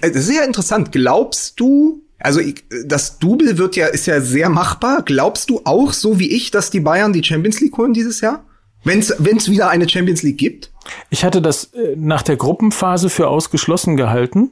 Äh, 0.02 0.10
Sehr 0.12 0.44
interessant. 0.44 0.92
Glaubst 0.92 1.58
du, 1.60 2.02
also 2.18 2.40
das 2.84 3.18
Double 3.18 3.58
wird 3.58 3.76
ja, 3.76 3.86
ist 3.86 4.06
ja 4.06 4.20
sehr 4.20 4.48
machbar. 4.48 5.02
Glaubst 5.04 5.50
du 5.50 5.60
auch, 5.64 5.92
so 5.92 6.18
wie 6.18 6.30
ich, 6.30 6.50
dass 6.50 6.70
die 6.70 6.80
Bayern 6.80 7.12
die 7.12 7.24
Champions 7.24 7.60
League 7.60 7.76
holen 7.76 7.92
dieses 7.94 8.20
Jahr? 8.20 8.44
Wenn 8.84 9.00
es 9.00 9.50
wieder 9.50 9.68
eine 9.70 9.88
Champions 9.88 10.22
League 10.22 10.38
gibt? 10.38 10.70
Ich 11.10 11.24
hatte 11.24 11.42
das 11.42 11.64
äh, 11.74 11.94
nach 11.96 12.22
der 12.22 12.36
Gruppenphase 12.36 13.10
für 13.10 13.28
ausgeschlossen 13.28 13.96
gehalten 13.96 14.50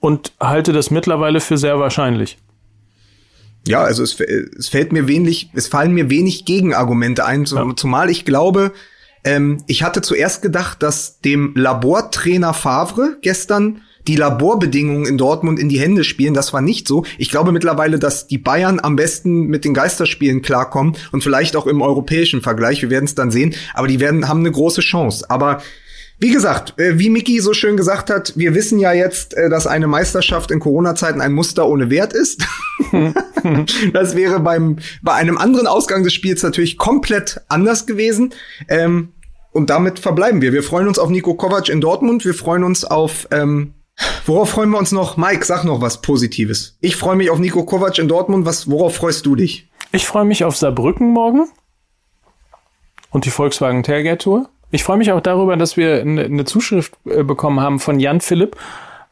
und 0.00 0.32
halte 0.40 0.72
das 0.72 0.90
mittlerweile 0.90 1.40
für 1.40 1.56
sehr 1.58 1.78
wahrscheinlich. 1.78 2.38
Ja, 3.66 3.82
also 3.82 4.02
es, 4.02 4.18
es 4.20 4.68
fällt 4.68 4.92
mir 4.92 5.06
wenig, 5.08 5.50
es 5.54 5.68
fallen 5.68 5.92
mir 5.92 6.10
wenig 6.10 6.44
Gegenargumente 6.44 7.24
ein, 7.24 7.46
zum- 7.46 7.76
zumal 7.76 8.10
ich 8.10 8.24
glaube, 8.24 8.72
ähm, 9.24 9.62
ich 9.68 9.82
hatte 9.84 10.02
zuerst 10.02 10.42
gedacht, 10.42 10.82
dass 10.82 11.20
dem 11.20 11.54
Labortrainer 11.54 12.54
Favre 12.54 13.16
gestern 13.22 13.82
die 14.06 14.16
Laborbedingungen 14.16 15.06
in 15.06 15.18
Dortmund 15.18 15.58
in 15.58 15.68
die 15.68 15.80
Hände 15.80 16.04
spielen. 16.04 16.34
Das 16.34 16.52
war 16.52 16.60
nicht 16.60 16.88
so. 16.88 17.04
Ich 17.18 17.30
glaube 17.30 17.52
mittlerweile, 17.52 17.98
dass 17.98 18.26
die 18.26 18.38
Bayern 18.38 18.80
am 18.82 18.96
besten 18.96 19.46
mit 19.46 19.64
den 19.64 19.74
Geisterspielen 19.74 20.42
klarkommen 20.42 20.96
und 21.12 21.22
vielleicht 21.22 21.56
auch 21.56 21.66
im 21.66 21.82
europäischen 21.82 22.42
Vergleich. 22.42 22.82
Wir 22.82 22.90
werden 22.90 23.04
es 23.04 23.14
dann 23.14 23.30
sehen. 23.30 23.54
Aber 23.74 23.88
die 23.88 24.00
werden 24.00 24.28
haben 24.28 24.40
eine 24.40 24.50
große 24.50 24.80
Chance. 24.80 25.26
Aber 25.28 25.62
wie 26.18 26.30
gesagt, 26.30 26.78
äh, 26.78 27.00
wie 27.00 27.10
Miki 27.10 27.40
so 27.40 27.52
schön 27.52 27.76
gesagt 27.76 28.08
hat, 28.08 28.34
wir 28.36 28.54
wissen 28.54 28.78
ja 28.78 28.92
jetzt, 28.92 29.34
äh, 29.34 29.50
dass 29.50 29.66
eine 29.66 29.88
Meisterschaft 29.88 30.52
in 30.52 30.60
Corona-Zeiten 30.60 31.20
ein 31.20 31.32
Muster 31.32 31.66
ohne 31.66 31.90
Wert 31.90 32.12
ist. 32.12 32.46
das 33.92 34.14
wäre 34.14 34.38
beim, 34.38 34.78
bei 35.02 35.14
einem 35.14 35.36
anderen 35.36 35.66
Ausgang 35.66 36.04
des 36.04 36.14
Spiels 36.14 36.44
natürlich 36.44 36.78
komplett 36.78 37.40
anders 37.48 37.86
gewesen. 37.86 38.34
Ähm, 38.68 39.08
und 39.50 39.68
damit 39.68 39.98
verbleiben 39.98 40.40
wir. 40.40 40.52
Wir 40.52 40.62
freuen 40.62 40.86
uns 40.86 41.00
auf 41.00 41.10
Nico 41.10 41.34
Kovac 41.34 41.68
in 41.68 41.80
Dortmund. 41.80 42.24
Wir 42.24 42.34
freuen 42.34 42.62
uns 42.62 42.84
auf, 42.84 43.26
ähm, 43.32 43.74
worauf 44.26 44.50
freuen 44.50 44.70
wir 44.70 44.78
uns 44.78 44.92
noch? 44.92 45.16
Mike, 45.16 45.44
sag 45.44 45.64
noch 45.64 45.80
was 45.80 46.00
Positives. 46.00 46.76
Ich 46.80 46.96
freue 46.96 47.16
mich 47.16 47.30
auf 47.30 47.38
Nico 47.38 47.64
Kovac 47.64 47.98
in 47.98 48.08
Dortmund. 48.08 48.46
Was, 48.46 48.70
worauf 48.70 48.96
freust 48.96 49.26
du 49.26 49.36
dich? 49.36 49.68
Ich 49.92 50.06
freue 50.06 50.24
mich 50.24 50.44
auf 50.44 50.56
Saarbrücken 50.56 51.08
morgen 51.08 51.48
und 53.10 53.24
die 53.24 53.30
Volkswagen 53.30 53.82
Tailgate 53.82 54.18
Tour. 54.18 54.48
Ich 54.70 54.84
freue 54.84 54.96
mich 54.96 55.12
auch 55.12 55.20
darüber, 55.20 55.56
dass 55.56 55.76
wir 55.76 56.00
eine, 56.00 56.44
Zuschrift 56.46 56.94
äh, 57.04 57.22
bekommen 57.22 57.60
haben 57.60 57.78
von 57.78 58.00
Jan 58.00 58.22
Philipp 58.22 58.56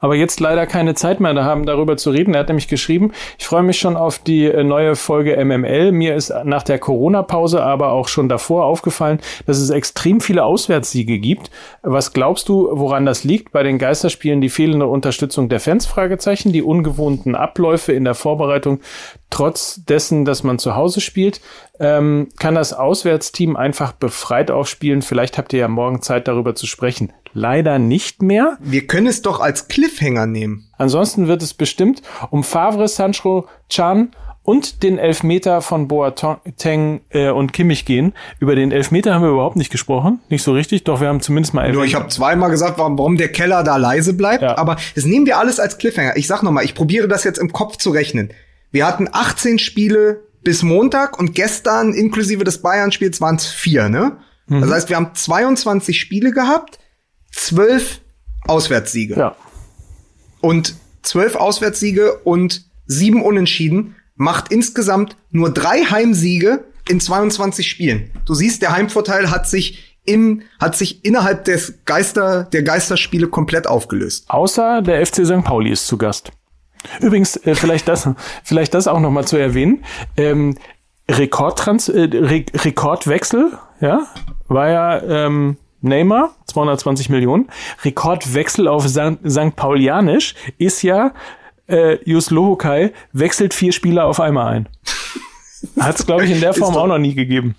aber 0.01 0.16
jetzt 0.16 0.40
leider 0.40 0.66
keine 0.66 0.94
Zeit 0.94 1.20
mehr 1.20 1.34
da 1.34 1.44
haben, 1.44 1.66
darüber 1.66 1.96
zu 1.96 2.11
reden. 2.11 2.34
Er 2.34 2.40
hat 2.40 2.48
nämlich 2.48 2.68
geschrieben, 2.68 3.12
ich 3.38 3.46
freue 3.46 3.62
mich 3.62 3.78
schon 3.78 3.96
auf 3.96 4.18
die 4.18 4.46
äh, 4.46 4.64
neue 4.64 4.96
Folge 4.96 5.42
MML. 5.42 5.92
Mir 5.92 6.16
ist 6.16 6.32
nach 6.44 6.62
der 6.62 6.78
Corona-Pause, 6.78 7.62
aber 7.62 7.92
auch 7.92 8.09
schon 8.09 8.28
davor 8.28 8.64
aufgefallen, 8.64 9.20
dass 9.46 9.59
es 9.59 9.70
extrem 9.70 10.20
viele 10.20 10.44
Auswärtssiege 10.44 11.18
gibt. 11.18 11.51
Was 11.82 12.12
glaubst 12.12 12.48
du, 12.48 12.68
woran 12.72 13.07
das 13.07 13.24
liegt? 13.24 13.53
Bei 13.53 13.62
den 13.62 13.78
Geisterspielen 13.78 14.40
die 14.40 14.48
fehlende 14.48 14.86
Unterstützung 14.86 15.48
der 15.48 15.61
Fans? 15.61 15.86
Fragezeichen, 15.86 16.53
die 16.53 16.62
ungewohnten 16.62 17.34
Abläufe 17.34 17.92
in 17.92 18.05
der 18.05 18.14
Vorbereitung, 18.14 18.80
trotz 19.28 19.84
dessen, 19.84 20.24
dass 20.24 20.42
man 20.42 20.59
zu 20.59 20.74
Hause 20.74 21.01
spielt. 21.01 21.40
Ähm, 21.78 22.28
kann 22.38 22.55
das 22.55 22.72
Auswärtsteam 22.72 23.57
einfach 23.57 23.92
befreit 23.92 24.51
aufspielen? 24.51 25.03
Vielleicht 25.03 25.38
habt 25.38 25.53
ihr 25.53 25.61
ja 25.61 25.68
morgen 25.68 26.03
Zeit, 26.03 26.28
darüber 26.28 26.55
zu 26.55 26.66
sprechen. 26.66 27.12
Leider 27.33 27.78
nicht 27.78 28.22
mehr. 28.22 28.59
Wir 28.61 28.87
können 28.87 29.07
es 29.07 29.22
doch 29.22 29.41
als 29.41 29.68
Cliffhanger 29.68 30.26
nehmen. 30.26 30.68
Ansonsten 30.78 31.28
wird 31.28 31.43
es 31.43 31.55
bestimmt 31.55 32.03
um 32.31 32.45
Favre, 32.45 32.89
Sancho, 32.89 33.47
Chan 33.68 34.11
und 34.43 34.83
den 34.83 34.99
Elfmeter 34.99 35.61
von 35.61 35.87
Boateng 35.87 37.03
äh, 37.11 37.31
und 37.31 37.53
Kimmich 37.53 37.85
gehen. 37.85 38.14
Über 38.39 38.57
den 38.57 38.72
Elfmeter 38.72 39.14
haben 39.14 39.22
wir 39.22 39.31
überhaupt 39.31 39.57
nicht 39.57 39.70
gesprochen. 39.70 40.20
Nicht 40.28 40.43
so 40.43 40.53
richtig, 40.53 40.85
doch 40.85 41.01
wir 41.01 41.09
haben 41.09 41.20
zumindest 41.20 41.55
mal 41.55 41.70
Nur 41.72 41.85
ich 41.85 41.95
habe 41.95 42.09
zweimal 42.09 42.51
gesagt, 42.51 42.78
warum, 42.78 42.99
warum 42.99 43.16
der 43.16 43.31
Keller 43.31 43.62
da 43.62 43.76
leise 43.76 44.14
bleibt. 44.14 44.43
Ja. 44.43 44.57
Aber 44.57 44.76
das 44.95 45.05
nehmen 45.05 45.26
wir 45.26 45.39
alles 45.39 45.61
als 45.61 45.78
Cliffhanger. 45.78 46.16
Ich 46.16 46.26
sag 46.26 46.43
noch 46.43 46.51
mal, 46.51 46.64
ich 46.64 46.74
probiere 46.74 47.07
das 47.07 47.24
jetzt 47.24 47.39
im 47.39 47.53
Kopf 47.53 47.76
zu 47.76 47.91
rechnen. 47.91 48.31
Wir 48.72 48.87
hatten 48.87 49.09
18 49.11 49.59
Spiele 49.59 50.24
bis 50.43 50.62
Montag 50.62 51.18
und 51.18 51.35
gestern 51.35 51.93
inklusive 51.93 52.45
des 52.45 52.62
Bayern-Spiels 52.62 53.20
waren 53.20 53.37
es 53.37 53.47
vier, 53.47 53.89
ne? 53.89 54.16
Das 54.49 54.68
heißt, 54.68 54.89
wir 54.89 54.97
haben 54.97 55.11
22 55.14 56.01
Spiele 56.01 56.33
gehabt, 56.33 56.80
zwölf 57.31 58.01
Auswärtssiege. 58.47 59.14
Ja. 59.14 59.37
Und 60.41 60.74
zwölf 61.03 61.37
Auswärtssiege 61.37 62.18
und 62.24 62.64
sieben 62.87 63.22
Unentschieden 63.22 63.97
macht 64.16 64.53
insgesamt 64.53 65.16
nur 65.31 65.51
drei 65.51 65.85
Heimsiege 65.85 66.64
in 66.89 67.01
22 67.01 67.68
Spielen. 67.68 68.11
Du 68.26 68.35
siehst, 68.35 68.62
der 68.62 68.72
Heimvorteil 68.72 69.31
hat 69.31 69.49
sich 69.49 69.97
im, 70.05 70.43
hat 70.59 70.76
sich 70.76 71.05
innerhalb 71.05 71.45
des 71.45 71.74
Geister, 71.85 72.45
der 72.45 72.62
Geisterspiele 72.62 73.28
komplett 73.28 73.66
aufgelöst. 73.66 74.24
Außer 74.28 74.83
der 74.83 75.05
FC 75.07 75.26
St. 75.26 75.45
Pauli 75.45 75.70
ist 75.70 75.87
zu 75.87 75.99
Gast. 75.99 76.33
Übrigens, 77.01 77.37
äh, 77.37 77.55
vielleicht 77.55 77.89
das, 77.89 78.09
vielleicht 78.45 78.74
das 78.74 78.89
auch 78.89 79.01
noch 79.01 79.11
mal 79.11 79.26
zu 79.26 79.37
erwähnen. 79.37 79.85
Ähm, 80.16 80.57
Rekordtrans 81.09 81.89
äh, 81.89 82.09
Re 82.12 82.45
Rekordwechsel, 82.55 83.53
ja, 83.81 84.07
war 84.49 84.68
ja 84.68 85.03
ähm, 85.03 85.57
Neymar, 85.83 86.35
220 86.47 87.09
Millionen. 87.09 87.49
Rekordwechsel 87.85 88.68
auf 88.68 88.89
St. 88.89 89.57
Paulianisch 89.57 90.35
ist 90.59 90.83
ja 90.83 91.12
äh, 91.68 91.99
Jus 92.05 92.31
Lohokai 92.31 92.93
wechselt 93.12 93.55
vier 93.55 93.72
Spieler 93.72 94.07
auf 94.07 94.20
einmal 94.20 94.55
ein. 94.55 94.68
Hat 95.81 95.99
es, 95.99 96.07
glaube 96.07 96.24
ich, 96.24 96.31
in 96.31 96.41
der 96.41 96.55
Form 96.55 96.74
doch- 96.74 96.83
auch 96.83 96.87
noch 96.87 96.99
nie 96.99 97.14
gegeben. 97.14 97.55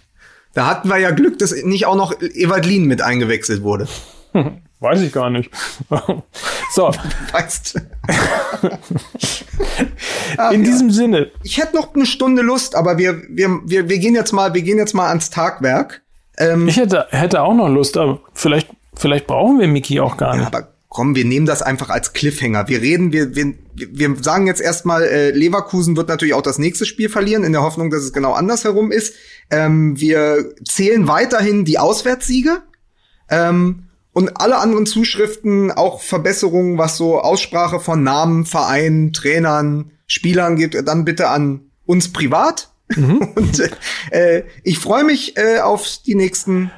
Da 0.54 0.66
hatten 0.68 0.90
wir 0.90 0.98
ja 0.98 1.12
Glück, 1.12 1.40
dass 1.40 1.54
nicht 1.64 1.86
auch 1.86 1.96
noch 1.96 2.20
Evadlin 2.20 2.86
mit 2.86 3.02
eingewechselt 3.02 3.64
wurde. 3.64 3.88
Weiß 4.82 5.02
ich 5.02 5.14
gar 5.14 5.30
nicht. 5.30 5.52
so, 6.74 6.92
Weißt 7.32 7.80
in 10.52 10.64
diesem 10.64 10.90
Sinne, 10.90 11.32
ich 11.44 11.60
hätte 11.60 11.76
noch 11.76 11.94
eine 11.94 12.06
Stunde 12.08 12.42
Lust, 12.42 12.76
aber 12.76 12.98
wir, 12.98 13.22
wir, 13.30 13.60
wir, 13.66 13.90
wir 13.90 14.00
gehen 14.00 14.16
jetzt 14.16 14.32
mal, 14.32 14.54
wir 14.54 14.64
gehen 14.64 14.78
jetzt 14.80 14.94
mal 14.94 15.08
ans 15.10 15.30
Tagwerk. 15.30 16.02
Ähm, 16.42 16.68
ich 16.68 16.78
hätte, 16.78 17.08
hätte 17.12 17.42
auch 17.42 17.54
noch 17.54 17.70
Lust, 17.70 17.98
aber 17.98 18.20
vielleicht, 18.34 18.70
vielleicht 18.96 19.28
brauchen 19.28 19.60
wir 19.60 19.68
Mickey 19.68 20.00
auch 20.00 20.18
gar 20.18 20.36
nicht. 20.36 20.48
aber 20.48 20.74
komm, 20.90 21.16
wir 21.16 21.24
nehmen 21.24 21.46
das 21.46 21.62
einfach 21.62 21.90
als 21.90 22.12
Cliffhanger. 22.12 22.68
Wir 22.68 22.82
reden, 22.82 23.14
wir, 23.14 23.34
wir, 23.34 23.54
wir 23.76 24.16
sagen 24.22 24.48
jetzt 24.48 24.60
erstmal, 24.60 25.04
äh, 25.04 25.32
Leverkusen 25.32 25.96
wird 25.96 26.10
natürlich 26.10 26.34
auch 26.34 26.42
das 26.42 26.58
nächste 26.58 26.86
Spiel 26.86 27.08
verlieren, 27.08 27.46
in 27.46 27.54
der 27.54 27.62
Hoffnung, 27.62 27.90
dass 27.90 28.04
es 28.04 28.12
genau 28.12 28.34
andersherum 28.34 28.92
ist. 28.92 29.14
Ähm, 29.50 29.98
wir 30.00 30.54
zählen 30.68 31.08
weiterhin 31.08 31.64
die 31.64 31.80
Auswärtssiege. 31.80 32.62
Ähm, 33.30 33.84
und 34.12 34.42
alle 34.42 34.58
anderen 34.58 34.86
Zuschriften, 34.86 35.72
auch 35.72 36.02
Verbesserungen, 36.02 36.78
was 36.78 36.98
so 36.98 37.22
Aussprache 37.22 37.80
von 37.80 38.04
Namen, 38.04 38.46
Vereinen, 38.46 39.14
Trainern, 39.14 39.92
Spielern 40.08 40.58
gibt, 40.58 40.76
dann 40.86 41.06
bitte 41.06 41.30
an 41.30 41.62
uns 41.86 42.12
privat. 42.12 42.71
Und 43.36 43.62
äh, 44.12 44.44
ich 44.64 44.80
freue 44.80 45.04
mich 45.04 45.38
äh, 45.38 45.60
auf 45.60 45.88
die 46.06 46.16
nächsten 46.16 46.72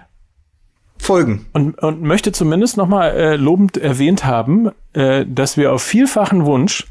Folgen. 0.98 1.46
Und, 1.54 1.78
und 1.80 2.02
möchte 2.02 2.32
zumindest 2.32 2.78
nochmal 2.78 3.12
äh, 3.12 3.36
lobend 3.36 3.78
erwähnt 3.78 4.26
haben, 4.26 4.72
äh, 4.94 5.26
dass 5.28 5.58
wir 5.58 5.74
auf 5.74 5.84
vielfachen 5.84 6.46
Wunsch 6.46 6.88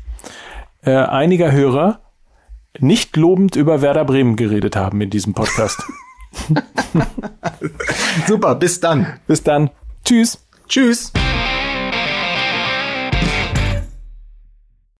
äh, 0.82 0.94
einiger 0.94 1.52
Hörer 1.52 2.00
nicht 2.78 3.16
lobend 3.16 3.56
über 3.56 3.82
Werder 3.82 4.04
Bremen 4.04 4.36
geredet 4.36 4.76
haben 4.76 5.00
in 5.00 5.10
diesem 5.10 5.34
Podcast. 5.34 5.82
Super, 8.26 8.54
bis 8.54 8.80
dann. 8.80 9.20
Bis 9.26 9.42
dann. 9.42 9.70
Tschüss. 10.04 10.38
Tschüss. 10.68 11.12